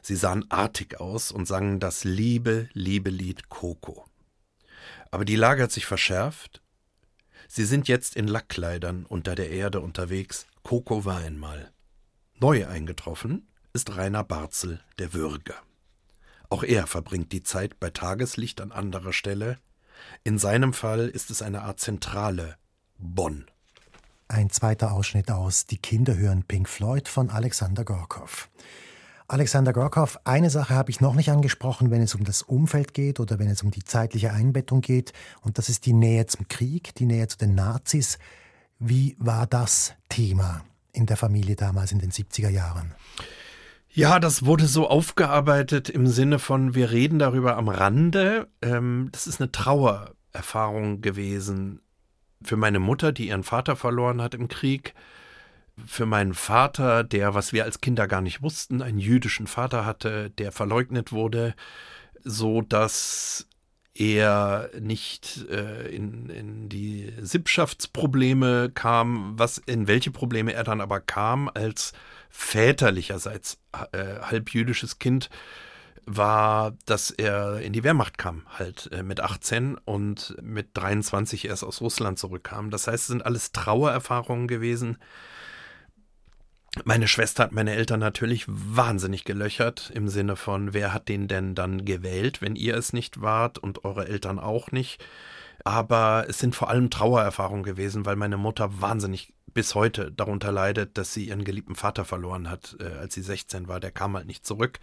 Sie 0.00 0.16
sahen 0.16 0.46
artig 0.48 1.00
aus 1.00 1.30
und 1.30 1.46
sangen 1.46 1.80
das 1.80 2.04
liebe, 2.04 2.70
liebe 2.72 3.10
Lied 3.10 3.50
Coco. 3.50 4.06
Aber 5.10 5.26
die 5.26 5.36
Lage 5.36 5.64
hat 5.64 5.72
sich 5.72 5.84
verschärft. 5.84 6.62
Sie 7.48 7.64
sind 7.64 7.88
jetzt 7.88 8.16
in 8.16 8.26
Lackkleidern 8.26 9.06
unter 9.06 9.34
der 9.34 9.50
Erde 9.50 9.80
unterwegs. 9.80 10.46
Coco 10.62 11.04
war 11.04 11.18
einmal. 11.18 11.70
Neu 12.38 12.66
eingetroffen 12.66 13.48
ist 13.72 13.96
Rainer 13.96 14.24
Barzel, 14.24 14.80
der 14.98 15.12
Würger. 15.14 15.54
Auch 16.48 16.62
er 16.62 16.86
verbringt 16.86 17.32
die 17.32 17.42
Zeit 17.42 17.80
bei 17.80 17.90
Tageslicht 17.90 18.60
an 18.60 18.72
anderer 18.72 19.12
Stelle. 19.12 19.58
In 20.24 20.38
seinem 20.38 20.72
Fall 20.72 21.08
ist 21.08 21.30
es 21.30 21.42
eine 21.42 21.62
Art 21.62 21.80
Zentrale 21.80 22.56
Bonn. 22.98 23.46
Ein 24.28 24.50
zweiter 24.50 24.92
Ausschnitt 24.92 25.30
aus 25.30 25.66
Die 25.66 25.78
Kinder 25.78 26.16
hören 26.16 26.42
Pink 26.42 26.68
Floyd 26.68 27.08
von 27.08 27.30
Alexander 27.30 27.84
Gorkow. 27.84 28.48
Alexander 29.28 29.72
Gorkow, 29.72 30.20
eine 30.22 30.50
Sache 30.50 30.74
habe 30.74 30.90
ich 30.90 31.00
noch 31.00 31.14
nicht 31.14 31.30
angesprochen, 31.30 31.90
wenn 31.90 32.00
es 32.00 32.14
um 32.14 32.22
das 32.22 32.42
Umfeld 32.42 32.94
geht 32.94 33.18
oder 33.18 33.40
wenn 33.40 33.48
es 33.48 33.62
um 33.62 33.72
die 33.72 33.82
zeitliche 33.82 34.32
Einbettung 34.32 34.82
geht, 34.82 35.12
und 35.42 35.58
das 35.58 35.68
ist 35.68 35.84
die 35.86 35.92
Nähe 35.92 36.26
zum 36.26 36.46
Krieg, 36.46 36.94
die 36.94 37.06
Nähe 37.06 37.26
zu 37.26 37.36
den 37.36 37.56
Nazis. 37.56 38.18
Wie 38.78 39.16
war 39.18 39.48
das 39.48 39.94
Thema 40.08 40.64
in 40.92 41.06
der 41.06 41.16
Familie 41.16 41.56
damals 41.56 41.90
in 41.90 41.98
den 41.98 42.12
70er 42.12 42.50
Jahren? 42.50 42.94
Ja, 43.88 44.20
das 44.20 44.44
wurde 44.44 44.66
so 44.66 44.88
aufgearbeitet 44.88 45.88
im 45.88 46.06
Sinne 46.06 46.38
von, 46.38 46.74
wir 46.74 46.92
reden 46.92 47.18
darüber 47.18 47.56
am 47.56 47.68
Rande. 47.68 48.46
Ähm, 48.62 49.08
das 49.10 49.26
ist 49.26 49.40
eine 49.40 49.50
Trauererfahrung 49.50 51.00
gewesen 51.00 51.80
für 52.42 52.56
meine 52.56 52.78
Mutter, 52.78 53.10
die 53.10 53.28
ihren 53.28 53.42
Vater 53.42 53.74
verloren 53.74 54.22
hat 54.22 54.34
im 54.34 54.46
Krieg 54.46 54.94
für 55.84 56.06
meinen 56.06 56.34
Vater, 56.34 57.04
der, 57.04 57.34
was 57.34 57.52
wir 57.52 57.64
als 57.64 57.80
Kinder 57.80 58.08
gar 58.08 58.20
nicht 58.20 58.42
wussten, 58.42 58.82
einen 58.82 58.98
jüdischen 58.98 59.46
Vater 59.46 59.84
hatte, 59.84 60.30
der 60.30 60.52
verleugnet 60.52 61.12
wurde, 61.12 61.54
so 62.24 62.62
dass 62.62 63.46
er 63.94 64.70
nicht 64.78 65.46
äh, 65.50 65.88
in, 65.88 66.28
in 66.28 66.68
die 66.68 67.12
Sippschaftsprobleme 67.20 68.70
kam, 68.74 69.38
was 69.38 69.58
in 69.58 69.86
welche 69.86 70.10
Probleme 70.10 70.52
er 70.52 70.64
dann 70.64 70.80
aber 70.80 71.00
kam 71.00 71.50
als 71.52 71.92
väterlicherseits 72.28 73.58
äh, 73.92 74.20
halbjüdisches 74.20 74.98
Kind 74.98 75.30
war, 76.04 76.74
dass 76.84 77.10
er 77.10 77.60
in 77.60 77.72
die 77.72 77.82
Wehrmacht 77.82 78.18
kam, 78.18 78.42
halt 78.58 78.90
äh, 78.92 79.02
mit 79.02 79.20
18 79.20 79.76
und 79.76 80.36
mit 80.40 80.68
23 80.74 81.46
erst 81.46 81.64
aus 81.64 81.80
Russland 81.80 82.18
zurückkam. 82.18 82.70
Das 82.70 82.86
heißt, 82.86 83.04
es 83.04 83.06
sind 83.08 83.24
alles 83.24 83.52
Trauererfahrungen 83.52 84.46
gewesen, 84.46 84.98
meine 86.84 87.08
Schwester 87.08 87.44
hat 87.44 87.52
meine 87.52 87.74
Eltern 87.74 88.00
natürlich 88.00 88.44
wahnsinnig 88.48 89.24
gelöchert 89.24 89.90
im 89.94 90.08
Sinne 90.08 90.36
von, 90.36 90.74
wer 90.74 90.92
hat 90.92 91.08
den 91.08 91.28
denn 91.28 91.54
dann 91.54 91.84
gewählt, 91.84 92.42
wenn 92.42 92.56
ihr 92.56 92.76
es 92.76 92.92
nicht 92.92 93.20
wart 93.20 93.58
und 93.58 93.84
eure 93.84 94.08
Eltern 94.08 94.38
auch 94.38 94.72
nicht. 94.72 95.04
Aber 95.64 96.26
es 96.28 96.38
sind 96.38 96.54
vor 96.54 96.68
allem 96.68 96.90
Trauererfahrungen 96.90 97.64
gewesen, 97.64 98.06
weil 98.06 98.16
meine 98.16 98.36
Mutter 98.36 98.80
wahnsinnig 98.80 99.34
bis 99.52 99.74
heute 99.74 100.12
darunter 100.12 100.52
leidet, 100.52 100.98
dass 100.98 101.14
sie 101.14 101.28
ihren 101.28 101.44
geliebten 101.44 101.74
Vater 101.74 102.04
verloren 102.04 102.50
hat, 102.50 102.76
äh, 102.78 102.84
als 102.84 103.14
sie 103.14 103.22
16 103.22 103.68
war. 103.68 103.80
Der 103.80 103.90
kam 103.90 104.14
halt 104.14 104.26
nicht 104.26 104.46
zurück 104.46 104.78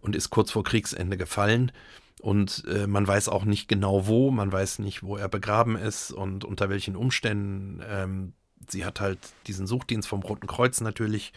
und 0.00 0.14
ist 0.14 0.30
kurz 0.30 0.52
vor 0.52 0.64
Kriegsende 0.64 1.16
gefallen. 1.16 1.72
Und 2.20 2.64
äh, 2.68 2.86
man 2.86 3.06
weiß 3.06 3.28
auch 3.28 3.44
nicht 3.44 3.66
genau 3.66 4.06
wo, 4.06 4.30
man 4.30 4.52
weiß 4.52 4.78
nicht, 4.78 5.02
wo 5.02 5.16
er 5.16 5.28
begraben 5.28 5.76
ist 5.76 6.12
und 6.12 6.44
unter 6.44 6.70
welchen 6.70 6.94
Umständen. 6.94 7.82
Ähm, 7.84 8.32
sie 8.68 8.84
hat 8.84 9.00
halt 9.00 9.18
diesen 9.46 9.66
Suchdienst 9.66 10.08
vom 10.08 10.22
Roten 10.22 10.46
Kreuz 10.46 10.80
natürlich 10.80 11.32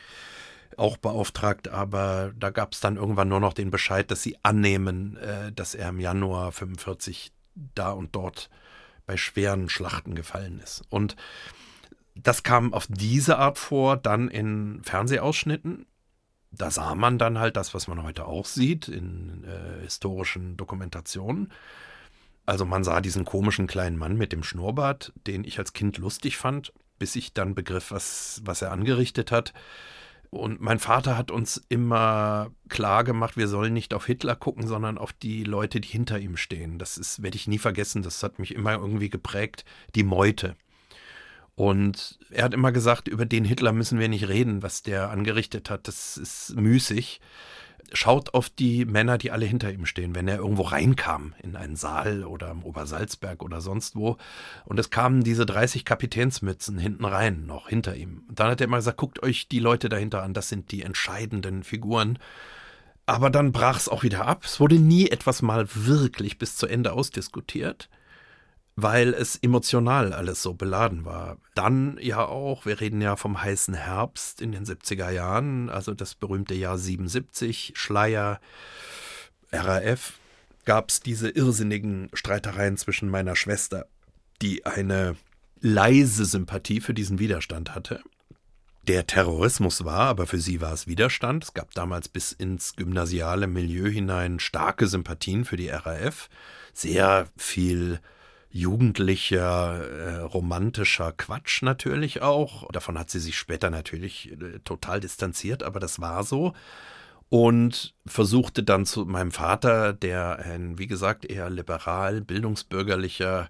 auch 0.77 0.97
beauftragt, 0.97 1.67
aber 1.69 2.33
da 2.37 2.49
gab 2.49 2.73
es 2.73 2.79
dann 2.79 2.97
irgendwann 2.97 3.29
nur 3.29 3.39
noch 3.39 3.53
den 3.53 3.71
Bescheid, 3.71 4.09
dass 4.11 4.21
sie 4.21 4.37
annehmen, 4.43 5.17
äh, 5.17 5.51
dass 5.51 5.75
er 5.75 5.89
im 5.89 5.99
Januar 5.99 6.51
45 6.51 7.31
da 7.73 7.91
und 7.91 8.15
dort 8.15 8.49
bei 9.05 9.17
schweren 9.17 9.69
Schlachten 9.69 10.15
gefallen 10.15 10.59
ist. 10.59 10.83
Und 10.89 11.15
das 12.15 12.43
kam 12.43 12.73
auf 12.73 12.87
diese 12.89 13.37
Art 13.37 13.57
vor, 13.57 13.97
dann 13.97 14.29
in 14.29 14.81
Fernsehausschnitten. 14.83 15.85
Da 16.51 16.71
sah 16.71 16.95
man 16.95 17.17
dann 17.17 17.37
halt 17.37 17.57
das, 17.57 17.73
was 17.73 17.87
man 17.87 18.03
heute 18.03 18.25
auch 18.25 18.45
sieht 18.45 18.87
in 18.87 19.43
äh, 19.43 19.81
historischen 19.83 20.57
Dokumentationen. 20.57 21.51
Also 22.45 22.65
man 22.65 22.83
sah 22.83 23.01
diesen 23.01 23.25
komischen 23.25 23.67
kleinen 23.67 23.97
Mann 23.97 24.17
mit 24.17 24.31
dem 24.31 24.43
Schnurrbart, 24.43 25.11
den 25.27 25.43
ich 25.43 25.59
als 25.59 25.73
Kind 25.73 25.97
lustig 25.97 26.37
fand 26.37 26.71
bis 26.99 27.15
ich 27.15 27.33
dann 27.33 27.55
begriff, 27.55 27.91
was, 27.91 28.41
was 28.45 28.61
er 28.61 28.71
angerichtet 28.71 29.31
hat. 29.31 29.53
Und 30.29 30.59
mein 30.59 30.79
Vater 30.79 31.17
hat 31.17 31.31
uns 31.31 31.63
immer 31.69 32.51
klar 32.67 33.03
gemacht, 33.03 33.37
wir 33.37 33.47
sollen 33.47 33.73
nicht 33.73 33.93
auf 33.93 34.05
Hitler 34.05 34.35
gucken, 34.35 34.67
sondern 34.67 34.97
auf 34.97 35.13
die 35.13 35.43
Leute, 35.43 35.79
die 35.79 35.87
hinter 35.87 36.19
ihm 36.19 36.35
stehen. 36.35 36.77
Das 36.77 37.21
werde 37.21 37.37
ich 37.37 37.47
nie 37.47 37.59
vergessen. 37.59 38.01
Das 38.01 38.21
hat 38.21 38.39
mich 38.39 38.53
immer 38.53 38.73
irgendwie 38.73 39.09
geprägt. 39.09 39.63
Die 39.95 40.03
Meute. 40.03 40.55
Und 41.55 42.19
er 42.31 42.43
hat 42.43 42.53
immer 42.53 42.73
gesagt, 42.73 43.07
über 43.07 43.25
den 43.25 43.45
Hitler 43.45 43.71
müssen 43.71 43.97
wir 43.97 44.09
nicht 44.09 44.27
reden, 44.27 44.61
was 44.61 44.83
der 44.83 45.09
angerichtet 45.09 45.69
hat. 45.69 45.87
Das 45.87 46.17
ist 46.17 46.53
müßig 46.55 47.21
schaut 47.93 48.33
auf 48.33 48.49
die 48.49 48.85
Männer, 48.85 49.17
die 49.17 49.31
alle 49.31 49.45
hinter 49.45 49.71
ihm 49.71 49.85
stehen, 49.85 50.15
wenn 50.15 50.27
er 50.27 50.37
irgendwo 50.37 50.63
reinkam 50.63 51.33
in 51.41 51.55
einen 51.55 51.75
Saal 51.75 52.23
oder 52.23 52.51
im 52.51 52.63
Obersalzberg 52.63 53.43
oder 53.43 53.61
sonst 53.61 53.95
wo. 53.95 54.17
Und 54.65 54.79
es 54.79 54.89
kamen 54.89 55.23
diese 55.23 55.45
30 55.45 55.85
Kapitänsmützen 55.85 56.77
hinten 56.77 57.05
rein, 57.05 57.45
noch 57.45 57.69
hinter 57.69 57.95
ihm. 57.95 58.23
Und 58.27 58.39
dann 58.39 58.49
hat 58.49 58.61
er 58.61 58.67
immer 58.67 58.77
gesagt, 58.77 58.97
guckt 58.97 59.23
euch 59.23 59.47
die 59.47 59.59
Leute 59.59 59.89
dahinter 59.89 60.23
an, 60.23 60.33
das 60.33 60.49
sind 60.49 60.71
die 60.71 60.83
entscheidenden 60.83 61.63
Figuren. 61.63 62.19
Aber 63.05 63.29
dann 63.29 63.51
brach 63.51 63.77
es 63.77 63.89
auch 63.89 64.03
wieder 64.03 64.25
ab. 64.25 64.43
Es 64.45 64.59
wurde 64.59 64.79
nie 64.79 65.09
etwas 65.09 65.41
mal 65.41 65.67
wirklich 65.73 66.37
bis 66.37 66.55
zu 66.55 66.67
Ende 66.67 66.93
ausdiskutiert 66.93 67.89
weil 68.75 69.13
es 69.13 69.37
emotional 69.37 70.11
alles 70.11 70.41
so 70.41 70.53
beladen 70.53 71.05
war. 71.05 71.37
Dann 71.53 71.97
ja 72.01 72.25
auch, 72.25 72.65
wir 72.65 72.81
reden 72.81 73.01
ja 73.01 73.15
vom 73.15 73.41
heißen 73.41 73.73
Herbst 73.73 74.41
in 74.41 74.51
den 74.51 74.65
70er 74.65 75.09
Jahren, 75.09 75.69
also 75.69 75.93
das 75.93 76.15
berühmte 76.15 76.55
Jahr 76.55 76.77
77, 76.77 77.73
Schleier, 77.75 78.41
RAF, 79.51 80.13
gab 80.65 80.89
es 80.89 80.99
diese 80.99 81.29
irrsinnigen 81.29 82.09
Streitereien 82.13 82.75
zwischen 82.75 83.09
meiner 83.09 83.35
Schwester, 83.35 83.85
die 84.41 84.65
eine 84.65 85.15
leise 85.61 86.25
Sympathie 86.25 86.81
für 86.81 86.93
diesen 86.93 87.19
Widerstand 87.19 87.75
hatte. 87.75 88.01
Der 88.87 89.07
Terrorismus 89.07 89.85
war, 89.85 90.01
aber 90.01 90.27
für 90.27 90.39
sie 90.39 90.61
war 90.61 90.73
es 90.73 90.85
Widerstand. 90.85 91.45
Es 91.45 91.53
gab 91.53 91.73
damals 91.73 92.07
bis 92.09 92.33
ins 92.33 92.75
gymnasiale 92.75 93.47
Milieu 93.47 93.89
hinein 93.89 94.39
starke 94.39 94.85
Sympathien 94.87 95.45
für 95.45 95.55
die 95.55 95.69
RAF, 95.69 96.29
sehr 96.73 97.27
viel 97.37 97.99
jugendlicher, 98.55 99.85
äh, 99.85 100.15
romantischer 100.21 101.11
Quatsch 101.11 101.61
natürlich 101.61 102.21
auch. 102.21 102.71
Davon 102.71 102.97
hat 102.97 103.09
sie 103.09 103.19
sich 103.19 103.37
später 103.37 103.69
natürlich 103.69 104.31
äh, 104.31 104.59
total 104.63 105.01
distanziert, 105.01 105.61
aber 105.61 105.81
das 105.81 105.99
war 105.99 106.23
so. 106.23 106.53
Und 107.27 107.93
versuchte 108.05 108.63
dann 108.63 108.85
zu 108.85 109.05
meinem 109.05 109.31
Vater, 109.31 109.91
der 109.91 110.39
ein, 110.39 110.77
wie 110.77 110.87
gesagt, 110.87 111.25
eher 111.25 111.49
liberal, 111.49 112.21
bildungsbürgerlicher 112.21 113.49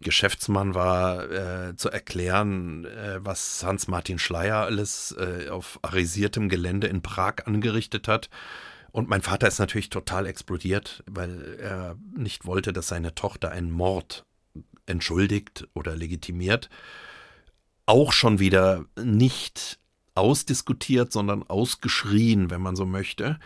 Geschäftsmann 0.00 0.74
war, 0.74 1.30
äh, 1.30 1.76
zu 1.76 1.88
erklären, 1.88 2.84
äh, 2.84 3.20
was 3.20 3.62
Hans-Martin 3.64 4.18
Schleier 4.18 4.64
alles 4.64 5.16
äh, 5.18 5.48
auf 5.48 5.78
arisiertem 5.80 6.50
Gelände 6.50 6.88
in 6.88 7.00
Prag 7.00 7.46
angerichtet 7.46 8.06
hat 8.06 8.28
und 8.92 9.08
mein 9.08 9.22
Vater 9.22 9.48
ist 9.48 9.58
natürlich 9.58 9.90
total 9.90 10.26
explodiert, 10.26 11.02
weil 11.06 11.58
er 11.60 11.96
nicht 12.16 12.44
wollte, 12.44 12.72
dass 12.72 12.88
seine 12.88 13.14
Tochter 13.14 13.50
einen 13.50 13.70
Mord 13.70 14.24
entschuldigt 14.86 15.68
oder 15.74 15.96
legitimiert. 15.96 16.68
Auch 17.86 18.12
schon 18.12 18.38
wieder 18.38 18.84
nicht 19.00 19.78
ausdiskutiert, 20.14 21.12
sondern 21.12 21.42
ausgeschrien, 21.44 22.50
wenn 22.50 22.60
man 22.60 22.76
so 22.76 22.86
möchte. 22.86 23.38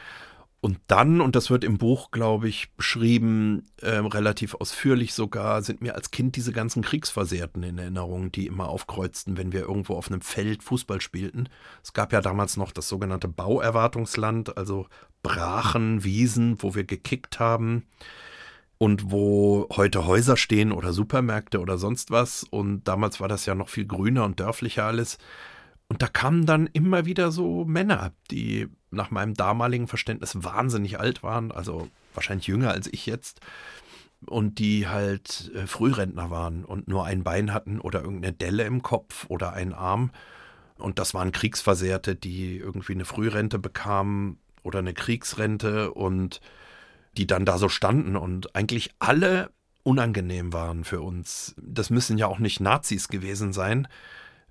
Und 0.65 0.81
dann, 0.87 1.21
und 1.21 1.37
das 1.37 1.51
wird 1.51 1.63
im 1.63 1.77
Buch, 1.77 2.11
glaube 2.11 2.49
ich, 2.49 2.73
beschrieben, 2.73 3.67
äh, 3.83 3.97
relativ 3.97 4.55
ausführlich 4.55 5.13
sogar, 5.13 5.61
sind 5.61 5.83
mir 5.83 5.95
als 5.95 6.11
Kind 6.11 6.37
diese 6.37 6.53
ganzen 6.53 6.81
Kriegsversehrten 6.81 7.63
in 7.63 7.77
Erinnerung, 7.77 8.33
die 8.33 8.47
immer 8.47 8.71
aufkreuzten, 8.71 9.37
wenn 9.37 9.53
wir 9.53 9.61
irgendwo 9.61 9.95
auf 9.95 10.11
einem 10.11 10.23
Feld 10.23 10.63
Fußball 10.63 11.03
spielten. 11.03 11.51
Es 11.83 11.93
gab 11.93 12.15
ja 12.15 12.23
damals 12.23 12.57
noch 12.57 12.73
das 12.73 12.89
sogenannte 12.89 13.29
Bauerwartungsland, 13.29 14.57
also 14.57 14.87
Brachen, 15.23 16.03
Wiesen, 16.03 16.63
wo 16.63 16.75
wir 16.75 16.85
gekickt 16.85 17.39
haben. 17.39 17.85
und 18.79 19.11
wo 19.11 19.69
heute 19.77 20.07
Häuser 20.07 20.37
stehen 20.39 20.73
oder 20.73 20.95
Supermärkte 20.95 21.61
oder 21.61 21.77
sonst 21.77 22.11
was. 22.11 22.43
Und 22.43 22.89
damals 22.89 23.21
war 23.21 23.29
das 23.29 23.45
ja 23.45 23.55
noch 23.55 23.69
viel 23.69 23.87
grüner 23.87 24.25
und 24.25 24.41
dörflicher 24.41 24.85
alles. 24.85 25.19
Und 25.89 26.01
da 26.03 26.07
kamen 26.09 26.47
dann 26.47 26.69
immer 26.69 27.05
wieder 27.05 27.31
so 27.31 27.65
Männer, 27.67 28.13
die 28.31 28.69
nach 28.95 29.11
meinem 29.11 29.35
damaligen 29.35 29.89
Verständnis 29.89 30.43
wahnsinnig 30.43 30.99
alt 30.99 31.23
waren, 31.23 31.53
also 31.53 31.89
wahrscheinlich 32.15 32.47
jünger 32.47 32.71
als 32.71 32.87
ich 32.93 33.07
jetzt, 33.07 33.41
und 34.27 34.59
die 34.59 34.89
halt 34.89 35.51
äh, 35.55 35.67
Frührentner 35.67 36.31
waren 36.31 36.65
und 36.65 36.89
nur 36.89 37.05
ein 37.05 37.25
Bein 37.25 37.53
hatten 37.53 37.81
oder 37.81 38.03
irgendeine 38.03 38.33
Delle 38.33 38.65
im 38.65 38.83
Kopf 38.83 39.27
oder 39.29 39.53
einen 39.53 39.75
Arm. 39.75 40.11
Und 40.79 40.99
das 40.99 41.15
waren 41.15 41.33
Kriegsversehrte, 41.33 42.15
die 42.17 42.57
irgendwie 42.57 42.95
eine 42.95 43.05
Frührente 43.05 43.59
bekamen 43.59 44.39
oder 44.63 44.81
eine 44.81 44.95
Kriegsrente 44.95 45.93
und 45.93 46.41
die 47.17 47.27
dann 47.27 47.45
da 47.45 47.59
so 47.59 47.69
standen 47.69 48.17
und 48.17 48.57
eigentlich 48.57 48.91
alle 48.99 49.51
unangenehm 49.83 50.53
waren 50.53 50.85
für 50.85 51.01
uns. 51.01 51.55
Das 51.61 51.91
müssen 51.91 52.19
ja 52.19 52.27
auch 52.27 52.39
nicht 52.39 52.61
Nazis 52.61 53.09
gewesen 53.09 53.53
sein. 53.53 53.87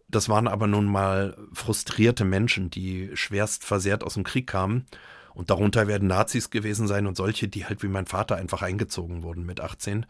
Das 0.08 0.30
waren 0.30 0.47
aber 0.47 0.68
nun 0.68 0.86
mal 0.86 1.36
frustrierte 1.54 2.26
Menschen, 2.26 2.70
die 2.70 3.12
schwerst 3.16 3.64
versehrt 3.64 4.04
aus 4.04 4.16
dem 4.16 4.24
Krieg 4.24 4.47
kamen. 4.47 4.86
Und 5.34 5.49
darunter 5.49 5.88
werden 5.88 6.08
Nazis 6.08 6.51
gewesen 6.51 6.88
sein 6.88 7.08
und 7.08 7.18
solche, 7.18 7.47
die 7.47 7.66
halt 7.66 7.82
wie 7.82 7.88
mein 7.88 8.06
Vater 8.06 8.36
einfach 8.36 8.62
eingezogen 8.62 9.24
wurden 9.24 9.45
mit 9.45 9.60
18. 9.62 10.06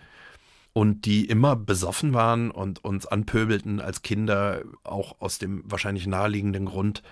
Und 0.74 1.06
die 1.06 1.26
immer 1.26 1.56
besoffen 1.56 2.14
waren 2.14 2.52
und 2.52 2.84
uns 2.84 3.06
anpöbelten 3.06 3.80
als 3.80 4.02
Kinder, 4.02 4.64
auch 4.84 5.22
aus 5.22 5.38
dem 5.38 5.64
wahrscheinlich 5.66 6.08
naheliegenden 6.08 6.66
Grund, 6.66 7.04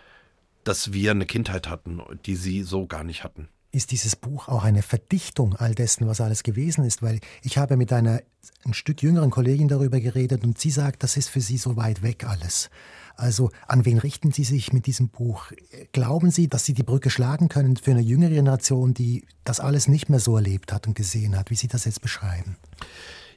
dass 0.64 0.94
wir 0.94 1.12
eine 1.12 1.26
Kindheit 1.26 1.70
hatten, 1.70 2.02
die 2.26 2.36
sie 2.36 2.64
so 2.64 2.88
gar 2.88 3.04
nicht 3.04 3.24
hatten 3.24 3.50
ist 3.72 3.92
dieses 3.92 4.16
Buch 4.16 4.48
auch 4.48 4.64
eine 4.64 4.82
Verdichtung 4.82 5.56
all 5.56 5.74
dessen, 5.76 6.08
was 6.08 6.22
alles 6.22 6.44
gewesen 6.44 6.84
ist, 6.84 7.02
weil 7.02 7.20
ich 7.42 7.58
habe 7.58 7.78
mit 7.78 7.94
einer 7.94 8.22
ein 8.66 8.74
Stück 8.74 9.02
jüngeren 9.02 9.30
Kollegin 9.30 9.68
darüber 9.68 10.00
geredet 10.00 10.44
und 10.44 10.58
sie 10.58 10.72
sagt, 10.72 11.04
das 11.04 11.18
ist 11.18 11.30
für 11.30 11.42
sie 11.42 11.58
so 11.58 11.78
weit 11.78 12.02
weg 12.02 12.26
alles. 12.26 12.70
Also 13.16 13.52
an 13.68 13.86
wen 13.86 14.00
richten 14.00 14.32
Sie 14.32 14.44
sich 14.44 14.74
mit 14.74 14.88
diesem 14.88 15.10
Buch? 15.10 15.52
Glauben 15.92 16.32
Sie, 16.32 16.48
dass 16.48 16.66
Sie 16.66 16.74
die 16.74 16.84
Brücke 16.84 17.10
schlagen 17.10 17.50
können 17.50 17.78
für 17.78 17.92
eine 17.92 18.02
jüngere 18.02 18.30
Generation, 18.32 18.94
die 18.94 19.26
das 19.44 19.60
alles 19.60 19.88
nicht 19.88 20.10
mehr 20.10 20.20
so 20.20 20.36
erlebt 20.36 20.74
hat 20.74 20.88
und 20.88 20.96
gesehen 20.96 21.38
hat, 21.38 21.52
wie 21.52 21.56
Sie 21.56 21.68
das 21.68 21.86
jetzt 21.86 22.02
beschreiben? 22.02 22.58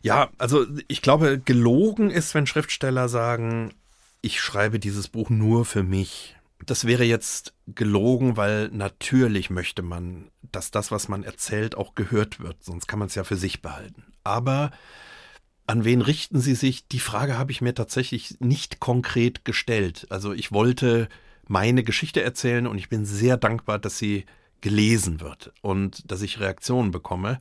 Ja, 0.01 0.31
also 0.39 0.65
ich 0.89 1.03
glaube, 1.03 1.39
gelogen 1.39 2.11
ist, 2.11 2.35
wenn 2.35 2.47
Schriftsteller 2.47 3.09
sagen, 3.09 3.75
ich 4.23 4.41
schreibe 4.41 4.79
dieses 4.79 5.09
Buch 5.09 5.29
nur 5.29 5.65
für 5.65 5.83
mich 5.83 6.34
das 6.65 6.87
wäre 6.87 7.05
jetzt 7.05 7.55
gelogen, 7.67 8.37
weil 8.37 8.69
natürlich 8.69 9.51
möchte 9.51 9.83
man, 9.83 10.31
dass 10.43 10.71
das, 10.71 10.91
was 10.91 11.09
man 11.09 11.25
erzählt, 11.25 11.77
auch 11.77 11.95
gehört 11.95 12.41
wird, 12.41 12.63
sonst 12.63 12.87
kann 12.87 12.99
man 12.99 13.09
es 13.09 13.15
ja 13.15 13.25
für 13.25 13.37
sich 13.37 13.61
behalten. 13.61 14.05
Aber 14.23 14.71
an 15.67 15.85
wen 15.85 16.01
richten 16.01 16.41
Sie 16.41 16.55
sich? 16.55 16.89
Die 16.89 17.01
Frage 17.01 17.39
habe 17.39 17.53
ich 17.53 17.61
mir 17.61 17.75
tatsächlich 17.75 18.37
nicht 18.41 18.81
konkret 18.81 19.45
gestellt. 19.45 20.07
Also 20.11 20.33
ich 20.33 20.53
wollte 20.53 21.09
meine 21.47 21.83
Geschichte 21.83 22.23
erzählen 22.23 22.67
und 22.67 22.79
ich 22.79 22.89
bin 22.89 23.05
sehr 23.05 23.37
dankbar, 23.37 23.79
dass 23.79 23.99
sie 23.99 24.25
gelesen 24.61 25.21
wird 25.21 25.53
und 25.61 26.11
dass 26.11 26.23
ich 26.23 26.41
Reaktionen 26.41 26.91
bekomme. 26.91 27.39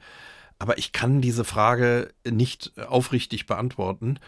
Aber 0.60 0.78
ich 0.78 0.92
kann 0.92 1.22
diese 1.22 1.44
Frage 1.44 2.14
nicht 2.30 2.78
aufrichtig 2.78 3.46
beantworten, 3.46 4.20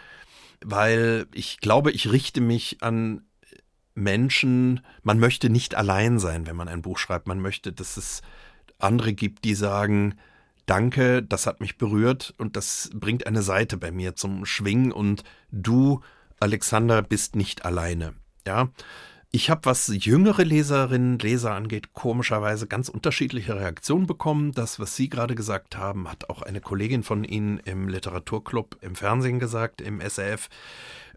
weil 0.63 1.27
ich 1.33 1.59
glaube, 1.59 1.91
ich 1.91 2.11
richte 2.11 2.41
mich 2.41 2.77
an 2.81 3.25
Menschen, 3.95 4.81
man 5.03 5.19
möchte 5.19 5.49
nicht 5.49 5.75
allein 5.75 6.19
sein, 6.19 6.45
wenn 6.45 6.55
man 6.55 6.67
ein 6.67 6.81
Buch 6.81 6.97
schreibt. 6.97 7.27
Man 7.27 7.39
möchte, 7.39 7.71
dass 7.71 7.97
es 7.97 8.21
andere 8.77 9.13
gibt, 9.13 9.45
die 9.45 9.55
sagen, 9.55 10.15
danke, 10.65 11.23
das 11.23 11.47
hat 11.47 11.61
mich 11.61 11.77
berührt 11.77 12.33
und 12.37 12.55
das 12.55 12.89
bringt 12.93 13.25
eine 13.25 13.41
Seite 13.41 13.77
bei 13.77 13.91
mir 13.91 14.15
zum 14.15 14.45
Schwingen 14.45 14.91
und 14.91 15.23
du, 15.51 16.01
Alexander, 16.39 17.01
bist 17.01 17.35
nicht 17.35 17.65
alleine. 17.65 18.13
Ja. 18.45 18.69
Ich 19.31 19.49
habe, 19.49 19.65
was 19.65 19.87
jüngere 19.87 20.43
Leserinnen 20.43 21.19
Leser 21.19 21.55
angeht, 21.55 21.91
komischerweise 21.91 22.67
ganz 22.67 22.87
unterschiedliche 22.87 23.57
Reaktionen 23.57 24.07
bekommen. 24.07 24.53
Das, 24.53 24.79
was 24.79 24.95
Sie 24.95 25.09
gerade 25.09 25.35
gesagt 25.35 25.75
haben, 25.75 26.09
hat 26.09 26.29
auch 26.29 26.41
eine 26.41 26.61
Kollegin 26.61 27.03
von 27.03 27.25
Ihnen 27.25 27.59
im 27.59 27.89
Literaturclub 27.89 28.77
im 28.79 28.95
Fernsehen 28.95 29.39
gesagt, 29.39 29.81
im 29.81 29.99
SRF 29.99 30.47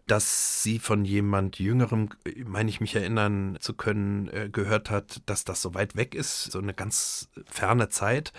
dass 0.09 0.63
sie 0.63 0.79
von 0.79 1.05
jemand 1.05 1.59
Jüngerem, 1.59 2.09
meine 2.45 2.69
ich 2.69 2.81
mich 2.81 2.95
erinnern 2.95 3.57
zu 3.59 3.73
können, 3.73 4.27
äh, 4.29 4.49
gehört 4.51 4.89
hat, 4.89 5.21
dass 5.27 5.43
das 5.43 5.61
so 5.61 5.73
weit 5.73 5.95
weg 5.95 6.15
ist, 6.15 6.51
so 6.51 6.59
eine 6.59 6.73
ganz 6.73 7.29
ferne 7.45 7.89
Zeit. 7.89 8.33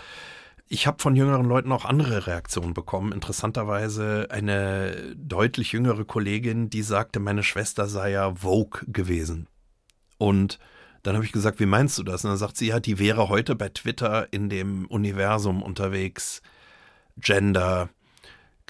Ich 0.67 0.87
habe 0.87 1.01
von 1.01 1.15
jüngeren 1.15 1.45
Leuten 1.45 1.71
auch 1.71 1.85
andere 1.85 2.27
Reaktionen 2.27 2.73
bekommen. 2.73 3.11
Interessanterweise 3.11 4.27
eine 4.29 5.15
deutlich 5.15 5.71
jüngere 5.71 6.05
Kollegin, 6.05 6.69
die 6.69 6.81
sagte, 6.81 7.19
meine 7.19 7.43
Schwester 7.43 7.87
sei 7.87 8.11
ja 8.11 8.35
Vogue 8.35 8.81
gewesen. 8.87 9.47
Und 10.17 10.59
dann 11.03 11.15
habe 11.15 11.25
ich 11.25 11.31
gesagt, 11.31 11.59
wie 11.59 11.65
meinst 11.65 11.97
du 11.97 12.03
das? 12.03 12.23
Und 12.23 12.29
dann 12.29 12.37
sagt 12.37 12.57
sie, 12.57 12.67
ja, 12.67 12.79
die 12.79 12.99
wäre 12.99 13.27
heute 13.27 13.55
bei 13.55 13.69
Twitter 13.69 14.31
in 14.31 14.49
dem 14.49 14.85
Universum 14.85 15.63
unterwegs. 15.63 16.41
Gender, 17.17 17.89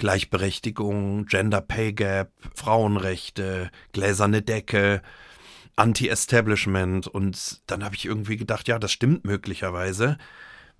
Gleichberechtigung, 0.02 1.26
Gender 1.26 1.60
Pay 1.60 1.92
Gap, 1.92 2.32
Frauenrechte, 2.56 3.70
gläserne 3.92 4.42
Decke, 4.42 5.00
Anti-Establishment. 5.76 7.06
Und 7.06 7.62
dann 7.68 7.84
habe 7.84 7.94
ich 7.94 8.06
irgendwie 8.06 8.36
gedacht, 8.36 8.66
ja, 8.66 8.80
das 8.80 8.90
stimmt 8.90 9.24
möglicherweise. 9.24 10.18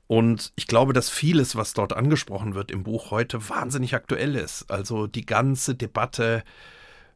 Und 0.08 0.52
ich 0.56 0.66
glaube, 0.66 0.92
dass 0.92 1.08
vieles, 1.08 1.54
was 1.54 1.72
dort 1.72 1.92
angesprochen 1.92 2.56
wird 2.56 2.72
im 2.72 2.82
Buch 2.82 3.12
heute, 3.12 3.48
wahnsinnig 3.48 3.94
aktuell 3.94 4.34
ist. 4.34 4.68
Also 4.68 5.06
die 5.06 5.24
ganze 5.24 5.76
Debatte, 5.76 6.42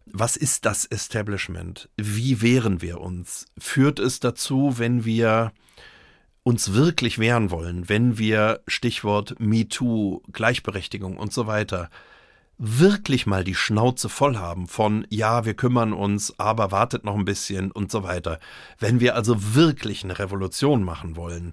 was 0.05 0.37
ist 0.37 0.65
das 0.65 0.85
Establishment? 0.85 1.89
Wie 1.97 2.41
wehren 2.41 2.83
wir 2.83 3.01
uns? 3.01 3.47
Führt 3.59 3.99
es 3.99 4.21
dazu, 4.21 4.79
wenn 4.79 5.05
wir 5.05 5.51
uns 6.47 6.75
wirklich 6.75 7.19
wehren 7.19 7.51
wollen, 7.51 7.89
wenn 7.89 8.19
wir 8.19 8.61
Stichwort 8.69 9.35
MeToo, 9.41 10.23
Gleichberechtigung 10.31 11.17
und 11.17 11.33
so 11.33 11.49
weiter 11.49 11.91
wirklich 12.57 13.27
mal 13.27 13.43
die 13.43 13.57
Schnauze 13.57 14.09
voll 14.09 14.37
haben 14.37 14.69
von 14.69 15.09
ja, 15.11 15.45
wir 15.45 15.55
kümmern 15.55 15.93
uns, 15.93 16.39
aber 16.39 16.71
wartet 16.71 17.03
noch 17.03 17.17
ein 17.17 17.25
bisschen 17.25 17.73
und 17.73 17.91
so 17.91 18.05
weiter. 18.05 18.39
Wenn 18.79 19.01
wir 19.01 19.17
also 19.17 19.57
wirklich 19.57 20.05
eine 20.05 20.21
Revolution 20.21 20.85
machen 20.85 21.17
wollen 21.17 21.53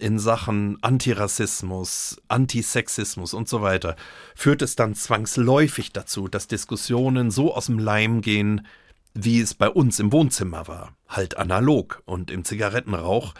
in 0.00 0.18
Sachen 0.18 0.76
Antirassismus, 0.82 2.20
Antisexismus 2.26 3.34
und 3.34 3.48
so 3.48 3.62
weiter, 3.62 3.94
führt 4.34 4.60
es 4.62 4.74
dann 4.74 4.96
zwangsläufig 4.96 5.92
dazu, 5.92 6.26
dass 6.26 6.48
Diskussionen 6.48 7.30
so 7.30 7.54
aus 7.54 7.66
dem 7.66 7.78
Leim 7.78 8.22
gehen, 8.22 8.66
wie 9.14 9.40
es 9.40 9.54
bei 9.54 9.70
uns 9.70 10.00
im 10.00 10.10
Wohnzimmer 10.10 10.66
war, 10.66 10.96
halt 11.08 11.36
analog 11.36 12.02
und 12.06 12.32
im 12.32 12.44
Zigarettenrauch, 12.44 13.34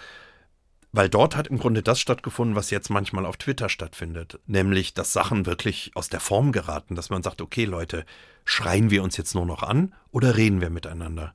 weil 0.93 1.09
dort 1.09 1.37
hat 1.37 1.49
im 1.49 1.59
Grunde 1.59 1.83
das 1.83 2.01
stattgefunden, 2.01 2.55
was 2.55 2.71
jetzt 2.71 2.91
manchmal 2.91 3.25
auf 3.25 3.39
Twitter 3.39 3.69
stattfindet. 3.71 4.39
Nämlich, 4.47 4.93
dass 4.93 5.13
Sachen 5.13 5.47
wirklich 5.47 5.91
aus 5.95 6.11
der 6.11 6.21
Form 6.21 6.53
geraten, 6.53 6.95
dass 6.95 7.11
man 7.11 7.23
sagt, 7.23 7.41
okay 7.41 7.65
Leute, 7.65 8.05
schreien 8.45 8.91
wir 8.91 9.03
uns 9.03 9.17
jetzt 9.17 9.35
nur 9.35 9.47
noch 9.47 9.63
an 9.63 9.95
oder 10.11 10.37
reden 10.37 10.61
wir 10.61 10.71
miteinander? 10.71 11.33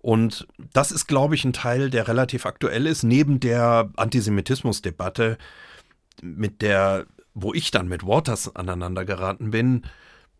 Und 0.00 0.48
das 0.72 0.90
ist, 0.90 1.06
glaube 1.06 1.34
ich, 1.34 1.44
ein 1.44 1.52
Teil, 1.52 1.90
der 1.90 2.08
relativ 2.08 2.46
aktuell 2.46 2.86
ist, 2.86 3.02
neben 3.02 3.40
der 3.40 3.90
Antisemitismusdebatte, 3.96 5.38
mit 6.22 6.62
der, 6.62 7.06
wo 7.34 7.54
ich 7.54 7.70
dann 7.70 7.88
mit 7.88 8.04
Waters 8.04 8.54
aneinander 8.54 9.04
geraten 9.04 9.50
bin, 9.50 9.82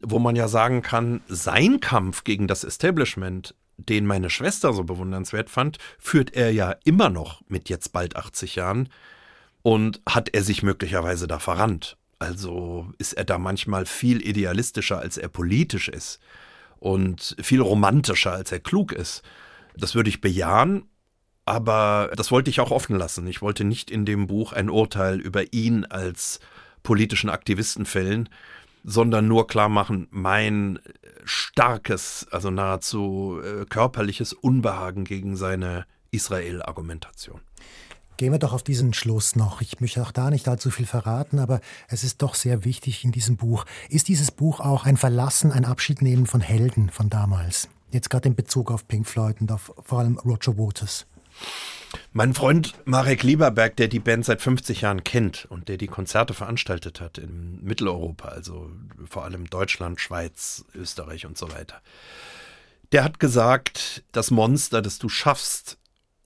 wo 0.01 0.19
man 0.19 0.37
ja 0.37 0.49
sagen 0.49 0.83
kann, 0.83 1.21
sein 1.29 1.81
Kampf 1.81 2.25
gegen 2.25 2.47
das 2.47 2.65
Establishment 2.65 3.55
den 3.79 4.07
meine 4.07 4.29
Schwester 4.29 4.73
so 4.73 4.85
bewundernswert 4.85 5.49
fand, 5.49 5.79
führt 5.99 6.35
er 6.35 6.53
ja 6.53 6.77
immer 6.85 7.09
noch 7.09 7.43
mit 7.49 7.69
jetzt 7.69 7.93
bald 7.93 8.17
80 8.17 8.57
Jahren 8.57 8.89
und 9.63 10.03
hat 10.09 10.35
er 10.35 10.43
sich 10.43 10.63
möglicherweise 10.63 11.27
da 11.27 11.39
verrannt. 11.39 11.97
Also 12.19 12.91
ist 12.99 13.13
er 13.13 13.25
da 13.25 13.39
manchmal 13.39 13.87
viel 13.87 14.27
idealistischer, 14.27 14.99
als 14.99 15.17
er 15.17 15.29
politisch 15.29 15.89
ist 15.89 16.19
und 16.79 17.37
viel 17.41 17.61
romantischer, 17.61 18.33
als 18.33 18.51
er 18.53 18.61
klug 18.61 18.93
ist. 18.93 19.23
Das 19.77 19.95
würde 19.95 20.11
ich 20.11 20.21
bejahen, 20.21 20.89
aber 21.45 22.11
das 22.17 22.31
wollte 22.33 22.51
ich 22.51 22.61
auch 22.61 22.73
offen 22.73 22.97
lassen. 22.97 23.27
Ich 23.29 23.41
wollte 23.41 23.65
nicht 23.65 23.91
in 23.91 24.05
dem 24.05 24.27
Buch 24.27 24.53
ein 24.53 24.69
Urteil 24.69 25.21
über 25.21 25.53
ihn 25.53 25.85
als 25.85 26.41
politischen 26.83 27.31
Aktivisten 27.31 27.87
fällen, 27.87 28.29
sondern 28.85 29.29
nur 29.29 29.47
klar 29.47 29.69
machen, 29.69 30.09
mein 30.11 30.79
starkes, 31.29 32.27
also 32.31 32.51
nahezu 32.51 33.41
äh, 33.43 33.65
körperliches 33.67 34.33
Unbehagen 34.33 35.05
gegen 35.05 35.37
seine 35.37 35.87
Israel-Argumentation. 36.11 37.41
Gehen 38.17 38.33
wir 38.33 38.41
doch 38.41 38.53
auf 38.53 38.65
diesen 38.65 38.95
Schluss 38.95 39.37
noch. 39.37 39.61
Ich 39.61 39.81
möchte 39.81 40.03
auch 40.03 40.11
da 40.11 40.31
nicht 40.31 40.49
allzu 40.49 40.71
viel 40.71 40.87
verraten, 40.87 41.39
aber 41.39 41.61
es 41.87 42.03
ist 42.03 42.21
doch 42.21 42.35
sehr 42.35 42.65
wichtig 42.65 43.05
in 43.05 43.13
diesem 43.13 43.37
Buch. 43.37 43.65
Ist 43.89 44.09
dieses 44.09 44.33
Buch 44.33 44.59
auch 44.59 44.87
ein 44.87 44.97
Verlassen, 44.97 45.53
ein 45.53 45.65
Abschiednehmen 45.65 46.27
von 46.27 46.41
Helden 46.41 46.91
von 46.91 47.11
damals? 47.11 47.69
Jetzt 47.91 48.11
gerade 48.11 48.29
in 48.29 48.35
Bezug 48.35 48.73
auf 48.73 48.89
Pink 48.89 49.07
Floyd 49.07 49.41
und 49.41 49.53
auf 49.53 49.73
vor 49.85 50.01
allem 50.01 50.19
Roger 50.19 50.59
Waters. 50.59 51.07
Mein 52.13 52.35
Freund 52.35 52.75
Marek 52.85 53.23
Lieberberg, 53.23 53.77
der 53.77 53.89
die 53.89 54.01
Band 54.01 54.25
seit 54.25 54.41
50 54.43 54.83
Jahren 54.83 55.05
kennt 55.05 55.47
und 55.47 55.69
der 55.69 55.77
die 55.77 55.87
Konzerte 55.87 56.35
veranstaltet 56.35 57.01
hat 57.01 57.19
in 57.19 57.63
Mitteleuropa, 57.63 58.29
also 58.29 58.71
vor 59.09 59.25
allem 59.25 59.49
Deutschland, 59.49 60.01
Schweiz, 60.01 60.65
Österreich 60.75 61.27
und 61.27 61.39
so 61.39 61.51
weiter, 61.53 61.81
der 62.93 63.05
hat 63.05 63.21
gesagt, 63.21 64.05
das 64.13 64.31
Monster, 64.31 64.83
das 64.83 64.99
du 64.99 65.09
schaffst, 65.09 65.79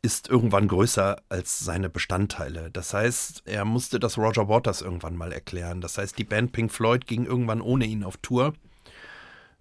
ist 0.03 0.29
irgendwann 0.29 0.67
größer 0.67 1.23
als 1.29 1.61
seine 1.61 1.89
Bestandteile. 1.89 2.71
Das 2.73 2.93
heißt, 2.93 3.43
er 3.45 3.65
musste 3.65 4.01
das 4.01 4.19
Roger 4.19 4.49
Waters 4.49 4.83
irgendwann 4.83 5.17
mal 5.17 5.33
erklären. 5.33 5.81
Das 5.81 5.97
heißt, 5.97 6.19
die 6.19 6.25
Band 6.25 6.53
Pink 6.53 6.73
Floyd 6.73 7.07
ging 7.07 7.25
irgendwann 7.25 7.61
ohne 7.61 7.87
ihn 7.87 8.03
auf 8.03 8.17
Tour 8.17 8.53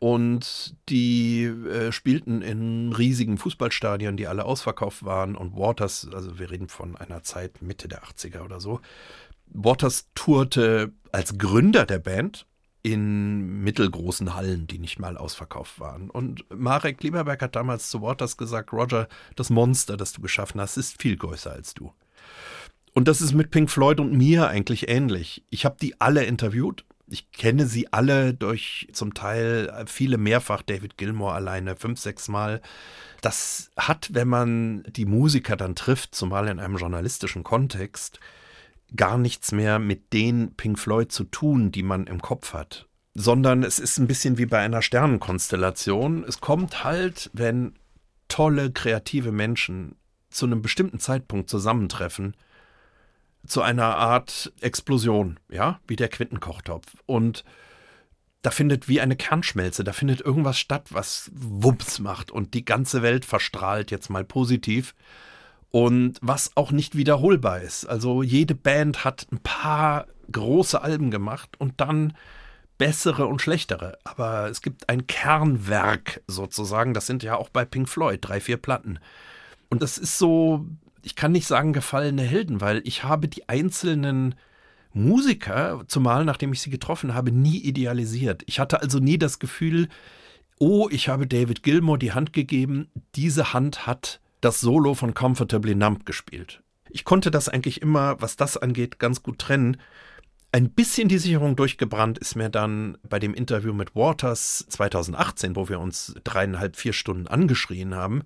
und 0.01 0.75
die 0.89 1.43
äh, 1.43 1.91
spielten 1.91 2.41
in 2.41 2.91
riesigen 2.91 3.37
Fußballstadien, 3.37 4.17
die 4.17 4.25
alle 4.25 4.45
ausverkauft 4.45 5.05
waren. 5.05 5.35
Und 5.35 5.55
Waters, 5.55 6.09
also 6.11 6.39
wir 6.39 6.49
reden 6.49 6.69
von 6.69 6.95
einer 6.95 7.21
Zeit 7.21 7.61
Mitte 7.61 7.87
der 7.87 8.01
80er 8.01 8.43
oder 8.43 8.59
so, 8.59 8.81
Waters 9.45 10.07
tourte 10.15 10.91
als 11.11 11.37
Gründer 11.37 11.85
der 11.85 11.99
Band 11.99 12.47
in 12.81 13.61
mittelgroßen 13.61 14.33
Hallen, 14.33 14.65
die 14.65 14.79
nicht 14.79 14.97
mal 14.97 15.17
ausverkauft 15.17 15.79
waren. 15.79 16.09
Und 16.09 16.45
Marek 16.49 17.03
Lieberberg 17.03 17.43
hat 17.43 17.55
damals 17.55 17.91
zu 17.91 18.01
Waters 18.01 18.37
gesagt, 18.37 18.73
Roger, 18.73 19.07
das 19.35 19.51
Monster, 19.51 19.97
das 19.97 20.13
du 20.13 20.21
geschaffen 20.21 20.59
hast, 20.59 20.77
ist 20.77 20.99
viel 20.99 21.15
größer 21.15 21.51
als 21.51 21.75
du. 21.75 21.93
Und 22.93 23.07
das 23.07 23.21
ist 23.21 23.33
mit 23.33 23.51
Pink 23.51 23.69
Floyd 23.69 23.99
und 23.99 24.13
mir 24.13 24.47
eigentlich 24.47 24.89
ähnlich. 24.89 25.45
Ich 25.51 25.63
habe 25.63 25.77
die 25.79 26.01
alle 26.01 26.23
interviewt 26.23 26.85
ich 27.11 27.31
kenne 27.31 27.67
sie 27.67 27.91
alle 27.91 28.33
durch 28.33 28.87
zum 28.93 29.13
Teil 29.13 29.85
viele 29.85 30.17
mehrfach, 30.17 30.61
David 30.61 30.97
Gilmore 30.97 31.33
alleine 31.33 31.75
fünf, 31.75 31.99
sechs 31.99 32.29
Mal. 32.29 32.61
Das 33.21 33.69
hat, 33.75 34.13
wenn 34.13 34.29
man 34.29 34.83
die 34.83 35.05
Musiker 35.05 35.57
dann 35.57 35.75
trifft, 35.75 36.15
zumal 36.15 36.47
in 36.47 36.59
einem 36.59 36.77
journalistischen 36.77 37.43
Kontext, 37.43 38.19
gar 38.95 39.17
nichts 39.17 39.51
mehr 39.51 39.77
mit 39.77 40.13
den 40.13 40.55
Pink 40.55 40.79
Floyd 40.79 41.11
zu 41.11 41.25
tun, 41.25 41.71
die 41.71 41.83
man 41.83 42.07
im 42.07 42.21
Kopf 42.21 42.53
hat. 42.53 42.87
Sondern 43.13 43.63
es 43.63 43.77
ist 43.77 43.97
ein 43.97 44.07
bisschen 44.07 44.37
wie 44.37 44.45
bei 44.45 44.59
einer 44.59 44.81
Sternenkonstellation. 44.81 46.23
Es 46.23 46.39
kommt 46.39 46.85
halt, 46.85 47.29
wenn 47.33 47.75
tolle, 48.29 48.71
kreative 48.71 49.33
Menschen 49.33 49.95
zu 50.29 50.45
einem 50.45 50.61
bestimmten 50.61 50.99
Zeitpunkt 50.99 51.49
zusammentreffen, 51.49 52.37
zu 53.45 53.61
einer 53.61 53.97
Art 53.97 54.51
Explosion, 54.61 55.39
ja, 55.49 55.79
wie 55.87 55.95
der 55.95 56.09
Quintenkochtopf. 56.09 56.87
Und 57.05 57.43
da 58.41 58.51
findet 58.51 58.87
wie 58.87 59.01
eine 59.01 59.15
Kernschmelze, 59.15 59.83
da 59.83 59.93
findet 59.93 60.21
irgendwas 60.21 60.57
statt, 60.57 60.87
was 60.89 61.29
Wumps 61.33 61.99
macht 61.99 62.31
und 62.31 62.53
die 62.53 62.65
ganze 62.65 63.01
Welt 63.01 63.25
verstrahlt 63.25 63.91
jetzt 63.91 64.09
mal 64.09 64.23
positiv 64.23 64.95
und 65.69 66.17
was 66.21 66.51
auch 66.55 66.71
nicht 66.71 66.95
wiederholbar 66.95 67.61
ist. 67.61 67.85
Also 67.85 68.23
jede 68.23 68.55
Band 68.55 69.05
hat 69.05 69.27
ein 69.31 69.39
paar 69.39 70.07
große 70.31 70.81
Alben 70.81 71.11
gemacht 71.11 71.49
und 71.59 71.79
dann 71.81 72.13
bessere 72.77 73.27
und 73.27 73.41
schlechtere. 73.41 73.99
Aber 74.03 74.49
es 74.49 74.61
gibt 74.61 74.89
ein 74.89 75.05
Kernwerk 75.05 76.21
sozusagen, 76.27 76.93
das 76.93 77.05
sind 77.05 77.21
ja 77.21 77.35
auch 77.35 77.49
bei 77.49 77.63
Pink 77.63 77.87
Floyd 77.87 78.19
drei, 78.21 78.39
vier 78.39 78.57
Platten. 78.57 78.99
Und 79.69 79.81
das 79.81 79.97
ist 79.97 80.17
so 80.17 80.65
ich 81.03 81.15
kann 81.15 81.31
nicht 81.31 81.47
sagen 81.47 81.73
gefallene 81.73 82.23
Helden, 82.23 82.61
weil 82.61 82.81
ich 82.85 83.03
habe 83.03 83.27
die 83.27 83.49
einzelnen 83.49 84.35
Musiker, 84.93 85.83
zumal 85.87 86.25
nachdem 86.25 86.53
ich 86.53 86.61
sie 86.61 86.69
getroffen 86.69 87.13
habe, 87.13 87.31
nie 87.31 87.57
idealisiert. 87.57 88.43
Ich 88.45 88.59
hatte 88.59 88.81
also 88.81 88.99
nie 88.99 89.17
das 89.17 89.39
Gefühl, 89.39 89.87
oh, 90.59 90.89
ich 90.91 91.07
habe 91.07 91.27
David 91.27 91.63
Gilmour 91.63 91.97
die 91.97 92.11
Hand 92.11 92.33
gegeben, 92.33 92.89
diese 93.15 93.53
Hand 93.53 93.87
hat 93.87 94.19
das 94.41 94.59
Solo 94.59 94.93
von 94.93 95.13
Comfortably 95.13 95.75
Numb 95.75 96.05
gespielt. 96.05 96.61
Ich 96.89 97.05
konnte 97.05 97.31
das 97.31 97.47
eigentlich 97.47 97.81
immer, 97.81 98.21
was 98.21 98.35
das 98.35 98.57
angeht, 98.57 98.99
ganz 98.99 99.23
gut 99.23 99.39
trennen. 99.39 99.77
Ein 100.51 100.69
bisschen 100.69 101.07
die 101.07 101.19
Sicherung 101.19 101.55
durchgebrannt 101.55 102.17
ist 102.17 102.35
mir 102.35 102.49
dann 102.49 102.97
bei 103.07 103.19
dem 103.19 103.33
Interview 103.33 103.73
mit 103.73 103.95
Waters 103.95 104.65
2018, 104.67 105.55
wo 105.55 105.69
wir 105.69 105.79
uns 105.79 106.15
dreieinhalb, 106.25 106.75
vier 106.75 106.91
Stunden 106.91 107.27
angeschrien 107.27 107.95
haben 107.95 108.23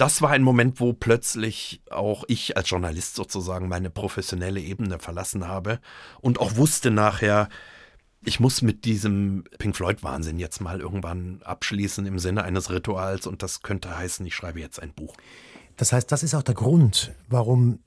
das 0.00 0.22
war 0.22 0.30
ein 0.30 0.42
Moment, 0.42 0.80
wo 0.80 0.94
plötzlich 0.94 1.82
auch 1.90 2.24
ich 2.26 2.56
als 2.56 2.70
Journalist 2.70 3.16
sozusagen 3.16 3.68
meine 3.68 3.90
professionelle 3.90 4.60
Ebene 4.60 4.98
verlassen 4.98 5.46
habe 5.46 5.78
und 6.22 6.40
auch 6.40 6.56
wusste 6.56 6.90
nachher, 6.90 7.50
ich 8.24 8.40
muss 8.40 8.62
mit 8.62 8.86
diesem 8.86 9.44
Pink 9.58 9.76
Floyd-Wahnsinn 9.76 10.38
jetzt 10.38 10.60
mal 10.60 10.80
irgendwann 10.80 11.42
abschließen 11.42 12.06
im 12.06 12.18
Sinne 12.18 12.44
eines 12.44 12.70
Rituals 12.70 13.26
und 13.26 13.42
das 13.42 13.60
könnte 13.60 13.94
heißen, 13.96 14.24
ich 14.24 14.34
schreibe 14.34 14.60
jetzt 14.60 14.80
ein 14.80 14.94
Buch. 14.94 15.14
Das 15.76 15.92
heißt, 15.92 16.10
das 16.10 16.22
ist 16.22 16.34
auch 16.34 16.42
der 16.42 16.54
Grund, 16.54 17.12
warum 17.28 17.80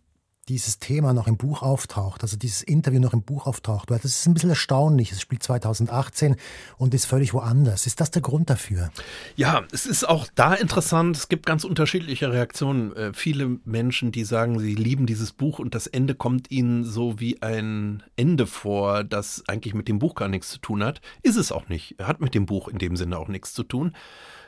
dieses 0.50 0.78
Thema 0.78 1.14
noch 1.14 1.28
im 1.28 1.38
Buch 1.38 1.62
auftaucht, 1.62 2.22
also 2.22 2.36
dieses 2.36 2.64
Interview 2.64 3.00
noch 3.00 3.14
im 3.14 3.24
Buch 3.24 3.48
auftaucht. 3.48 3.90
Weil 3.90 4.00
das 4.00 4.12
ist 4.12 4.28
ein 4.28 4.34
bisschen 4.34 4.50
erstaunlich. 4.50 5.12
Es 5.12 5.22
spielt 5.22 5.42
2018 5.42 6.36
und 6.78 6.94
ist 6.94 7.06
völlig 7.06 7.34
woanders. 7.34 7.88
Ist 7.88 8.02
das 8.02 8.12
der 8.12 8.22
Grund 8.22 8.50
dafür? 8.50 8.92
Ja, 9.36 9.64
es 9.72 9.86
ist 9.86 10.04
auch 10.08 10.28
da 10.36 10.54
interessant. 10.54 11.16
Es 11.16 11.30
gibt 11.30 11.46
ganz 11.46 11.64
unterschiedliche 11.64 12.32
Reaktionen. 12.32 12.94
Äh, 12.96 13.14
viele 13.14 13.60
Menschen, 13.64 14.12
die 14.12 14.26
sagen, 14.26 14.60
sie 14.60 14.76
lieben 14.76 15.06
dieses 15.06 15.32
Buch 15.32 15.60
und 15.60 15.76
das 15.76 15.88
Ende 15.88 16.14
kommt 16.14 16.52
ihnen 16.52 16.84
so 16.84 17.20
wie 17.20 17.42
ein 17.42 18.04
Ende 18.18 18.46
vor, 18.46 19.06
das 19.06 19.44
eigentlich 19.48 19.74
mit 19.74 19.88
dem 19.88 20.00
Buch 20.00 20.16
gar 20.16 20.28
nichts 20.28 20.50
zu 20.50 20.60
tun 20.60 20.84
hat. 20.84 21.00
Ist 21.22 21.38
es 21.38 21.54
auch 21.54 21.70
nicht. 21.70 21.96
Hat 22.02 22.20
mit 22.20 22.36
dem 22.36 22.46
Buch 22.46 22.68
in 22.68 22.80
dem 22.80 22.98
Sinne 22.98 23.18
auch 23.18 23.30
nichts 23.30 23.54
zu 23.54 23.64
tun. 23.64 23.96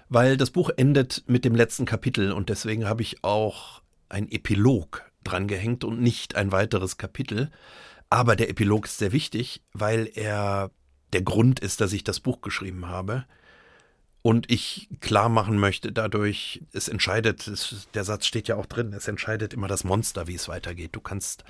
Weil 0.10 0.36
das 0.36 0.52
Buch 0.52 0.70
endet 0.76 1.24
mit 1.28 1.46
dem 1.46 1.56
letzten 1.56 1.86
Kapitel 1.86 2.32
und 2.32 2.50
deswegen 2.50 2.86
habe 2.86 3.02
ich 3.02 3.24
auch 3.24 3.82
ein 4.10 4.30
Epilog 4.30 5.04
drangehängt 5.26 5.84
und 5.84 6.02
nicht 6.02 6.36
ein 6.36 6.52
weiteres 6.52 6.98
Kapitel. 6.98 7.52
Aber 8.10 8.36
der 8.36 8.50
Epilog 8.50 8.86
ist 8.86 8.98
sehr 8.98 9.12
wichtig, 9.12 9.62
weil 9.74 10.10
er 10.14 10.72
der 11.14 11.22
Grund 11.22 11.60
ist, 11.60 11.82
dass 11.82 11.94
ich 11.94 12.04
das 12.04 12.20
Buch 12.20 12.42
geschrieben 12.42 12.88
habe. 12.88 13.26
Und 14.22 14.52
ich 14.52 14.90
klar 15.02 15.30
machen 15.30 15.60
möchte, 15.60 15.92
dadurch, 15.92 16.64
es 16.74 16.88
entscheidet, 16.88 17.48
es, 17.48 17.88
der 17.94 18.04
Satz 18.04 18.26
steht 18.26 18.48
ja 18.48 18.56
auch 18.56 18.66
drin, 18.66 18.92
es 18.94 19.08
entscheidet 19.08 19.54
immer 19.54 19.68
das 19.68 19.84
Monster, 19.84 20.28
wie 20.28 20.34
es 20.34 20.48
weitergeht. 20.48 20.96
Du 20.96 21.00
kannst 21.00 21.44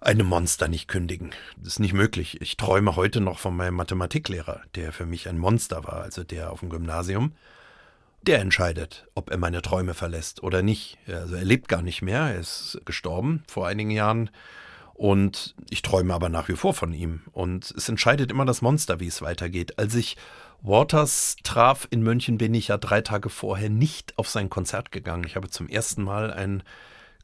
einem 0.00 0.26
Monster 0.26 0.68
nicht 0.68 0.88
kündigen. 0.88 1.30
Das 1.56 1.74
ist 1.74 1.78
nicht 1.78 1.92
möglich. 1.92 2.40
Ich 2.40 2.56
träume 2.56 2.96
heute 2.96 3.20
noch 3.20 3.38
von 3.38 3.54
meinem 3.54 3.74
Mathematiklehrer, 3.74 4.62
der 4.74 4.92
für 4.92 5.06
mich 5.06 5.28
ein 5.28 5.38
Monster 5.38 5.84
war, 5.84 6.02
also 6.02 6.24
der 6.24 6.52
auf 6.52 6.60
dem 6.60 6.70
Gymnasium 6.70 7.32
der 8.22 8.40
entscheidet, 8.40 9.06
ob 9.14 9.30
er 9.30 9.38
meine 9.38 9.62
Träume 9.62 9.94
verlässt 9.94 10.42
oder 10.42 10.62
nicht. 10.62 10.98
Also 11.06 11.34
er 11.34 11.44
lebt 11.44 11.68
gar 11.68 11.82
nicht 11.82 12.02
mehr, 12.02 12.20
er 12.20 12.38
ist 12.38 12.80
gestorben 12.84 13.42
vor 13.48 13.66
einigen 13.66 13.90
Jahren 13.90 14.30
und 14.94 15.54
ich 15.70 15.82
träume 15.82 16.14
aber 16.14 16.28
nach 16.28 16.48
wie 16.48 16.56
vor 16.56 16.74
von 16.74 16.92
ihm. 16.92 17.22
Und 17.32 17.70
es 17.72 17.88
entscheidet 17.88 18.30
immer 18.30 18.44
das 18.44 18.62
Monster, 18.62 19.00
wie 19.00 19.08
es 19.08 19.22
weitergeht. 19.22 19.78
Als 19.78 19.94
ich 19.94 20.16
Waters 20.60 21.36
traf 21.42 21.88
in 21.90 22.02
München, 22.02 22.38
bin 22.38 22.54
ich 22.54 22.68
ja 22.68 22.78
drei 22.78 23.00
Tage 23.00 23.28
vorher 23.28 23.70
nicht 23.70 24.16
auf 24.16 24.28
sein 24.28 24.48
Konzert 24.48 24.92
gegangen. 24.92 25.24
Ich 25.26 25.34
habe 25.34 25.50
zum 25.50 25.68
ersten 25.68 26.04
Mal 26.04 26.32
ein 26.32 26.62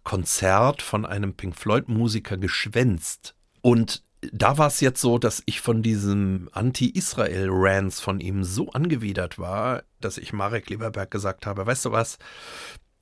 Konzert 0.03 0.82
von 0.82 1.07
einem 1.07 1.34
Pink 1.34 1.55
Floyd-Musiker 1.55 2.36
geschwänzt. 2.36 3.36
Und 3.61 4.03
da 4.32 4.58
war 4.58 4.66
es 4.66 4.80
jetzt 4.80 5.00
so, 5.00 5.18
dass 5.18 5.42
ich 5.46 5.60
von 5.60 5.82
diesem 5.82 6.48
Anti-Israel-Rants 6.52 8.00
von 8.00 8.20
ihm 8.20 8.42
so 8.44 8.70
angewidert 8.70 9.38
war, 9.38 9.84
dass 10.00 10.18
ich 10.18 10.32
Marek 10.32 10.70
Lieberberg 10.70 11.10
gesagt 11.10 11.46
habe, 11.46 11.66
weißt 11.66 11.84
du 11.84 11.92
was, 11.92 12.18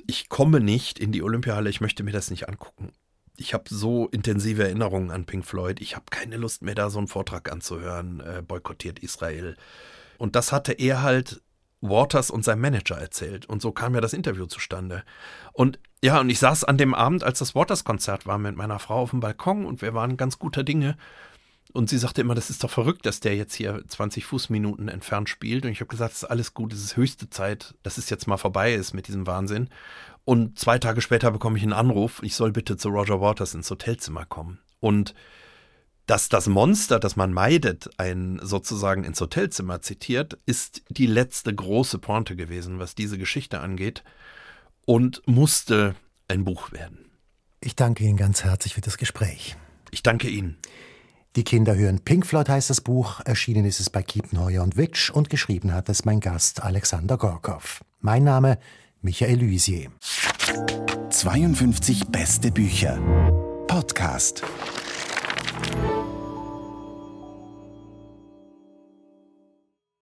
ich 0.06 0.28
komme 0.28 0.60
nicht 0.60 0.98
in 0.98 1.12
die 1.12 1.22
Olympiahalle, 1.22 1.70
ich 1.70 1.80
möchte 1.80 2.02
mir 2.02 2.12
das 2.12 2.30
nicht 2.30 2.48
angucken. 2.48 2.92
Ich 3.36 3.54
habe 3.54 3.64
so 3.68 4.08
intensive 4.08 4.64
Erinnerungen 4.64 5.10
an 5.10 5.24
Pink 5.24 5.44
Floyd, 5.44 5.80
ich 5.80 5.94
habe 5.96 6.06
keine 6.10 6.36
Lust 6.36 6.62
mehr, 6.62 6.74
da 6.74 6.90
so 6.90 6.98
einen 6.98 7.08
Vortrag 7.08 7.50
anzuhören, 7.50 8.20
äh, 8.20 8.42
boykottiert 8.46 8.98
Israel. 8.98 9.56
Und 10.18 10.36
das 10.36 10.52
hatte 10.52 10.72
er 10.72 11.02
halt 11.02 11.42
Waters 11.80 12.30
und 12.30 12.44
seinem 12.44 12.62
Manager 12.62 12.96
erzählt. 12.96 13.46
Und 13.46 13.60
so 13.60 13.72
kam 13.72 13.94
ja 13.94 14.00
das 14.00 14.12
Interview 14.12 14.46
zustande. 14.46 15.04
Und 15.52 15.78
ja, 16.06 16.20
und 16.20 16.30
ich 16.30 16.38
saß 16.38 16.62
an 16.62 16.78
dem 16.78 16.94
Abend, 16.94 17.24
als 17.24 17.40
das 17.40 17.56
Waters-Konzert 17.56 18.26
war, 18.26 18.38
mit 18.38 18.54
meiner 18.54 18.78
Frau 18.78 19.00
auf 19.00 19.10
dem 19.10 19.18
Balkon 19.18 19.66
und 19.66 19.82
wir 19.82 19.92
waren 19.92 20.16
ganz 20.16 20.38
guter 20.38 20.62
Dinge. 20.62 20.96
Und 21.72 21.90
sie 21.90 21.98
sagte 21.98 22.20
immer, 22.20 22.36
das 22.36 22.48
ist 22.48 22.62
doch 22.62 22.70
verrückt, 22.70 23.06
dass 23.06 23.18
der 23.18 23.34
jetzt 23.34 23.56
hier 23.56 23.82
20 23.88 24.24
Fußminuten 24.24 24.86
entfernt 24.86 25.28
spielt. 25.28 25.64
Und 25.64 25.72
ich 25.72 25.80
habe 25.80 25.88
gesagt, 25.88 26.12
es 26.12 26.22
ist 26.22 26.30
alles 26.30 26.54
gut, 26.54 26.72
es 26.72 26.84
ist 26.84 26.96
höchste 26.96 27.28
Zeit, 27.28 27.74
dass 27.82 27.98
es 27.98 28.08
jetzt 28.08 28.28
mal 28.28 28.36
vorbei 28.36 28.72
ist 28.72 28.94
mit 28.94 29.08
diesem 29.08 29.26
Wahnsinn. 29.26 29.68
Und 30.24 30.60
zwei 30.60 30.78
Tage 30.78 31.00
später 31.00 31.32
bekomme 31.32 31.56
ich 31.56 31.64
einen 31.64 31.72
Anruf, 31.72 32.22
ich 32.22 32.36
soll 32.36 32.52
bitte 32.52 32.76
zu 32.76 32.88
Roger 32.88 33.20
Waters 33.20 33.54
ins 33.54 33.68
Hotelzimmer 33.68 34.26
kommen. 34.26 34.60
Und 34.78 35.12
dass 36.06 36.28
das 36.28 36.46
Monster, 36.46 37.00
das 37.00 37.16
man 37.16 37.32
meidet, 37.32 37.90
ein 37.98 38.38
sozusagen 38.44 39.02
ins 39.02 39.20
Hotelzimmer 39.20 39.82
zitiert, 39.82 40.38
ist 40.46 40.84
die 40.88 41.06
letzte 41.06 41.52
große 41.52 41.98
Pointe 41.98 42.36
gewesen, 42.36 42.78
was 42.78 42.94
diese 42.94 43.18
Geschichte 43.18 43.58
angeht 43.58 44.04
und 44.86 45.22
musste 45.26 45.94
ein 46.28 46.44
Buch 46.44 46.72
werden. 46.72 47.10
Ich 47.60 47.76
danke 47.76 48.04
Ihnen 48.04 48.16
ganz 48.16 48.44
herzlich 48.44 48.74
für 48.74 48.80
das 48.80 48.96
Gespräch. 48.96 49.56
Ich 49.90 50.02
danke 50.02 50.28
Ihnen. 50.28 50.56
Die 51.36 51.44
Kinder 51.44 51.76
hören 51.76 52.00
Pink 52.00 52.24
Floyd 52.24 52.48
heißt 52.48 52.70
das 52.70 52.80
Buch, 52.80 53.20
erschienen 53.26 53.66
ist 53.66 53.78
es 53.78 53.90
bei 53.90 54.02
Kiepenheuer 54.02 54.62
und 54.62 54.78
Witsch 54.78 55.10
und 55.10 55.28
geschrieben 55.28 55.74
hat 55.74 55.90
es 55.90 56.06
mein 56.06 56.20
Gast 56.20 56.62
Alexander 56.62 57.18
Gorkow. 57.18 57.84
Mein 58.00 58.24
Name 58.24 58.58
Michael 59.02 59.40
Luisier. 59.40 59.90
52 61.10 62.06
beste 62.06 62.50
Bücher. 62.50 62.96
Podcast. 63.66 64.42